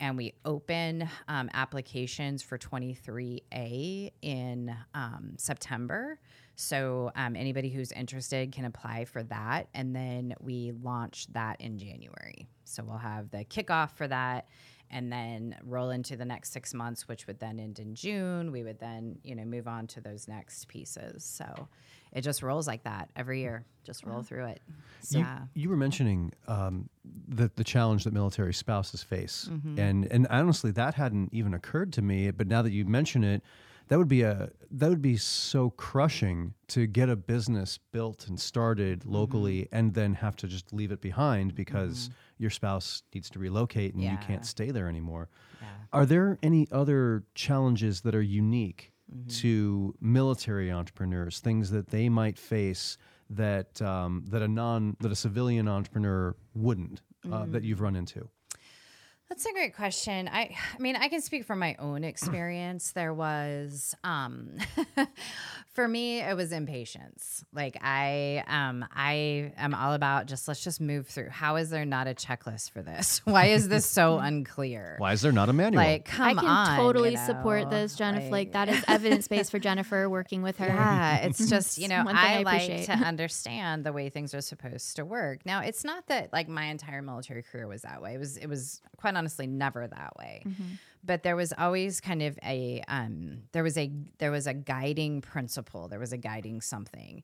and 0.00 0.16
we 0.16 0.32
open 0.44 1.08
um, 1.28 1.50
applications 1.52 2.42
for 2.42 2.58
23A 2.58 4.12
in 4.22 4.74
um, 4.94 5.34
September. 5.36 6.18
So 6.60 7.10
um, 7.16 7.36
anybody 7.36 7.70
who's 7.70 7.90
interested 7.90 8.52
can 8.52 8.66
apply 8.66 9.06
for 9.06 9.22
that. 9.24 9.68
And 9.72 9.96
then 9.96 10.34
we 10.40 10.72
launch 10.82 11.26
that 11.32 11.58
in 11.60 11.78
January. 11.78 12.48
So 12.64 12.84
we'll 12.84 12.98
have 12.98 13.30
the 13.30 13.44
kickoff 13.46 13.92
for 13.92 14.06
that 14.08 14.46
and 14.90 15.10
then 15.10 15.56
roll 15.64 15.88
into 15.88 16.16
the 16.16 16.24
next 16.24 16.52
six 16.52 16.74
months, 16.74 17.08
which 17.08 17.26
would 17.26 17.38
then 17.38 17.58
end 17.58 17.78
in 17.78 17.94
June. 17.94 18.52
We 18.52 18.62
would 18.62 18.78
then, 18.78 19.18
you 19.24 19.34
know, 19.34 19.44
move 19.44 19.68
on 19.68 19.86
to 19.88 20.02
those 20.02 20.28
next 20.28 20.68
pieces. 20.68 21.24
So 21.24 21.68
it 22.12 22.20
just 22.20 22.42
rolls 22.42 22.66
like 22.66 22.82
that 22.84 23.08
every 23.16 23.40
year. 23.40 23.64
Just 23.82 24.04
roll 24.04 24.22
through 24.22 24.46
it. 24.46 24.60
So, 25.00 25.18
you, 25.18 25.26
you, 25.54 25.68
were 25.70 25.76
mentioning 25.76 26.32
um, 26.46 26.90
the 27.28 27.50
the 27.56 27.64
challenge 27.64 28.04
that 28.04 28.12
military 28.12 28.52
spouses 28.52 29.02
face, 29.02 29.48
mm-hmm. 29.50 29.78
and 29.78 30.06
and 30.12 30.26
honestly, 30.28 30.70
that 30.72 30.94
hadn't 30.94 31.32
even 31.32 31.54
occurred 31.54 31.92
to 31.94 32.02
me. 32.02 32.30
But 32.30 32.46
now 32.46 32.60
that 32.62 32.72
you 32.72 32.84
mention 32.84 33.24
it, 33.24 33.42
that 33.90 33.98
would 33.98 34.08
be 34.08 34.22
a 34.22 34.48
that 34.70 34.88
would 34.88 35.02
be 35.02 35.16
so 35.16 35.70
crushing 35.70 36.54
to 36.68 36.86
get 36.86 37.08
a 37.08 37.16
business 37.16 37.78
built 37.90 38.28
and 38.28 38.38
started 38.38 39.00
mm-hmm. 39.00 39.12
locally 39.12 39.62
mm-hmm. 39.62 39.76
and 39.76 39.94
then 39.94 40.14
have 40.14 40.36
to 40.36 40.46
just 40.46 40.72
leave 40.72 40.92
it 40.92 41.00
behind 41.00 41.56
because 41.56 42.04
mm-hmm. 42.04 42.14
your 42.38 42.50
spouse 42.50 43.02
needs 43.12 43.28
to 43.30 43.40
relocate 43.40 43.92
and 43.94 44.02
yeah. 44.02 44.12
you 44.12 44.18
can't 44.18 44.46
stay 44.46 44.70
there 44.70 44.88
anymore. 44.88 45.28
Yeah. 45.60 45.66
Are 45.92 46.06
there 46.06 46.38
any 46.40 46.68
other 46.70 47.24
challenges 47.34 48.00
that 48.02 48.14
are 48.14 48.22
unique 48.22 48.92
mm-hmm. 49.12 49.28
to 49.40 49.92
military 50.00 50.70
entrepreneurs, 50.70 51.40
things 51.40 51.72
that 51.72 51.88
they 51.88 52.08
might 52.08 52.38
face 52.38 52.96
that 53.28 53.82
um, 53.82 54.24
that 54.28 54.40
a 54.40 54.48
non 54.48 54.96
that 55.00 55.10
a 55.10 55.16
civilian 55.16 55.66
entrepreneur 55.66 56.36
wouldn't 56.54 57.02
uh, 57.30 57.44
that 57.46 57.64
mm. 57.64 57.66
you've 57.66 57.80
run 57.80 57.96
into? 57.96 58.28
That's 59.30 59.46
a 59.46 59.52
great 59.52 59.76
question. 59.76 60.28
I 60.28 60.56
I 60.76 60.82
mean, 60.82 60.96
I 60.96 61.06
can 61.08 61.20
speak 61.20 61.44
from 61.44 61.60
my 61.60 61.76
own 61.78 62.02
experience. 62.02 62.90
There 62.90 63.14
was 63.14 63.94
um 64.02 64.56
for 65.72 65.86
me 65.86 66.20
it 66.20 66.36
was 66.36 66.50
impatience. 66.50 67.44
Like 67.52 67.78
I 67.80 68.42
um 68.48 68.84
I 68.92 69.52
am 69.56 69.72
all 69.72 69.92
about 69.92 70.26
just 70.26 70.48
let's 70.48 70.64
just 70.64 70.80
move 70.80 71.06
through. 71.06 71.30
How 71.30 71.56
is 71.56 71.70
there 71.70 71.84
not 71.84 72.08
a 72.08 72.10
checklist 72.14 72.72
for 72.72 72.82
this? 72.82 73.20
Why 73.24 73.46
is 73.46 73.68
this 73.68 73.86
so 73.86 74.18
unclear? 74.22 74.96
Why 74.98 75.12
is 75.12 75.20
there 75.20 75.30
not 75.30 75.48
a 75.48 75.52
manual? 75.52 75.80
Like 75.80 76.06
come 76.06 76.26
I 76.26 76.34
can 76.34 76.48
on, 76.48 76.76
totally 76.76 77.12
you 77.12 77.16
support 77.18 77.70
this, 77.70 77.94
Jennifer. 77.94 78.30
Like, 78.30 78.52
that 78.52 78.68
is 78.68 78.82
evidence 78.88 79.28
based 79.28 79.52
for 79.52 79.60
Jennifer 79.60 80.10
working 80.10 80.42
with 80.42 80.58
her. 80.58 80.66
Yeah, 80.66 81.18
it's 81.18 81.48
just, 81.48 81.78
you 81.78 81.86
know, 81.86 82.04
I, 82.08 82.38
I 82.38 82.42
like 82.42 82.86
to 82.86 82.92
understand 82.92 83.84
the 83.84 83.92
way 83.92 84.08
things 84.08 84.34
are 84.34 84.40
supposed 84.40 84.96
to 84.96 85.04
work. 85.04 85.46
Now, 85.46 85.60
it's 85.60 85.84
not 85.84 86.08
that 86.08 86.32
like 86.32 86.48
my 86.48 86.64
entire 86.64 87.00
military 87.00 87.44
career 87.44 87.68
was 87.68 87.82
that 87.82 88.02
way. 88.02 88.14
It 88.14 88.18
was 88.18 88.36
it 88.36 88.48
was 88.48 88.82
quite 88.96 89.14
honestly 89.20 89.46
never 89.46 89.86
that 89.86 90.16
way. 90.18 90.42
But 91.04 91.22
there 91.22 91.36
was 91.36 91.52
always 91.56 92.00
kind 92.00 92.22
of 92.22 92.38
a 92.42 92.82
um 92.88 93.42
there 93.52 93.62
was 93.62 93.76
a 93.78 93.90
there 94.18 94.30
was 94.30 94.46
a 94.46 94.54
guiding 94.54 95.20
principle. 95.20 95.88
There 95.88 96.00
was 96.00 96.12
a 96.12 96.18
guiding 96.18 96.60
something. 96.60 97.22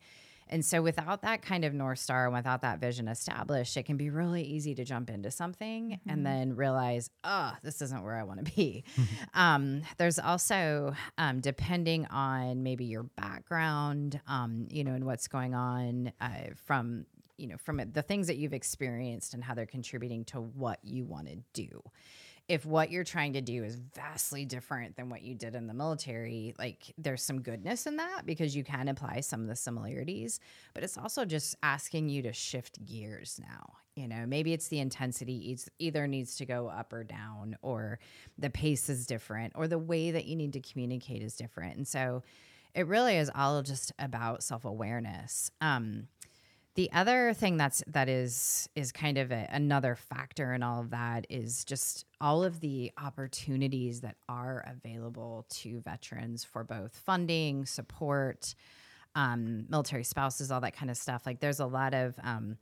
And 0.48 0.64
so 0.64 0.80
without 0.80 1.22
that 1.22 1.42
kind 1.42 1.64
of 1.64 1.74
North 1.74 1.98
Star 1.98 2.26
and 2.26 2.34
without 2.34 2.62
that 2.62 2.78
vision 2.78 3.08
established, 3.08 3.76
it 3.76 3.84
can 3.84 3.96
be 3.96 4.10
really 4.10 4.44
easy 4.44 4.76
to 4.76 4.84
jump 4.84 5.10
into 5.10 5.30
something 5.30 5.98
and 6.06 6.24
then 6.24 6.54
realize, 6.54 7.10
oh, 7.24 7.52
this 7.64 7.82
isn't 7.82 8.04
where 8.04 8.16
I 8.16 8.22
want 8.22 8.44
to 8.44 8.52
be. 8.54 8.84
um, 9.34 9.82
there's 9.98 10.20
also, 10.20 10.94
um, 11.18 11.40
depending 11.40 12.06
on 12.06 12.62
maybe 12.62 12.84
your 12.84 13.02
background, 13.02 14.20
um, 14.28 14.68
you 14.70 14.84
know, 14.84 14.92
and 14.92 15.04
what's 15.04 15.26
going 15.26 15.54
on 15.54 16.12
uh, 16.20 16.54
from, 16.64 17.06
you 17.36 17.46
know, 17.46 17.56
from 17.56 17.80
the 17.92 18.02
things 18.02 18.26
that 18.26 18.36
you've 18.36 18.52
experienced 18.52 19.34
and 19.34 19.42
how 19.44 19.54
they're 19.54 19.66
contributing 19.66 20.24
to 20.26 20.40
what 20.40 20.78
you 20.82 21.04
want 21.04 21.28
to 21.28 21.36
do 21.52 21.82
if 22.48 22.64
what 22.64 22.90
you're 22.90 23.04
trying 23.04 23.32
to 23.32 23.40
do 23.40 23.64
is 23.64 23.74
vastly 23.74 24.44
different 24.44 24.96
than 24.96 25.08
what 25.08 25.22
you 25.22 25.34
did 25.34 25.54
in 25.56 25.66
the 25.66 25.74
military, 25.74 26.54
like 26.58 26.94
there's 26.96 27.22
some 27.22 27.40
goodness 27.40 27.86
in 27.86 27.96
that 27.96 28.24
because 28.24 28.54
you 28.54 28.62
can 28.62 28.86
apply 28.88 29.20
some 29.20 29.40
of 29.40 29.48
the 29.48 29.56
similarities, 29.56 30.38
but 30.72 30.84
it's 30.84 30.96
also 30.96 31.24
just 31.24 31.56
asking 31.62 32.08
you 32.08 32.22
to 32.22 32.32
shift 32.32 32.84
gears 32.84 33.40
now. 33.42 33.72
You 33.96 34.06
know, 34.06 34.26
maybe 34.26 34.52
it's 34.52 34.68
the 34.68 34.78
intensity 34.78 35.58
either 35.78 36.06
needs 36.06 36.36
to 36.36 36.46
go 36.46 36.68
up 36.68 36.92
or 36.92 37.02
down, 37.02 37.56
or 37.62 37.98
the 38.38 38.50
pace 38.50 38.88
is 38.88 39.06
different, 39.06 39.54
or 39.56 39.66
the 39.66 39.78
way 39.78 40.10
that 40.10 40.26
you 40.26 40.36
need 40.36 40.52
to 40.52 40.60
communicate 40.60 41.22
is 41.22 41.34
different. 41.34 41.76
And 41.76 41.88
so 41.88 42.22
it 42.74 42.86
really 42.86 43.16
is 43.16 43.30
all 43.34 43.62
just 43.62 43.92
about 43.98 44.42
self 44.42 44.66
awareness. 44.66 45.50
Um, 45.62 46.08
the 46.76 46.92
other 46.92 47.32
thing 47.32 47.56
that's 47.56 47.82
that 47.86 48.08
is 48.08 48.68
is 48.76 48.92
kind 48.92 49.16
of 49.16 49.32
a, 49.32 49.48
another 49.50 49.96
factor 49.96 50.52
in 50.52 50.62
all 50.62 50.80
of 50.80 50.90
that 50.90 51.26
is 51.30 51.64
just 51.64 52.04
all 52.20 52.44
of 52.44 52.60
the 52.60 52.92
opportunities 53.02 54.02
that 54.02 54.16
are 54.28 54.64
available 54.66 55.46
to 55.48 55.80
veterans 55.80 56.44
for 56.44 56.64
both 56.64 56.94
funding, 56.94 57.64
support, 57.64 58.54
um, 59.14 59.64
military 59.70 60.04
spouses, 60.04 60.52
all 60.52 60.60
that 60.60 60.76
kind 60.76 60.90
of 60.90 60.98
stuff. 60.98 61.24
Like 61.24 61.40
there's 61.40 61.60
a 61.60 61.66
lot 61.66 61.94
of 61.94 62.14
um, 62.22 62.58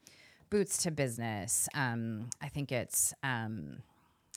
boots 0.48 0.84
to 0.84 0.92
business. 0.92 1.68
Um, 1.74 2.30
I 2.40 2.48
think 2.48 2.70
it's 2.70 3.12
um, 3.24 3.78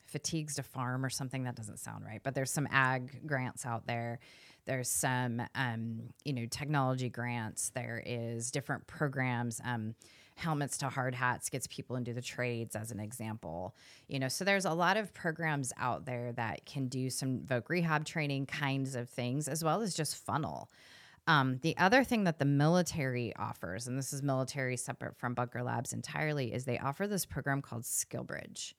fatigues 0.08 0.56
to 0.56 0.64
farm 0.64 1.06
or 1.06 1.10
something 1.12 1.44
that 1.44 1.56
doesn't 1.56 1.78
sound 1.78 2.04
right, 2.04 2.22
but 2.24 2.34
there's 2.34 2.52
some 2.52 2.68
ag 2.72 3.28
grants 3.28 3.64
out 3.64 3.86
there. 3.86 4.20
There's 4.68 4.90
some, 4.90 5.42
um, 5.56 6.14
you 6.24 6.34
know, 6.34 6.46
technology 6.46 7.10
grants. 7.10 7.72
There 7.74 8.04
is 8.06 8.52
different 8.52 8.86
programs. 8.86 9.60
Um, 9.66 9.96
helmets 10.36 10.78
to 10.78 10.90
hard 10.90 11.16
hats 11.16 11.50
gets 11.50 11.66
people 11.68 11.96
into 11.96 12.14
the 12.14 12.22
trades, 12.22 12.76
as 12.76 12.92
an 12.92 13.00
example. 13.00 13.76
You 14.08 14.20
know, 14.20 14.28
so 14.28 14.46
there's 14.46 14.66
a 14.66 14.74
lot 14.74 14.96
of 14.96 15.14
programs 15.14 15.74
out 15.78 16.06
there 16.06 16.32
that 16.34 16.66
can 16.66 16.88
do 16.88 17.10
some 17.10 17.40
voc 17.40 17.70
rehab 17.70 18.06
training 18.06 18.46
kinds 18.46 18.96
of 18.96 19.10
things, 19.10 19.48
as 19.48 19.64
well 19.64 19.82
as 19.82 19.96
just 19.96 20.16
funnel. 20.16 20.70
Um, 21.26 21.60
the 21.62 21.76
other 21.78 22.04
thing 22.04 22.24
that 22.26 22.40
the 22.40 22.46
military 22.46 23.36
offers, 23.36 23.88
and 23.88 23.98
this 23.98 24.14
is 24.14 24.22
military 24.22 24.78
separate 24.78 25.18
from 25.18 25.34
Bunker 25.34 25.64
Labs 25.64 25.92
entirely, 25.92 26.54
is 26.54 26.66
they 26.66 26.78
offer 26.78 27.08
this 27.08 27.26
program 27.26 27.62
called 27.62 27.84
SkillBridge. 27.84 28.74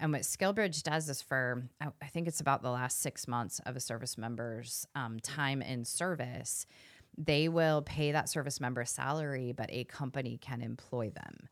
And 0.00 0.12
what 0.12 0.22
SkillBridge 0.22 0.82
does 0.82 1.08
is 1.08 1.22
for, 1.22 1.64
I 1.80 1.88
I 2.00 2.06
think 2.06 2.28
it's 2.28 2.40
about 2.40 2.62
the 2.62 2.70
last 2.70 3.00
six 3.00 3.26
months 3.26 3.60
of 3.66 3.76
a 3.76 3.80
service 3.80 4.16
member's 4.16 4.86
um, 4.94 5.18
time 5.20 5.60
in 5.62 5.84
service, 5.84 6.66
they 7.16 7.48
will 7.48 7.82
pay 7.82 8.12
that 8.12 8.28
service 8.28 8.60
member 8.60 8.84
salary, 8.84 9.52
but 9.52 9.68
a 9.72 9.82
company 9.84 10.38
can 10.40 10.60
employ 10.62 11.10
them. 11.10 11.48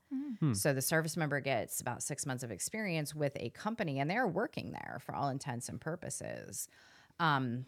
So 0.55 0.73
the 0.73 0.83
service 0.83 1.17
member 1.17 1.41
gets 1.41 1.81
about 1.81 2.03
six 2.03 2.25
months 2.25 2.45
of 2.45 2.51
experience 2.53 3.15
with 3.15 3.33
a 3.37 3.51
company, 3.51 3.99
and 3.99 4.09
they're 4.09 4.29
working 4.29 4.73
there 4.73 4.99
for 5.05 5.15
all 5.15 5.29
intents 5.29 5.69
and 5.69 5.81
purposes. 5.81 6.69
Um, 7.19 7.67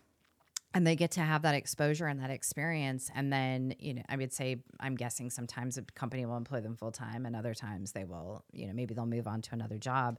and 0.74 0.86
they 0.86 0.94
get 0.96 1.10
to 1.12 1.20
have 1.20 1.42
that 1.42 1.54
exposure 1.54 2.06
and 2.06 2.20
that 2.20 2.30
experience 2.30 3.10
and 3.14 3.32
then 3.32 3.74
you 3.78 3.94
know 3.94 4.02
i 4.10 4.16
would 4.16 4.32
say 4.32 4.56
i'm 4.80 4.96
guessing 4.96 5.30
sometimes 5.30 5.78
a 5.78 5.82
company 5.94 6.26
will 6.26 6.36
employ 6.36 6.60
them 6.60 6.76
full 6.76 6.92
time 6.92 7.24
and 7.24 7.34
other 7.34 7.54
times 7.54 7.92
they 7.92 8.04
will 8.04 8.44
you 8.52 8.66
know 8.66 8.74
maybe 8.74 8.92
they'll 8.92 9.06
move 9.06 9.26
on 9.26 9.40
to 9.40 9.54
another 9.54 9.78
job 9.78 10.18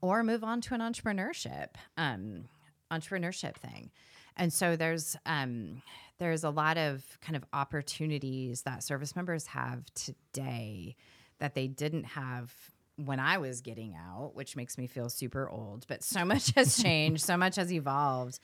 or 0.00 0.22
move 0.22 0.44
on 0.44 0.60
to 0.60 0.74
an 0.74 0.80
entrepreneurship 0.80 1.68
um, 1.96 2.44
entrepreneurship 2.90 3.56
thing 3.56 3.90
and 4.38 4.52
so 4.52 4.76
there's 4.76 5.16
um, 5.26 5.82
there's 6.18 6.44
a 6.44 6.50
lot 6.50 6.78
of 6.78 7.04
kind 7.20 7.36
of 7.36 7.44
opportunities 7.52 8.62
that 8.62 8.82
service 8.82 9.14
members 9.14 9.46
have 9.46 9.84
today 9.94 10.96
that 11.40 11.54
they 11.54 11.66
didn't 11.66 12.04
have 12.04 12.52
when 12.96 13.20
I 13.20 13.38
was 13.38 13.60
getting 13.60 13.94
out, 13.94 14.32
which 14.34 14.56
makes 14.56 14.76
me 14.76 14.86
feel 14.86 15.08
super 15.08 15.48
old. 15.48 15.86
But 15.88 16.02
so 16.02 16.24
much 16.24 16.52
has 16.54 16.76
changed, 16.82 17.22
so 17.22 17.36
much 17.36 17.56
has 17.56 17.72
evolved 17.72 18.38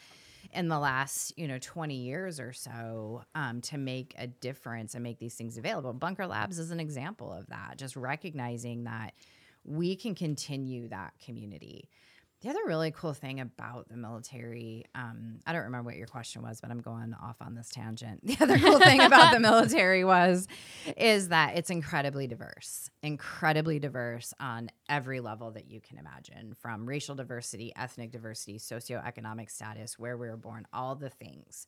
in 0.52 0.68
the 0.68 0.78
last 0.78 1.32
you 1.38 1.48
know 1.48 1.58
20 1.58 1.94
years 1.94 2.38
or 2.38 2.52
so 2.52 3.22
um, 3.34 3.60
to 3.62 3.78
make 3.78 4.14
a 4.18 4.26
difference 4.26 4.94
and 4.94 5.02
make 5.02 5.18
these 5.18 5.34
things 5.34 5.56
available. 5.56 5.92
Bunker 5.92 6.26
Labs 6.26 6.58
is 6.58 6.70
an 6.72 6.80
example 6.80 7.32
of 7.32 7.46
that. 7.48 7.78
Just 7.78 7.96
recognizing 7.96 8.84
that 8.84 9.14
we 9.64 9.96
can 9.96 10.14
continue 10.14 10.88
that 10.88 11.14
community. 11.24 11.88
The 12.42 12.50
other 12.50 12.60
really 12.66 12.90
cool 12.90 13.14
thing 13.14 13.40
about 13.40 13.88
the 13.88 13.96
military, 13.96 14.84
um, 14.94 15.38
I 15.46 15.54
don't 15.54 15.62
remember 15.62 15.88
what 15.88 15.96
your 15.96 16.06
question 16.06 16.42
was, 16.42 16.60
but 16.60 16.70
I'm 16.70 16.82
going 16.82 17.14
off 17.14 17.36
on 17.40 17.54
this 17.54 17.70
tangent. 17.70 18.20
The 18.26 18.36
other 18.42 18.58
cool 18.58 18.78
thing 18.78 19.00
about 19.00 19.32
the 19.32 19.40
military 19.40 20.04
was, 20.04 20.46
is 20.98 21.28
that 21.28 21.56
it's 21.56 21.70
incredibly 21.70 22.26
diverse, 22.26 22.90
incredibly 23.02 23.78
diverse 23.78 24.34
on 24.38 24.68
every 24.90 25.20
level 25.20 25.52
that 25.52 25.70
you 25.70 25.80
can 25.80 25.96
imagine, 25.96 26.54
from 26.60 26.84
racial 26.84 27.14
diversity, 27.14 27.72
ethnic 27.76 28.12
diversity, 28.12 28.58
socioeconomic 28.58 29.50
status, 29.50 29.98
where 29.98 30.18
we 30.18 30.28
were 30.28 30.36
born, 30.36 30.66
all 30.70 30.96
the 30.96 31.08
things. 31.08 31.66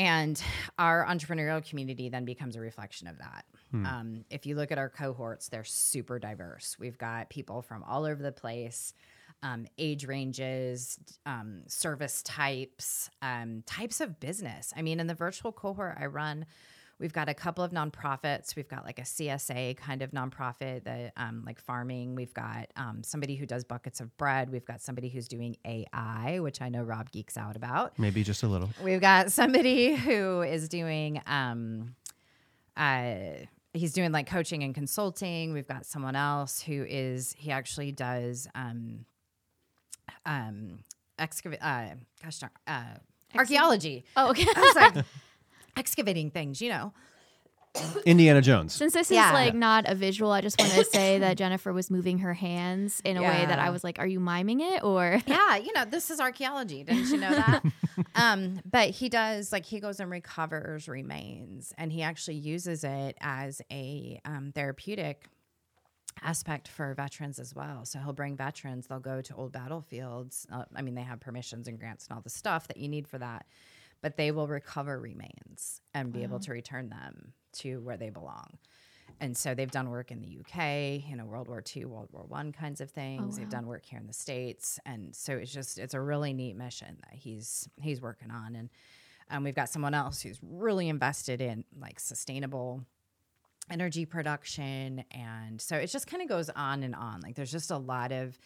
And 0.00 0.42
our 0.78 1.04
entrepreneurial 1.04 1.62
community 1.68 2.08
then 2.08 2.24
becomes 2.24 2.56
a 2.56 2.60
reflection 2.60 3.06
of 3.06 3.18
that. 3.18 3.44
Um, 3.86 4.24
if 4.30 4.46
you 4.46 4.54
look 4.56 4.72
at 4.72 4.78
our 4.78 4.88
cohorts, 4.88 5.48
they're 5.50 5.62
super 5.62 6.18
diverse. 6.18 6.76
We've 6.80 6.96
got 6.96 7.28
people 7.28 7.60
from 7.60 7.82
all 7.82 8.06
over 8.06 8.22
the 8.22 8.32
place, 8.32 8.94
um, 9.42 9.66
age 9.76 10.06
ranges, 10.06 10.98
um, 11.26 11.64
service 11.66 12.22
types, 12.22 13.10
um, 13.20 13.62
types 13.66 14.00
of 14.00 14.18
business. 14.20 14.72
I 14.74 14.80
mean, 14.80 15.00
in 15.00 15.06
the 15.06 15.14
virtual 15.14 15.52
cohort 15.52 15.98
I 16.00 16.06
run, 16.06 16.46
we've 17.00 17.12
got 17.12 17.28
a 17.28 17.34
couple 17.34 17.64
of 17.64 17.72
nonprofits. 17.72 18.54
We've 18.54 18.68
got 18.68 18.84
like 18.84 18.98
a 18.98 19.02
CSA 19.02 19.76
kind 19.78 20.02
of 20.02 20.10
nonprofit 20.12 20.84
that 20.84 21.12
um, 21.16 21.42
like 21.46 21.58
farming. 21.58 22.14
We've 22.14 22.34
got 22.34 22.66
um, 22.76 23.02
somebody 23.02 23.34
who 23.34 23.46
does 23.46 23.64
buckets 23.64 24.00
of 24.00 24.16
bread. 24.18 24.50
We've 24.50 24.64
got 24.64 24.80
somebody 24.82 25.08
who's 25.08 25.26
doing 25.26 25.56
AI, 25.64 26.38
which 26.40 26.60
I 26.60 26.68
know 26.68 26.82
Rob 26.82 27.10
geeks 27.10 27.36
out 27.36 27.56
about. 27.56 27.98
Maybe 27.98 28.22
just 28.22 28.42
a 28.42 28.46
little. 28.46 28.68
We've 28.82 29.00
got 29.00 29.32
somebody 29.32 29.96
who 29.96 30.42
is 30.42 30.68
doing 30.68 31.22
um 31.26 31.94
uh 32.76 33.14
he's 33.72 33.92
doing 33.92 34.12
like 34.12 34.28
coaching 34.28 34.62
and 34.62 34.74
consulting. 34.74 35.52
We've 35.52 35.66
got 35.66 35.86
someone 35.86 36.16
else 36.16 36.60
who 36.62 36.84
is 36.88 37.34
he 37.38 37.50
actually 37.50 37.92
does 37.92 38.46
um 38.54 39.06
um 40.26 40.80
excavate 41.18 41.62
uh 41.62 41.94
gosh 42.22 42.38
darn 42.38 42.52
uh 42.66 42.98
archaeology. 43.34 44.04
Oh, 44.16 44.30
okay. 44.30 44.46
I 44.54 44.60
was 44.60 44.76
like 44.76 45.04
excavating 45.76 46.30
things, 46.30 46.60
you 46.60 46.68
know. 46.70 46.92
Indiana 48.04 48.42
Jones. 48.42 48.72
Since 48.74 48.94
this 48.94 49.10
Yeah. 49.12 49.28
is 49.28 49.32
like 49.32 49.54
not 49.54 49.88
a 49.88 49.94
visual, 49.94 50.32
I 50.32 50.40
just 50.40 50.58
want 50.58 50.72
to 50.72 50.84
say 50.92 51.18
that 51.20 51.36
Jennifer 51.36 51.72
was 51.72 51.88
moving 51.88 52.18
her 52.18 52.34
hands 52.34 53.00
in 53.04 53.16
a 53.16 53.22
way 53.22 53.46
that 53.46 53.60
I 53.60 53.70
was 53.70 53.84
like, 53.84 54.00
"Are 54.00 54.06
you 54.08 54.18
miming 54.18 54.60
it?" 54.60 54.82
Or 54.82 55.20
yeah, 55.26 55.56
you 55.56 55.72
know, 55.74 55.84
this 55.84 56.10
is 56.10 56.18
archaeology. 56.18 56.82
Didn't 56.82 57.10
you 57.10 57.18
know 57.18 57.30
that? 57.30 57.62
um, 58.16 58.60
but 58.68 58.90
he 58.90 59.08
does 59.08 59.52
like 59.52 59.64
he 59.64 59.78
goes 59.78 60.00
and 60.00 60.10
recovers 60.10 60.88
remains, 60.88 61.72
and 61.78 61.92
he 61.92 62.02
actually 62.02 62.38
uses 62.38 62.82
it 62.82 63.16
as 63.20 63.62
a 63.70 64.20
um, 64.24 64.50
therapeutic 64.52 65.26
aspect 66.22 66.66
for 66.66 66.92
veterans 66.94 67.38
as 67.38 67.54
well. 67.54 67.84
So 67.84 68.00
he'll 68.00 68.12
bring 68.12 68.36
veterans. 68.36 68.88
They'll 68.88 68.98
go 68.98 69.22
to 69.22 69.34
old 69.36 69.52
battlefields. 69.52 70.44
Uh, 70.52 70.64
I 70.74 70.82
mean, 70.82 70.96
they 70.96 71.02
have 71.02 71.20
permissions 71.20 71.68
and 71.68 71.78
grants 71.78 72.08
and 72.08 72.16
all 72.16 72.20
the 72.22 72.30
stuff 72.30 72.66
that 72.66 72.78
you 72.78 72.88
need 72.88 73.06
for 73.06 73.18
that, 73.18 73.46
but 74.02 74.16
they 74.16 74.30
will 74.30 74.46
recover 74.48 74.98
remains 74.98 75.80
and 75.94 76.12
be 76.12 76.22
able 76.22 76.38
to 76.40 76.52
return 76.52 76.88
them 76.88 77.32
to 77.52 77.80
where 77.80 77.96
they 77.96 78.10
belong. 78.10 78.58
and 79.20 79.36
so 79.36 79.54
they've 79.54 79.70
done 79.70 79.90
work 79.90 80.10
in 80.10 80.20
the 80.20 80.38
UK, 80.40 81.04
you 81.08 81.16
know, 81.16 81.26
World 81.26 81.48
War 81.48 81.62
II, 81.76 81.84
World 81.86 82.08
War 82.12 82.24
One 82.26 82.52
kinds 82.52 82.80
of 82.80 82.90
things. 82.90 83.36
They've 83.36 83.48
done 83.50 83.66
work 83.66 83.84
here 83.84 83.98
in 83.98 84.06
the 84.06 84.12
States, 84.12 84.78
and 84.86 85.14
so 85.14 85.34
it's 85.34 85.52
just 85.52 85.78
it's 85.78 85.94
a 85.94 86.00
really 86.00 86.32
neat 86.32 86.56
mission 86.56 86.96
that 87.02 87.14
he's 87.18 87.68
he's 87.76 88.00
working 88.00 88.30
on, 88.30 88.56
and 88.56 88.70
um, 89.30 89.44
we've 89.44 89.54
got 89.54 89.68
someone 89.68 89.94
else 89.94 90.22
who's 90.22 90.38
really 90.42 90.88
invested 90.88 91.40
in 91.40 91.64
like 91.78 92.00
sustainable 92.00 92.82
energy 93.70 94.06
production, 94.06 95.04
and 95.10 95.60
so 95.60 95.76
it 95.76 95.88
just 95.88 96.06
kind 96.06 96.22
of 96.22 96.28
goes 96.28 96.48
on 96.50 96.82
and 96.82 96.94
on. 96.94 97.20
Like 97.20 97.34
there's 97.34 97.52
just 97.52 97.70
a 97.70 97.78
lot 97.78 98.12
of 98.12 98.38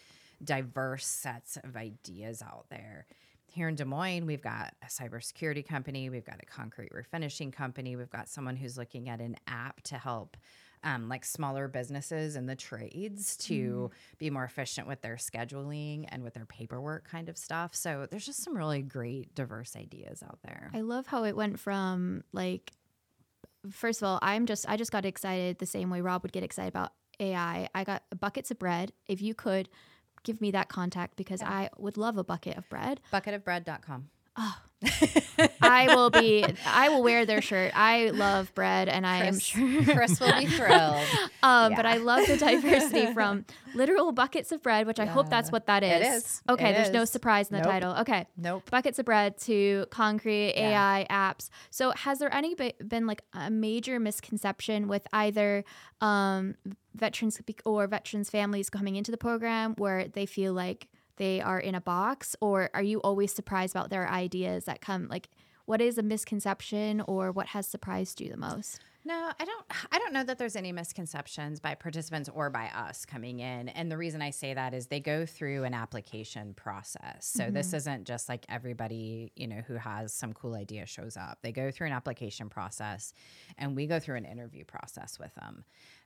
diverse 0.43 1.07
sets 1.07 1.57
of 1.59 1.77
ideas 1.77 2.43
out 2.43 2.67
there. 2.71 3.07
Here 3.55 3.69
in 3.69 3.77
Des 3.77 3.85
Moines, 3.85 4.27
we've 4.27 4.43
got 4.43 4.75
a 4.83 4.87
cybersecurity 4.87 5.65
company, 5.65 6.11
we've 6.11 6.25
got 6.25 6.41
a 6.43 6.45
concrete 6.45 6.91
refinishing 6.91 7.53
company, 7.53 7.95
we've 7.95 8.11
got 8.11 8.29
someone 8.29 8.57
who's 8.57 8.77
looking 8.77 9.09
at 9.09 9.21
an 9.21 9.37
app 9.47 9.81
to 9.83 9.97
help 9.97 10.37
um, 10.83 11.09
like 11.09 11.25
smaller 11.25 11.69
businesses 11.69 12.35
and 12.35 12.49
the 12.49 12.57
trades 12.57 13.37
to 13.37 13.93
be 14.19 14.29
more 14.29 14.43
efficient 14.43 14.89
with 14.89 15.03
their 15.03 15.15
scheduling 15.15 16.07
and 16.09 16.25
with 16.25 16.35
their 16.35 16.47
paperwork 16.47 17.09
kind 17.09 17.29
of 17.29 17.39
stuff. 17.39 17.77
So 17.77 18.09
there's 18.11 18.27
just 18.27 18.43
some 18.43 18.57
really 18.57 18.83
great 18.83 19.37
diverse 19.37 19.77
ideas 19.77 20.25
out 20.25 20.41
there. 20.43 20.73
I 20.75 20.81
love 20.81 21.07
how 21.07 21.23
it 21.23 21.37
went 21.37 21.61
from 21.61 22.25
like 22.33 22.73
first 23.71 24.03
of 24.03 24.09
all, 24.09 24.19
I'm 24.21 24.47
just 24.47 24.69
I 24.69 24.77
just 24.77 24.91
got 24.91 25.07
excited 25.07 25.61
the 25.61 25.67
same 25.67 25.91
way 25.91 26.01
Rob 26.01 26.25
would 26.25 26.33
get 26.33 26.43
excited 26.43 26.71
about 26.71 26.91
AI. 27.21 27.69
I 27.73 27.85
got 27.85 28.03
buckets 28.19 28.51
of 28.51 28.59
bread. 28.59 28.93
If 29.07 29.23
you 29.23 29.33
could 29.33 29.69
give 30.25 30.41
me 30.41 30.51
that 30.51 30.69
contact 30.69 31.17
because 31.17 31.43
I 31.43 31.71
would 31.79 31.97
love 31.97 32.19
a 32.19 32.25
bucket 32.25 32.57
of 32.57 32.69
bread. 32.69 33.01
Bucketofbread.com. 33.13 34.09
I 35.63 35.87
will 35.95 36.11
be 36.11 36.45
I 36.67 36.91
will 36.91 37.03
wear 37.03 37.25
their 37.25 37.41
shirt. 37.41 37.73
I 37.75 38.11
love 38.11 38.55
bread 38.55 38.89
and 38.89 39.07
I 39.07 39.25
am 39.25 39.39
sure 39.39 39.83
Chris 39.85 40.21
will 40.21 40.33
be 40.39 40.47
thrilled. 40.59 41.07
um, 41.43 41.75
but 41.75 41.87
I 41.87 41.97
love 41.97 42.27
the 42.27 42.37
diversity 42.37 43.13
from 43.15 43.47
literal 43.75 44.13
buckets 44.13 44.53
of 44.53 44.63
bread, 44.63 44.87
which 44.87 45.01
I 45.01 45.07
hope 45.07 45.31
that's 45.31 45.51
what 45.51 45.67
that 45.67 45.83
is. 45.83 45.93
It 46.01 46.03
is. 46.07 46.43
Okay, 46.51 46.71
It 46.71 46.75
there's 46.75 46.91
no 46.93 47.05
surprise 47.07 47.51
in 47.51 47.57
the 47.57 47.63
Nope. 47.63 47.73
title. 47.73 47.93
Okay. 48.01 48.27
Nope. 48.37 48.71
buckets 48.71 48.99
of 48.99 49.07
bread 49.07 49.39
to 49.43 49.87
concrete 49.91 50.55
Yeah. 50.57 50.97
AI 50.99 51.07
apps. 51.11 51.49
So 51.71 51.93
has 51.93 52.19
there 52.19 52.33
any 52.35 52.55
been 52.55 53.07
like 53.07 53.23
a 53.33 53.51
major 53.51 53.99
misconception 53.99 54.87
with 54.89 55.07
either 55.13 55.65
um, 56.03 56.57
veterans 56.95 57.41
or 57.65 57.87
veterans 57.87 58.29
families 58.29 58.69
coming 58.69 58.97
into 58.97 59.11
the 59.11 59.17
program 59.17 59.75
where 59.79 60.09
they 60.09 60.27
feel 60.27 60.53
like 60.53 60.89
they 61.17 61.41
are 61.41 61.61
in 61.61 61.75
a 61.75 61.81
box, 61.81 62.37
or 62.41 62.71
are 62.75 62.83
you 62.83 63.01
always 63.01 63.33
surprised 63.33 63.75
about 63.75 63.91
their 63.91 64.09
ideas 64.09 64.65
that 64.65 64.81
come 64.81 65.09
like? 65.09 65.29
What 65.67 65.81
is 65.81 65.97
a 65.97 66.03
misconception, 66.03 67.01
or 67.07 67.33
what 67.33 67.47
has 67.49 67.67
surprised 67.67 68.21
you 68.21 68.29
the 68.29 68.37
most? 68.37 68.81
No, 69.07 69.33
I 69.39 69.45
don't 69.45 69.67
I 69.93 69.99
don't 69.99 70.15
know 70.15 70.25
that 70.25 70.39
there's 70.39 70.57
any 70.57 70.73
misconceptions 70.73 71.61
by 71.61 71.75
participants 71.75 72.31
or 72.33 72.49
by 72.49 72.69
us 72.69 73.05
coming 73.05 73.41
in. 73.41 73.69
And 73.69 73.93
the 73.93 73.99
reason 73.99 74.23
I 74.23 74.31
say 74.31 74.55
that 74.55 74.73
is 74.73 74.87
they 74.87 75.01
go 75.01 75.27
through 75.27 75.65
an 75.65 75.75
application 75.75 76.55
process. 76.55 77.27
So 77.27 77.51
this 77.51 77.69
mm-hmm. 77.69 77.77
isn't 77.77 78.05
just 78.05 78.31
like 78.31 78.47
everybody, 78.49 79.31
you 79.37 79.47
know, 79.47 79.63
who 79.67 79.75
has 79.75 80.15
some 80.15 80.33
cool 80.33 80.55
idea 80.55 80.87
shows 80.87 81.19
up. 81.19 81.39
They 81.43 81.53
go 81.53 81.71
through 81.71 81.89
an 81.89 81.93
application 81.93 82.49
process 82.49 83.13
and 83.59 83.77
we 83.77 83.87
go 83.87 84.01
through 84.01 84.17
an 84.17 84.25
interview 84.25 84.65
process 84.65 85.19
with 85.19 85.35
them. 85.35 85.65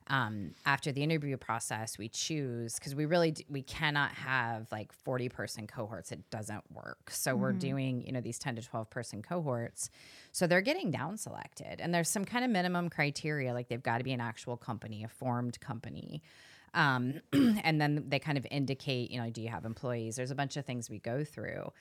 Um, 0.09 0.55
after 0.65 0.91
the 0.91 1.03
interview 1.03 1.37
process, 1.37 1.99
we 1.99 2.09
choose 2.09 2.77
because 2.77 2.95
we 2.95 3.05
really 3.05 3.37
we 3.51 3.63
cannot 3.63 4.13
have 4.13 4.71
like 4.73 4.91
40 4.93 5.29
person 5.29 5.67
cohorts. 5.67 6.13
It 6.13 6.31
doesn't 6.31 6.65
work. 6.73 7.11
So 7.11 7.37
we're 7.37 7.53
doing 7.53 8.03
you 8.07 8.13
know 8.13 8.21
these 8.21 8.39
10 8.39 8.57
to 8.57 8.63
12 8.63 8.89
person 8.89 9.23
cohorts. 9.23 9.91
So 10.33 10.47
they're 10.47 10.63
getting 10.63 10.91
down 10.91 11.19
selected, 11.19 11.81
and 11.81 11.95
there's 11.95 12.09
some 12.09 12.25
kind 12.25 12.45
of 12.45 12.51
minimum 12.51 12.89
criteria 12.89 13.53
like 13.53 13.69
they've 13.69 13.83
got 13.83 13.99
to 13.99 14.05
be 14.05 14.13
an 14.13 14.21
actual 14.21 14.57
company, 14.57 15.05
a 15.05 15.09
formed 15.09 15.61
company. 15.61 16.23
Um, 16.75 17.21
and 17.33 17.81
then 17.81 18.05
they 18.09 18.19
kind 18.19 18.39
of 18.39 18.47
indicate, 18.51 19.11
you 19.11 19.21
know, 19.21 19.31
do 19.31 19.43
you 19.43 19.49
have 19.49 19.65
employees? 19.65 20.17
There's 20.17 20.31
a 20.31 20.35
bunch 20.35 20.57
of 20.57 20.65
things 20.65 20.89
we 20.91 20.99
go 20.99 21.25
through. 21.25 21.73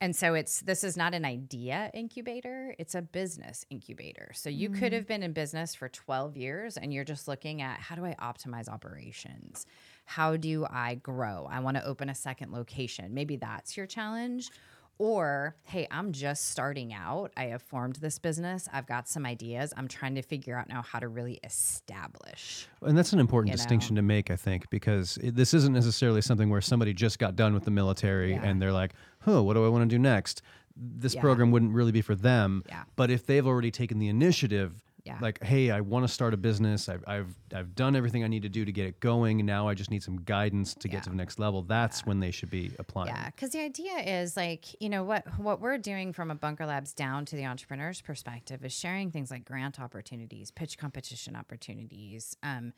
And 0.00 0.14
so 0.14 0.34
it's 0.34 0.60
this 0.60 0.84
is 0.84 0.96
not 0.96 1.14
an 1.14 1.24
idea 1.24 1.90
incubator, 1.94 2.74
it's 2.78 2.94
a 2.94 3.02
business 3.02 3.64
incubator. 3.70 4.32
So 4.34 4.50
you 4.50 4.68
could 4.68 4.92
mm. 4.92 4.96
have 4.96 5.06
been 5.06 5.22
in 5.22 5.32
business 5.32 5.74
for 5.74 5.88
12 5.88 6.36
years 6.36 6.76
and 6.76 6.92
you're 6.92 7.04
just 7.04 7.28
looking 7.28 7.62
at 7.62 7.78
how 7.78 7.94
do 7.94 8.04
I 8.04 8.14
optimize 8.20 8.68
operations? 8.68 9.66
How 10.04 10.36
do 10.36 10.66
I 10.68 10.96
grow? 10.96 11.48
I 11.50 11.60
want 11.60 11.76
to 11.76 11.86
open 11.86 12.10
a 12.10 12.14
second 12.14 12.52
location. 12.52 13.14
Maybe 13.14 13.36
that's 13.36 13.76
your 13.76 13.86
challenge. 13.86 14.50
Or, 14.98 15.56
hey, 15.64 15.88
I'm 15.90 16.12
just 16.12 16.50
starting 16.50 16.94
out. 16.94 17.32
I 17.36 17.46
have 17.46 17.62
formed 17.62 17.96
this 17.96 18.20
business. 18.20 18.68
I've 18.72 18.86
got 18.86 19.08
some 19.08 19.26
ideas. 19.26 19.74
I'm 19.76 19.88
trying 19.88 20.14
to 20.14 20.22
figure 20.22 20.56
out 20.56 20.68
now 20.68 20.82
how 20.82 21.00
to 21.00 21.08
really 21.08 21.40
establish. 21.42 22.68
And 22.80 22.96
that's 22.96 23.12
an 23.12 23.18
important 23.18 23.48
You 23.48 23.54
know? 23.54 23.56
distinction 23.56 23.96
to 23.96 24.02
make, 24.02 24.30
I 24.30 24.36
think, 24.36 24.70
because 24.70 25.16
it, 25.16 25.34
this 25.34 25.52
isn't 25.52 25.72
necessarily 25.72 26.20
something 26.20 26.48
where 26.48 26.60
somebody 26.60 26.92
just 26.92 27.18
got 27.18 27.34
done 27.34 27.54
with 27.54 27.64
the 27.64 27.72
military 27.72 28.34
Yeah. 28.34 28.44
and 28.44 28.62
they're 28.62 28.72
like, 28.72 28.92
huh, 29.24 29.42
what 29.42 29.54
do 29.54 29.64
I 29.64 29.68
want 29.68 29.82
to 29.88 29.94
do 29.94 29.98
next? 29.98 30.42
This 30.76 31.14
Yeah. 31.14 31.20
program 31.20 31.50
wouldn't 31.50 31.72
really 31.72 31.92
be 31.92 32.00
for 32.02 32.14
them. 32.14 32.64
Yeah. 32.68 32.84
But 32.96 33.10
if 33.10 33.26
they've 33.26 33.46
already 33.46 33.70
taken 33.70 33.98
the 33.98 34.08
initiative, 34.08 34.80
Yeah. 35.04 35.18
like, 35.20 35.42
hey, 35.44 35.70
I 35.70 35.82
want 35.82 36.04
to 36.04 36.08
start 36.12 36.32
a 36.32 36.36
business, 36.38 36.88
I've, 36.88 37.04
I've, 37.06 37.34
I've 37.54 37.74
done 37.74 37.94
everything 37.94 38.24
I 38.24 38.26
need 38.26 38.40
to 38.42 38.48
do 38.48 38.64
to 38.64 38.72
get 38.72 38.86
it 38.86 39.00
going, 39.00 39.38
and 39.38 39.46
now 39.46 39.68
I 39.68 39.74
just 39.74 39.90
need 39.90 40.02
some 40.02 40.16
guidance 40.22 40.72
to 40.76 40.88
Yeah. 40.88 40.94
get 40.94 41.02
to 41.04 41.10
the 41.10 41.16
next 41.16 41.38
level, 41.38 41.60
that's 41.62 42.06
when 42.06 42.20
they 42.20 42.30
should 42.30 42.48
be 42.48 42.72
applying. 42.78 43.08
Yeah, 43.14 43.26
because 43.26 43.50
the 43.50 43.60
idea 43.60 43.98
is 43.98 44.34
like 44.34 44.64
you 44.82 44.88
know 44.88 45.04
what 45.04 45.26
what 45.38 45.60
we're 45.60 45.76
doing 45.76 46.14
from 46.14 46.30
a 46.30 46.34
Bunker 46.34 46.64
Labs 46.64 46.94
down 46.94 47.26
to 47.26 47.36
the 47.36 47.44
entrepreneur's 47.44 48.00
perspective 48.00 48.64
is 48.64 48.72
sharing 48.72 49.10
things 49.10 49.30
like 49.30 49.44
grant 49.44 49.78
opportunities, 49.78 50.50
pitch 50.50 50.78
competition 50.78 51.36
opportunities, 51.36 52.36
um, 52.42 52.72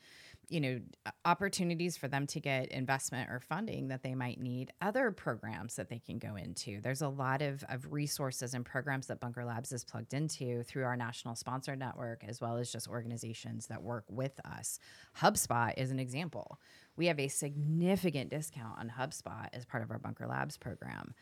you 0.49 0.61
know, 0.61 0.79
opportunities 1.25 1.97
for 1.97 2.07
them 2.07 2.25
to 2.27 2.39
get 2.39 2.69
investment 2.69 3.29
or 3.29 3.39
funding 3.39 3.89
that 3.89 4.01
they 4.01 4.15
might 4.15 4.39
need, 4.39 4.71
other 4.81 5.11
programs 5.11 5.75
that 5.75 5.89
they 5.89 5.99
can 5.99 6.19
go 6.19 6.35
into. 6.35 6.79
There's 6.79 7.01
a 7.01 7.09
lot 7.09 7.41
of, 7.41 7.65
of 7.67 7.91
resources 7.91 8.53
and 8.53 8.65
programs 8.65 9.07
that 9.07 9.19
Bunker 9.19 9.43
Labs 9.43 9.73
is 9.73 9.83
plugged 9.83 10.13
into 10.13 10.63
through 10.63 10.85
our 10.85 10.95
national 10.95 11.35
sponsor 11.35 11.75
network, 11.75 12.23
as 12.25 12.39
well 12.39 12.55
as 12.57 12.71
just 12.71 12.87
organizations 12.87 13.67
that 13.67 13.83
work 13.83 14.05
with 14.09 14.39
us. 14.45 14.79
HubSpot 15.19 15.73
is 15.75 15.91
an 15.91 15.99
example. 15.99 16.59
We 16.95 17.07
have 17.07 17.19
a 17.19 17.27
significant 17.27 18.29
discount 18.29 18.79
on 18.79 18.89
HubSpot 18.97 19.49
as 19.51 19.65
part 19.65 19.83
of 19.83 19.91
our 19.91 19.99
Bunker 19.99 20.27
Labs 20.27 20.57
program. 20.57 21.13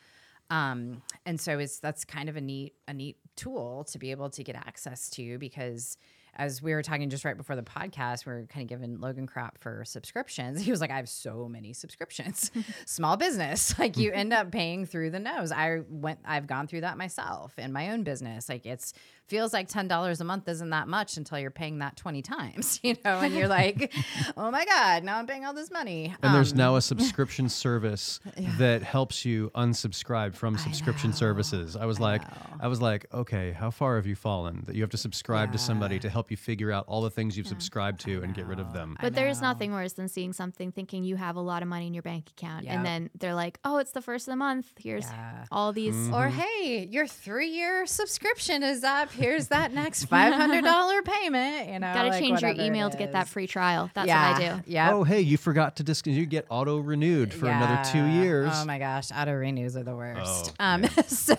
Um, 0.52 1.02
and 1.26 1.42
so 1.42 1.58
it's 1.58 1.80
that's 1.80 2.06
kind 2.06 2.30
of 2.30 2.36
a 2.36 2.42
neat 2.42 2.74
a 2.88 2.94
neat 2.94 3.18
tool 3.36 3.84
to 3.86 3.98
be 3.98 4.12
able 4.12 4.30
to 4.30 4.44
get 4.44 4.56
access 4.56 5.10
to 5.12 5.40
because 5.40 5.98
as 6.38 6.62
we 6.62 6.74
were 6.74 6.82
talking 6.84 7.10
just 7.10 7.24
right 7.26 7.38
before 7.38 7.56
the 7.56 7.64
podcast, 7.64 8.26
we 8.26 8.32
are 8.34 8.46
kind 8.48 8.64
of 8.64 8.70
giving 8.70 9.00
Logan 9.00 9.28
crap 9.28 9.58
for 9.60 9.84
subscriptions. 9.86 10.62
He 10.66 10.72
was 10.72 10.82
like, 10.82 10.92
I 10.92 10.96
have 10.98 11.10
so 11.10 11.48
many 11.50 11.74
subscriptions. 11.74 12.52
Small 12.86 13.18
business. 13.18 13.74
Like 13.86 13.98
you 13.98 14.12
end 14.12 14.34
up 14.34 14.52
paying 14.52 14.86
through 14.86 15.12
the 15.12 15.20
nose. 15.20 15.52
I 15.52 15.82
went 15.90 16.20
I've 16.26 16.48
gone 16.48 16.68
through 16.68 16.82
that 16.82 16.98
myself 16.98 17.58
in 17.60 17.72
my 17.72 17.92
own 17.92 18.04
business. 18.04 18.50
Like 18.50 18.66
it's 18.66 18.94
feels 19.28 19.54
like 19.54 19.68
ten 19.68 19.88
dollars 19.88 20.22
a 20.22 20.24
month 20.24 20.48
isn't 20.48 20.70
that 20.70 20.88
much 20.88 21.18
until 21.18 21.38
you're 21.40 21.52
paying 21.52 21.80
that 21.80 21.96
twenty 21.98 22.22
times, 22.22 22.80
you 22.84 22.96
know, 23.06 23.20
and 23.20 23.34
you're 23.34 23.48
like, 23.48 23.94
Oh 24.38 24.50
my 24.52 24.66
God, 24.66 25.04
now 25.04 25.18
I'm 25.18 25.28
paying 25.28 25.46
all 25.46 25.54
this 25.54 25.70
money. 25.72 26.16
And 26.22 26.34
there's 26.34 26.52
Um, 26.52 26.58
now 26.58 26.76
a 26.76 26.82
subscription 26.82 27.50
service 27.50 28.20
that 28.58 28.82
helps 28.84 29.26
you 29.26 29.52
unsubscribe 29.56 30.36
from 30.36 30.58
subscription 30.58 31.14
services. 31.14 31.76
I 31.76 31.86
was 31.86 32.00
like, 32.00 32.22
I 32.60 32.68
was 32.68 32.82
like, 32.82 33.06
okay, 33.14 33.52
how 33.52 33.70
far 33.72 33.96
have 33.98 34.06
you 34.08 34.16
fallen 34.16 34.64
that 34.66 34.76
you 34.76 34.82
have 34.82 34.92
to 34.92 34.98
subscribe 34.98 35.52
to 35.52 35.58
somebody 35.58 36.00
to 36.00 36.10
help 36.10 36.25
you 36.32 36.38
figure 36.38 36.72
out 36.72 36.86
all 36.88 37.02
the 37.02 37.10
things 37.10 37.38
you've 37.38 37.48
subscribed 37.48 38.02
to 38.02 38.22
and 38.24 38.34
get 38.34 38.46
rid 38.46 38.60
of 38.60 38.74
them? 38.74 38.98
But 39.02 39.14
there's 39.16 39.42
nothing 39.42 39.72
worse 39.74 39.94
than 39.94 40.08
seeing 40.08 40.34
something 40.34 40.72
thinking 40.72 41.04
you 41.04 41.16
have 41.16 41.36
a 41.36 41.42
lot 41.42 41.62
of 41.62 41.68
money 41.68 41.88
in 41.88 41.94
your 41.94 42.04
bank 42.04 42.30
account, 42.30 42.66
Yep. 42.66 42.74
and 42.76 42.86
then 42.86 43.10
they're 43.20 43.36
like, 43.36 43.60
"Oh, 43.64 43.78
it's 43.78 43.92
the 43.92 44.02
first 44.02 44.28
of 44.28 44.32
the 44.32 44.36
month. 44.38 44.68
Here's 44.80 45.06
Yeah. 45.06 45.46
all 45.52 45.74
these." 45.74 45.96
Mm-hmm. 45.96 46.14
Or 46.14 46.28
hey, 46.30 46.88
your 46.92 47.08
three-year 47.08 47.86
subscription 47.86 48.64
is 48.64 48.84
up. 48.84 49.12
Here's 49.12 49.48
that 49.50 49.74
next 49.84 50.06
five 50.06 50.34
hundred 50.34 50.64
dollar 50.64 51.02
payment. 51.02 51.68
You 51.70 51.80
know, 51.80 51.94
Got 51.94 52.04
to 52.04 52.10
like 52.10 52.20
change 52.22 52.42
your 52.42 52.52
email 52.52 52.90
to 52.90 52.98
get 52.98 53.12
that 53.14 53.28
free 53.28 53.48
trial. 53.48 53.90
That's 53.94 54.08
yeah, 54.08 54.32
what 54.34 54.42
I 54.42 54.56
do. 54.58 54.64
Yeah. 54.68 54.94
Oh, 54.94 55.04
hey, 55.04 55.22
you 55.22 55.38
forgot 55.38 55.76
to 55.78 55.84
disc. 55.84 56.08
You 56.08 56.26
get 56.26 56.46
auto 56.50 56.78
renewed 56.80 57.34
for 57.34 57.48
another 57.48 57.82
two 57.92 58.06
years. 58.06 58.52
Oh 58.54 58.66
my 58.66 58.80
gosh, 58.80 59.12
auto 59.12 59.34
renews 59.34 59.76
are 59.76 59.84
the 59.84 59.96
worst. 59.96 60.54
Oh, 60.60 60.64
um, 60.64 60.86
so 61.08 61.36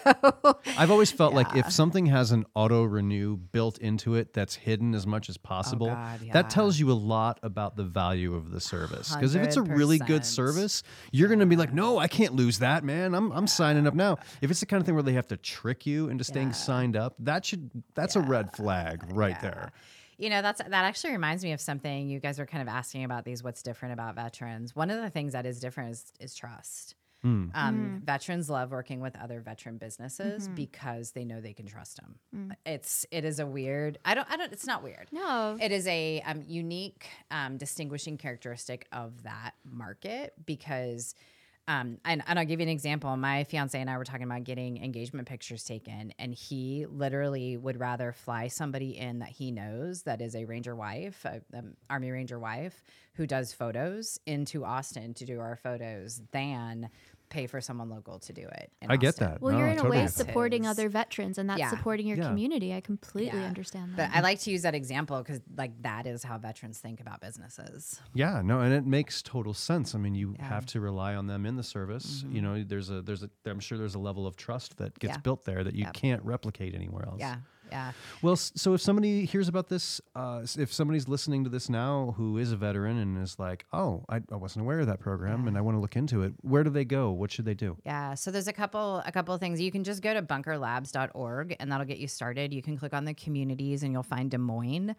I've 0.78 0.90
always 0.90 1.10
felt 1.10 1.34
like 1.34 1.54
if 1.56 1.70
something 1.72 2.06
has 2.06 2.30
an 2.32 2.44
auto 2.54 2.82
renew 2.84 3.36
built 3.36 3.78
into 3.78 4.14
it 4.14 4.32
that's 4.32 4.54
hidden 4.54 4.75
as 4.94 5.06
much 5.06 5.28
as 5.28 5.36
oh, 5.36 5.40
possible, 5.42 5.86
Oh, 5.88 5.94
God, 5.94 6.20
yeah. 6.22 6.32
that 6.32 6.50
tells 6.50 6.78
you 6.78 6.90
a 6.90 6.94
lot 6.94 7.38
about 7.42 7.76
the 7.76 7.84
value 7.84 8.34
of 8.34 8.50
the 8.50 8.60
service. 8.60 9.14
Because 9.14 9.34
if 9.34 9.42
it's 9.42 9.56
a 9.56 9.62
really 9.62 9.98
good 9.98 10.24
service, 10.24 10.82
you're 11.12 11.28
going 11.28 11.40
to 11.40 11.46
be 11.46 11.56
like, 11.56 11.72
no, 11.72 11.98
I 11.98 12.08
can't 12.08 12.34
lose 12.34 12.58
that, 12.60 12.84
man. 12.84 13.14
I'm, 13.14 13.30
I'm 13.32 13.46
signing 13.46 13.86
up 13.86 13.94
now. 13.94 14.18
If 14.40 14.50
it's 14.50 14.60
the 14.60 14.66
kind 14.66 14.80
of 14.80 14.86
thing 14.86 14.94
where 14.94 15.02
they 15.02 15.12
have 15.14 15.28
to 15.28 15.36
trick 15.36 15.86
you 15.86 16.08
into 16.08 16.24
staying 16.24 16.48
Yeah. 16.48 16.52
signed 16.54 16.96
up, 16.96 17.14
that 17.20 17.44
should 17.44 17.70
that's 17.94 18.16
a 18.16 18.20
red 18.20 18.52
flag 18.52 19.02
right 19.12 19.30
Yeah. 19.36 19.40
there. 19.40 19.72
You 20.18 20.30
know, 20.30 20.40
that's 20.40 20.60
that 20.62 20.72
actually 20.72 21.12
reminds 21.12 21.44
me 21.44 21.52
of 21.52 21.60
something 21.60 22.08
you 22.08 22.20
guys 22.20 22.38
were 22.38 22.46
kind 22.46 22.62
of 22.62 22.68
asking 22.68 23.04
about 23.04 23.24
these 23.24 23.42
what's 23.44 23.62
different 23.62 23.92
about 23.92 24.14
veterans. 24.14 24.74
One 24.74 24.88
of 24.90 25.02
the 25.02 25.10
things 25.10 25.34
that 25.34 25.44
is 25.44 25.60
different 25.60 25.90
is 25.90 26.04
is 26.20 26.34
trust. 26.34 26.94
Mm. 27.26 27.50
Um, 27.54 28.02
Veterans 28.04 28.48
love 28.48 28.70
working 28.70 29.00
with 29.00 29.16
other 29.16 29.40
veteran 29.40 29.78
businesses 29.78 30.46
because 30.54 31.10
they 31.10 31.24
know 31.24 31.40
they 31.40 31.54
can 31.54 31.66
trust 31.66 32.00
them. 32.00 32.52
It's 32.64 33.04
it 33.10 33.24
is 33.24 33.40
a 33.40 33.46
weird. 33.46 33.98
I 34.04 34.14
don't. 34.14 34.30
I 34.30 34.36
don't. 34.36 34.52
It's 34.52 34.66
not 34.66 34.84
weird. 34.84 35.08
No. 35.10 35.56
It 35.60 35.72
is 35.72 35.86
a 35.88 36.22
um, 36.24 36.44
unique, 36.46 37.06
um, 37.32 37.56
distinguishing 37.56 38.16
characteristic 38.16 38.86
of 38.92 39.24
that 39.24 39.52
market 39.68 40.34
because. 40.44 41.14
Um, 41.68 41.98
and, 42.04 42.22
and 42.28 42.38
I'll 42.38 42.44
give 42.44 42.60
you 42.60 42.66
an 42.66 42.68
example. 42.68 43.16
My 43.16 43.42
fiance 43.42 43.76
and 43.76 43.90
I 43.90 43.98
were 43.98 44.04
talking 44.04 44.22
about 44.22 44.44
getting 44.44 44.80
engagement 44.84 45.26
pictures 45.26 45.64
taken, 45.64 46.12
and 46.16 46.32
he 46.32 46.86
literally 46.88 47.56
would 47.56 47.80
rather 47.80 48.12
fly 48.12 48.46
somebody 48.46 48.96
in 48.96 49.18
that 49.18 49.30
he 49.30 49.50
knows 49.50 50.02
that 50.02 50.20
is 50.20 50.36
a 50.36 50.44
Ranger 50.44 50.76
wife, 50.76 51.24
a, 51.24 51.42
um, 51.58 51.72
Army 51.90 52.12
Ranger 52.12 52.38
wife, 52.38 52.84
who 53.14 53.26
does 53.26 53.52
photos 53.52 54.20
into 54.26 54.64
Austin 54.64 55.12
to 55.14 55.24
do 55.24 55.40
our 55.40 55.56
photos 55.56 56.22
than 56.30 56.88
pay 57.28 57.46
for 57.46 57.60
someone 57.60 57.88
local 57.90 58.18
to 58.20 58.32
do 58.32 58.42
it. 58.42 58.70
in 58.82 58.90
I 58.90 58.96
get 58.96 59.16
that. 59.16 59.40
well, 59.40 59.52
No, 59.52 59.58
you're 59.58 59.68
in 59.68 59.78
a 59.78 59.88
way 59.88 60.06
supporting 60.06 60.62
His- 60.64 60.70
other 60.70 60.88
veterans, 60.88 61.38
and 61.38 61.48
that's 61.48 61.58
Yeah. 61.58 61.70
supporting 61.70 62.06
your 62.06 62.16
Yeah. 62.18 62.28
community. 62.28 62.74
I 62.74 62.80
completely 62.80 63.40
Yeah. 63.40 63.46
understand 63.46 63.92
that. 63.96 64.10
But 64.12 64.16
I 64.16 64.20
like 64.20 64.40
to 64.40 64.50
use 64.50 64.62
that 64.62 64.74
example 64.74 65.18
because, 65.18 65.40
like, 65.56 65.80
that 65.82 66.06
is 66.06 66.22
how 66.22 66.38
veterans 66.38 66.78
think 66.78 67.00
about 67.00 67.20
businesses. 67.20 68.00
Yeah, 68.14 68.42
no, 68.42 68.60
and 68.60 68.72
it 68.72 68.86
makes 68.86 69.22
total 69.22 69.54
sense. 69.54 69.94
I 69.94 69.98
mean, 69.98 70.14
you 70.14 70.34
Yeah. 70.38 70.44
have 70.48 70.66
to 70.66 70.80
rely 70.80 71.14
on 71.14 71.26
them 71.26 71.46
in 71.46 71.56
the 71.56 71.62
service. 71.62 72.22
Mm-hmm. 72.22 72.34
You 72.36 72.42
know, 72.42 72.62
there's 72.64 72.90
a 72.90 73.02
there's 73.02 73.22
a 73.22 73.30
I'm 73.44 73.60
sure 73.60 73.78
there's 73.78 73.94
a 73.94 73.98
level 73.98 74.26
of 74.26 74.36
trust 74.36 74.76
that 74.78 74.98
gets 74.98 75.14
Yeah. 75.14 75.18
built 75.20 75.44
there 75.44 75.62
that 75.64 75.74
you 75.74 75.84
Yep. 75.84 75.94
can't 75.94 76.22
replicate 76.24 76.74
anywhere 76.74 77.06
else. 77.06 77.20
Yeah, 77.20 77.36
yeah. 77.70 77.92
Well, 78.22 78.36
so 78.36 78.74
if 78.74 78.80
somebody 78.80 79.24
hears 79.24 79.48
about 79.48 79.68
this, 79.68 80.00
uh, 80.14 80.46
if 80.58 80.72
somebody's 80.72 81.08
listening 81.08 81.44
to 81.44 81.50
this 81.50 81.68
now 81.68 82.14
who 82.16 82.38
is 82.38 82.52
a 82.52 82.56
veteran 82.56 82.98
and 82.98 83.22
is 83.22 83.38
like, 83.38 83.66
"Oh, 83.72 84.04
I, 84.08 84.20
I 84.30 84.36
wasn't 84.36 84.62
aware 84.64 84.80
of 84.80 84.86
that 84.86 85.00
program, 85.00 85.48
and 85.48 85.56
I 85.56 85.60
want 85.60 85.76
to 85.76 85.80
look 85.80 85.96
into 85.96 86.22
it," 86.22 86.34
where 86.42 86.64
do 86.64 86.70
they 86.70 86.84
go? 86.84 87.10
What 87.10 87.30
should 87.30 87.44
they 87.44 87.54
do? 87.54 87.76
Yeah, 87.84 88.14
so 88.14 88.30
there's 88.30 88.48
a 88.48 88.52
couple 88.52 89.02
a 89.04 89.12
couple 89.12 89.34
of 89.34 89.40
things. 89.40 89.60
You 89.60 89.70
can 89.70 89.84
just 89.84 90.02
go 90.02 90.14
to 90.14 90.22
bunkerlabs.org 90.22 91.56
and 91.60 91.70
that'll 91.70 91.86
get 91.86 91.98
you 91.98 92.08
started. 92.08 92.52
You 92.52 92.62
can 92.62 92.76
click 92.76 92.94
on 92.94 93.04
the 93.04 93.14
communities 93.14 93.82
and 93.82 93.92
you'll 93.92 94.02
find 94.02 94.30
Des 94.30 94.38
Moines. 94.38 94.94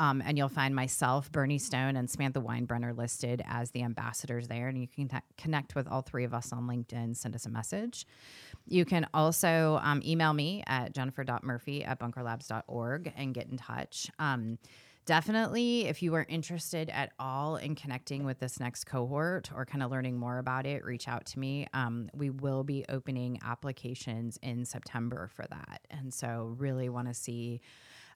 Um, 0.00 0.22
and 0.24 0.38
you'll 0.38 0.48
find 0.48 0.74
myself, 0.74 1.30
Bernie 1.30 1.58
Stone, 1.58 1.94
and 1.94 2.08
Samantha 2.08 2.40
Weinbrenner 2.40 2.96
listed 2.96 3.42
as 3.46 3.70
the 3.72 3.82
ambassadors 3.82 4.48
there. 4.48 4.66
And 4.68 4.80
you 4.80 4.88
can 4.88 5.08
ta- 5.08 5.20
connect 5.36 5.74
with 5.74 5.86
all 5.86 6.00
three 6.00 6.24
of 6.24 6.32
us 6.32 6.54
on 6.54 6.66
LinkedIn, 6.66 7.14
send 7.14 7.34
us 7.34 7.44
a 7.44 7.50
message. 7.50 8.06
You 8.66 8.86
can 8.86 9.06
also 9.12 9.78
um, 9.82 10.00
email 10.02 10.32
me 10.32 10.64
at 10.66 10.94
jennifer.murphy 10.94 11.84
at 11.84 12.00
bunkerlabs.org 12.00 13.12
and 13.14 13.34
get 13.34 13.48
in 13.50 13.58
touch. 13.58 14.10
Um, 14.18 14.56
definitely, 15.04 15.84
if 15.84 16.02
you 16.02 16.14
are 16.14 16.24
interested 16.30 16.88
at 16.88 17.12
all 17.18 17.56
in 17.56 17.74
connecting 17.74 18.24
with 18.24 18.38
this 18.38 18.58
next 18.58 18.84
cohort 18.84 19.50
or 19.54 19.66
kind 19.66 19.82
of 19.82 19.90
learning 19.90 20.16
more 20.16 20.38
about 20.38 20.64
it, 20.64 20.82
reach 20.82 21.08
out 21.08 21.26
to 21.26 21.38
me. 21.38 21.66
Um, 21.74 22.08
we 22.14 22.30
will 22.30 22.64
be 22.64 22.86
opening 22.88 23.38
applications 23.44 24.38
in 24.42 24.64
September 24.64 25.28
for 25.34 25.44
that. 25.50 25.82
And 25.90 26.14
so, 26.14 26.54
really 26.56 26.88
want 26.88 27.08
to 27.08 27.14
see 27.14 27.60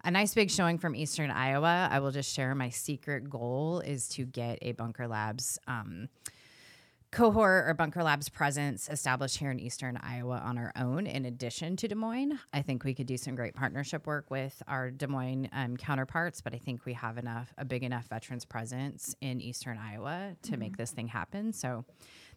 a 0.05 0.11
nice 0.11 0.35
big 0.35 0.51
showing 0.51 0.79
from 0.79 0.95
Eastern 0.95 1.31
Iowa. 1.31 1.89
I 1.91 1.99
will 1.99 2.11
just 2.11 2.33
share 2.33 2.55
my 2.55 2.69
secret 2.69 3.29
goal 3.31 3.81
is 3.81 4.07
to 4.11 4.25
get 4.25 4.59
a 4.63 4.73
Bunker 4.73 5.09
Labs. 5.09 5.59
Um, 5.67 6.09
cohort 7.11 7.69
or 7.69 7.75
Bunker 7.75 8.03
Labs 8.03 8.29
presence 8.29 8.89
established 8.91 9.39
here 9.39 9.53
in 9.53 9.61
Eastern 9.61 9.97
Iowa 9.97 10.43
on 10.45 10.59
our 10.59 10.73
own, 10.77 11.07
in 11.07 11.25
addition 11.25 11.77
to 11.77 11.87
Des 11.87 11.95
Moines. 11.95 12.41
I 12.53 12.61
think 12.61 12.83
we 12.83 12.93
could 12.93 13.07
do 13.07 13.17
some 13.17 13.37
great 13.37 13.55
partnership 13.55 14.07
work 14.07 14.31
with 14.33 14.61
our 14.67 14.91
Des 14.91 15.07
Moines 15.07 15.49
um, 15.53 15.77
counterparts, 15.77 16.41
but 16.41 16.53
I 16.55 16.59
think 16.59 16.85
we 16.85 16.93
have 16.95 17.17
enough 17.17 17.55
a 17.57 17.65
big 17.65 17.85
enough 17.85 18.09
veterans 18.09 18.45
presence 18.45 19.15
in 19.21 19.41
Eastern 19.41 19.79
Iowa 19.79 20.35
to 20.43 20.57
make 20.57 20.77
this 20.77 20.91
thing 20.91 21.07
happen. 21.07 21.53
So 21.53 21.85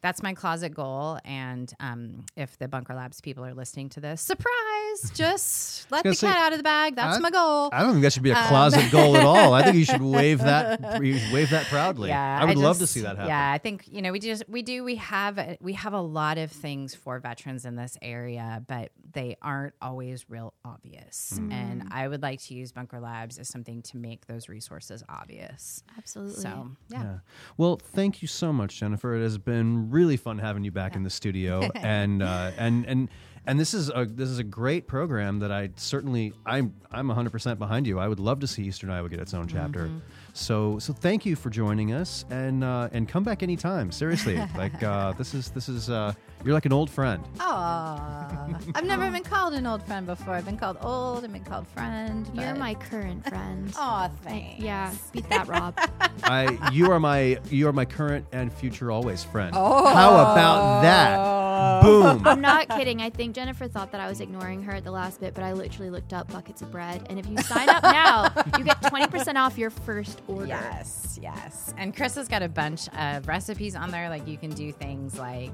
that's 0.01 0.21
my 0.21 0.35
closet 0.35 0.75
goal. 0.75 1.17
And 1.25 1.73
um, 1.79 2.25
if 2.35 2.57
the 2.59 2.67
Bunker 2.67 2.93
Labs 2.93 3.19
people 3.19 3.43
are 3.43 3.55
listening 3.55 3.89
to 3.89 3.99
this, 3.99 4.21
surprise! 4.21 4.66
Just 5.13 5.91
let 5.91 6.03
the 6.03 6.13
say, 6.15 6.27
cat 6.27 6.37
out 6.37 6.51
of 6.53 6.59
the 6.59 6.63
bag. 6.63 6.95
That's 6.95 7.17
I- 7.17 7.19
my 7.19 7.29
goal. 7.29 7.69
I 7.71 7.81
don't 7.81 7.91
think 7.93 8.03
that 8.03 8.13
should 8.13 8.23
be 8.23 8.31
a 8.31 8.35
Um, 8.37 8.47
closet 8.47 8.91
goal 8.91 9.15
at 9.17 9.23
all. 9.25 9.53
I 9.53 9.63
think 9.63 9.75
you 9.77 9.85
should 9.85 10.01
wave 10.01 10.39
that 10.39 11.03
you 11.03 11.17
should 11.17 11.33
wave 11.33 11.49
that 11.51 11.65
proudly. 11.67 12.09
Yeah, 12.09 12.39
I 12.41 12.45
would 12.45 12.57
love 12.57 12.79
to 12.79 12.87
see 12.87 13.01
that 13.01 13.15
happen. 13.17 13.27
Yeah, 13.27 13.51
I 13.51 13.57
think 13.57 13.87
you 13.91 14.01
know 14.01 14.11
we 14.11 14.19
just 14.19 14.47
we 14.49 14.61
do 14.61 14.83
we 14.83 14.95
have 14.95 15.37
a- 15.37 15.57
we 15.61 15.73
have 15.73 15.93
a 15.93 16.01
lot 16.01 16.37
of 16.37 16.51
things 16.51 16.95
for 16.95 17.19
veterans 17.19 17.65
in 17.65 17.75
this 17.75 17.97
area, 18.01 18.63
but 18.67 18.91
they 19.13 19.37
aren't 19.41 19.73
always 19.81 20.29
real 20.29 20.53
obvious. 20.65 21.33
Mm. 21.39 21.51
And 21.53 21.83
I 21.91 22.07
would 22.07 22.21
like 22.21 22.41
to 22.43 22.53
use 22.53 22.71
Bunker 22.71 22.99
Labs 22.99 23.37
as 23.37 23.47
something 23.47 23.81
to 23.83 23.97
make 23.97 24.27
those 24.27 24.49
resources 24.49 25.03
obvious. 25.09 25.83
Absolutely. 25.97 26.41
So 26.41 26.71
yeah, 26.89 27.03
Yeah. 27.03 27.17
Well, 27.57 27.77
thank 27.77 28.21
you 28.21 28.27
so 28.27 28.51
much, 28.51 28.79
Jennifer. 28.79 29.15
It 29.15 29.21
has 29.23 29.37
been 29.37 29.89
really 29.89 30.17
fun 30.17 30.39
having 30.39 30.63
you 30.63 30.71
back 30.71 30.95
in 30.95 31.03
the 31.03 31.09
studio, 31.09 31.61
and 31.75 32.21
uh, 32.21 32.51
and 32.57 32.85
and 32.85 33.09
and 33.47 33.57
this 33.57 33.73
is 33.73 33.89
a 33.89 34.05
this 34.05 34.29
is 34.29 34.39
a 34.39 34.43
great 34.43 34.87
program 34.87 35.39
that 35.39 35.51
I 35.51 35.69
certainly 35.77 36.33
I'm 36.45 36.75
I'm 36.91 37.07
100 37.07 37.31
percent 37.31 37.57
behind 37.57 37.87
you. 37.87 37.97
I 37.97 38.07
would 38.07 38.19
love 38.19 38.41
to 38.41 38.47
see 38.47 38.63
Eastern 38.63 38.89
Iowa 38.89 39.07
get 39.09 39.19
its 39.19 39.33
own 39.33 39.47
chapter. 39.47 39.85
Mm-hmm. 39.85 39.97
So 40.33 40.77
so 40.79 40.91
thank 40.93 41.25
you 41.25 41.35
for 41.37 41.49
joining 41.49 41.93
us, 41.93 42.25
and 42.29 42.63
uh, 42.63 42.89
and 42.91 43.07
come 43.07 43.23
back 43.23 43.41
anytime. 43.41 43.91
Seriously, 43.91 44.35
like 44.57 44.83
uh, 44.83 45.13
this 45.13 45.33
is 45.33 45.49
this 45.51 45.69
is 45.69 45.89
uh, 45.89 46.13
you're 46.43 46.53
like 46.53 46.65
an 46.65 46.73
old 46.73 46.89
friend. 46.89 47.23
Oh, 47.39 48.57
I've 48.75 48.85
never 48.85 49.09
been 49.09 49.23
called 49.23 49.53
an 49.53 49.65
old 49.65 49.81
friend 49.83 50.05
before. 50.05 50.33
I've 50.33 50.45
been 50.45 50.57
called 50.57 50.77
old. 50.81 51.23
I've 51.23 51.31
been 51.31 51.45
called 51.45 51.67
friend. 51.69 52.29
You're 52.33 52.53
my 52.53 52.75
current 52.75 53.27
friend. 53.27 53.73
Aw, 53.77 54.09
thanks. 54.23 54.61
Yeah, 54.61 54.93
beat 55.13 55.27
that, 55.29 55.47
Rob. 55.47 55.79
I 56.23 56.69
you 56.73 56.91
are 56.91 56.99
my 56.99 57.39
you 57.49 57.67
are 57.69 57.73
my 57.73 57.85
current 57.85 58.25
and 58.33 58.51
future 58.51 58.91
always 58.91 59.23
friend. 59.23 59.53
Oh. 59.55 59.93
How 59.93 60.13
about 60.13 60.81
that? 60.81 61.46
Boom. 61.83 62.25
I'm 62.25 62.41
not 62.41 62.69
kidding. 62.69 63.01
I 63.01 63.09
think 63.09 63.35
Jennifer 63.35 63.67
thought 63.67 63.91
that 63.91 64.01
I 64.01 64.07
was 64.07 64.21
ignoring 64.21 64.63
her 64.63 64.73
at 64.73 64.83
the 64.83 64.91
last 64.91 65.19
bit, 65.19 65.33
but 65.33 65.43
I 65.43 65.53
literally 65.53 65.89
looked 65.89 66.13
up 66.13 66.31
buckets 66.31 66.61
of 66.61 66.71
bread. 66.71 67.05
And 67.09 67.19
if 67.19 67.27
you 67.27 67.37
sign 67.39 67.69
up 67.69 67.83
now, 67.83 68.31
you 68.57 68.63
get 68.63 68.81
20% 68.81 69.35
off 69.35 69.57
your 69.57 69.69
first 69.69 70.21
order. 70.27 70.47
Yes, 70.47 71.19
yes. 71.21 71.73
And 71.77 71.95
Chris 71.95 72.15
has 72.15 72.27
got 72.27 72.41
a 72.41 72.49
bunch 72.49 72.87
of 72.89 73.27
recipes 73.27 73.75
on 73.75 73.91
there. 73.91 74.09
Like 74.09 74.27
you 74.27 74.37
can 74.37 74.51
do 74.51 74.71
things 74.71 75.17
like 75.17 75.53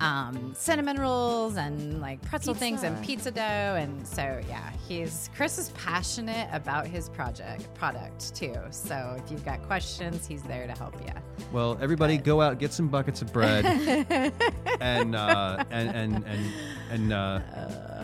um, 0.00 0.54
cinnamon 0.56 0.98
rolls 0.98 1.56
and 1.56 2.00
like 2.00 2.22
pretzel 2.22 2.54
things 2.54 2.82
and 2.82 2.96
Pizza. 2.98 3.30
pizza 3.30 3.30
dough. 3.32 3.76
And 3.76 4.06
so 4.06 4.40
yeah, 4.48 4.70
he's 4.86 5.28
Chris 5.34 5.58
is 5.58 5.70
passionate 5.70 6.48
about 6.52 6.86
his 6.86 7.08
project 7.08 7.72
product 7.74 8.34
too. 8.34 8.54
So 8.70 9.16
if 9.22 9.30
you've 9.30 9.44
got 9.44 9.62
questions, 9.62 10.26
he's 10.26 10.42
there 10.44 10.66
to 10.66 10.72
help 10.72 10.94
you. 11.04 11.12
Well, 11.52 11.78
everybody, 11.80 12.16
go 12.18 12.40
out 12.40 12.58
get 12.58 12.72
some 12.72 12.88
buckets 12.88 13.22
of 13.22 13.32
bread, 13.32 13.64
and 14.80 15.16
uh, 15.16 15.64
and 15.70 15.88
and 15.88 16.24
and 16.26 16.52
and 16.90 17.12
uh, 17.12 17.40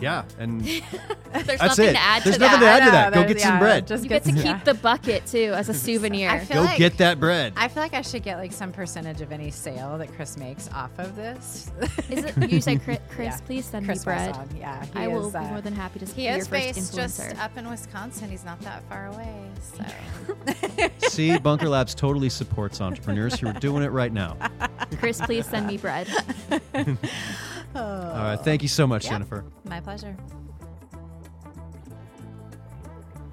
yeah, 0.01 0.23
and 0.39 0.61
There's 1.35 1.45
that's 1.45 1.61
nothing 1.61 1.85
it. 1.89 1.93
to 1.93 1.99
add 1.99 2.23
There's 2.23 2.35
to 2.37 2.41
nothing 2.41 2.59
that. 2.61 2.79
to 2.79 2.83
add 2.83 2.85
to 2.85 2.91
that. 2.91 3.13
Go 3.13 3.19
get 3.21 3.27
there's- 3.29 3.43
some 3.43 3.59
bread. 3.59 3.87
Just 3.87 4.03
You 4.03 4.09
get 4.09 4.23
to 4.23 4.29
some- 4.29 4.35
keep 4.37 4.45
yeah. 4.45 4.63
the 4.63 4.73
bucket 4.73 5.25
too 5.25 5.51
as 5.55 5.67
a 5.69 5.73
souvenir. 5.85 6.29
I 6.29 6.39
feel 6.39 6.57
Go 6.57 6.63
like- 6.63 6.77
get 6.77 6.97
that 6.97 7.19
bread. 7.19 7.53
I 7.57 7.67
feel 7.67 7.83
like 7.83 7.93
I 7.93 8.01
should 8.01 8.23
get 8.23 8.37
like 8.37 8.51
some 8.53 8.71
percentage 8.71 9.21
of 9.21 9.31
any 9.31 9.51
sale 9.51 9.97
that 9.97 10.13
Chris 10.15 10.37
makes 10.37 10.69
off 10.71 10.91
of 10.97 11.15
this. 11.15 11.71
Is 12.09 12.23
it? 12.25 12.49
You 12.51 12.61
say, 12.61 12.77
Chris, 12.77 12.99
Chris 13.09 13.27
Yeah. 13.27 13.45
please 13.45 13.65
send 13.65 13.85
Chris 13.85 13.99
me 13.99 14.05
bread. 14.05 14.35
Wesson, 14.35 14.57
Yeah, 14.57 14.85
he 14.85 14.91
I 14.99 15.07
will 15.07 15.27
is, 15.27 15.33
be 15.33 15.39
uh, 15.39 15.43
more 15.43 15.61
than 15.61 15.73
happy 15.75 15.99
to 15.99 16.05
be 16.05 16.11
He 16.13 16.27
your 16.27 16.37
is 16.37 16.47
first 16.47 16.51
based 16.75 16.95
just 16.95 17.19
influencer. 17.21 17.39
up 17.39 17.57
in 17.57 17.69
Wisconsin. 17.69 18.29
He's 18.29 18.45
not 18.45 18.59
that 18.61 18.83
far 18.89 19.07
away. 19.07 19.49
So 19.61 19.83
See, 21.09 21.37
Bunker 21.37 21.67
Labs 21.69 21.93
totally 21.95 22.29
supports 22.29 22.81
entrepreneurs 22.81 23.39
who 23.39 23.47
are 23.47 23.53
doing 23.53 23.83
it 23.83 23.89
right 23.91 24.11
now. 24.13 24.37
Chris, 24.99 25.19
please 25.21 25.45
send 25.47 25.67
me 25.67 25.77
bread. 25.77 26.07
Oh. 27.75 27.81
All 27.81 28.23
right, 28.23 28.39
thank 28.39 28.61
you 28.61 28.67
so 28.69 28.87
much, 28.87 29.03
Yep. 29.03 29.11
Jennifer. 29.11 29.45
my 29.65 29.79
pleasure. 29.81 30.15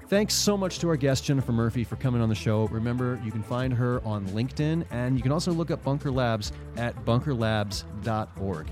Thanks 0.09 0.35
so 0.35 0.55
much 0.57 0.79
to 0.79 0.89
our 0.89 0.95
guest, 0.97 1.23
Jennifer 1.23 1.51
Murphy, 1.51 1.83
for 1.83 1.95
coming 1.95 2.21
on 2.21 2.29
the 2.29 2.35
show. 2.35 2.67
Remember, 2.67 3.19
you 3.23 3.31
can 3.31 3.41
find 3.41 3.73
her 3.73 3.99
on 4.05 4.27
LinkedIn, 4.27 4.85
and 4.91 5.15
you 5.17 5.23
can 5.23 5.31
also 5.31 5.51
look 5.51 5.71
up 5.71 5.81
Bunker 5.83 6.11
Labs 6.11 6.51
at 6.77 6.93
bunkerlabs.org. 7.05 8.67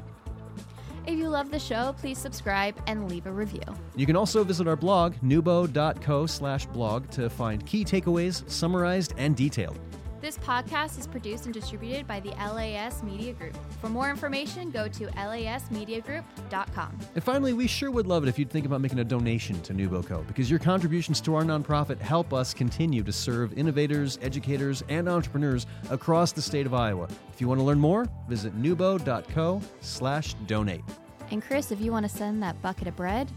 If 1.08 1.18
you 1.18 1.30
love 1.30 1.50
the 1.50 1.58
show, 1.58 1.96
please 1.98 2.20
subscribe 2.20 2.76
and 2.86 3.10
leave 3.10 3.26
a 3.26 3.32
review. 3.32 3.62
You 3.96 4.06
can 4.06 4.16
also 4.16 4.44
visit 4.44 4.68
our 4.68 4.76
blog, 4.76 5.16
nubo.co 5.24 6.28
slash 6.28 6.68
blog, 6.68 7.10
to 7.12 7.28
find 7.28 7.66
key 7.66 7.84
takeaways 7.84 8.48
summarized 8.48 9.14
and 9.18 9.36
detailed. 9.36 9.80
This 10.22 10.38
podcast 10.38 11.00
is 11.00 11.08
produced 11.08 11.46
and 11.46 11.54
distributed 11.54 12.06
by 12.08 12.20
the 12.20 12.30
LAS 12.30 13.02
Media 13.02 13.34
Group. 13.34 13.58
For 13.82 13.90
more 13.90 14.08
information, 14.12 14.70
go 14.70 14.88
to 14.88 15.08
lasmediagroup.com. 15.08 17.00
And 17.16 17.24
finally, 17.24 17.54
we 17.54 17.66
sure 17.66 17.90
would 17.90 18.06
love 18.06 18.22
it 18.22 18.30
if 18.30 18.38
you'd 18.38 18.52
think 18.52 18.68
about 18.68 18.82
making 18.82 19.00
a 19.00 19.04
donation 19.04 19.60
to 19.64 19.74
NewBoCo, 19.74 20.28
because 20.28 20.48
your 20.48 20.60
contributions 20.60 21.22
to 21.22 21.34
our 21.34 21.42
nonprofit 21.42 22.00
help 22.00 22.34
us 22.34 22.54
continue 22.54 23.02
to 23.02 23.12
serve 23.12 23.58
innovators, 23.58 24.20
educators, 24.22 24.84
and 24.90 25.10
entrepreneurs 25.10 25.66
across 25.90 26.32
the 26.32 26.42
state 26.42 26.68
of 26.68 26.74
Iowa. 26.76 27.08
If 27.34 27.42
you 27.42 27.48
want 27.48 27.60
to 27.60 27.64
learn 27.64 27.80
more, 27.80 28.08
visit 28.30 28.56
nubo.co 28.56 29.60
slash 29.80 30.36
donate. 30.46 30.84
And 31.32 31.42
Chris, 31.42 31.72
if 31.72 31.82
you 31.82 31.92
want 31.92 32.04
to 32.08 32.16
send 32.16 32.44
that 32.44 32.62
bucket 32.62 32.88
of 32.88 32.96
bread, 32.96 33.32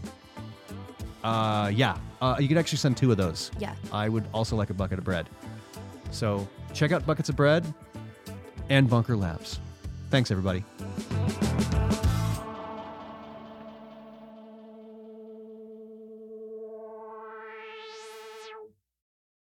Uh, 1.23 1.71
yeah, 1.73 1.97
uh, 2.21 2.35
you 2.39 2.47
could 2.47 2.57
actually 2.59 2.77
send 2.77 2.95
two 2.95 3.09
of 3.09 3.17
those. 3.17 3.49
yeah. 3.57 3.73
I 3.91 4.07
would 4.07 4.25
also 4.31 4.55
like 4.55 4.69
a 4.69 4.75
bucket 4.75 4.99
of 4.99 5.03
bread. 5.03 5.27
So 6.11 6.47
Check 6.75 6.91
out 6.91 7.05
Buckets 7.05 7.29
of 7.29 7.37
Bread 7.37 7.65
and 8.69 8.89
Bunker 8.89 9.15
Labs. 9.15 9.59
Thanks, 10.11 10.29
everybody. 10.29 10.63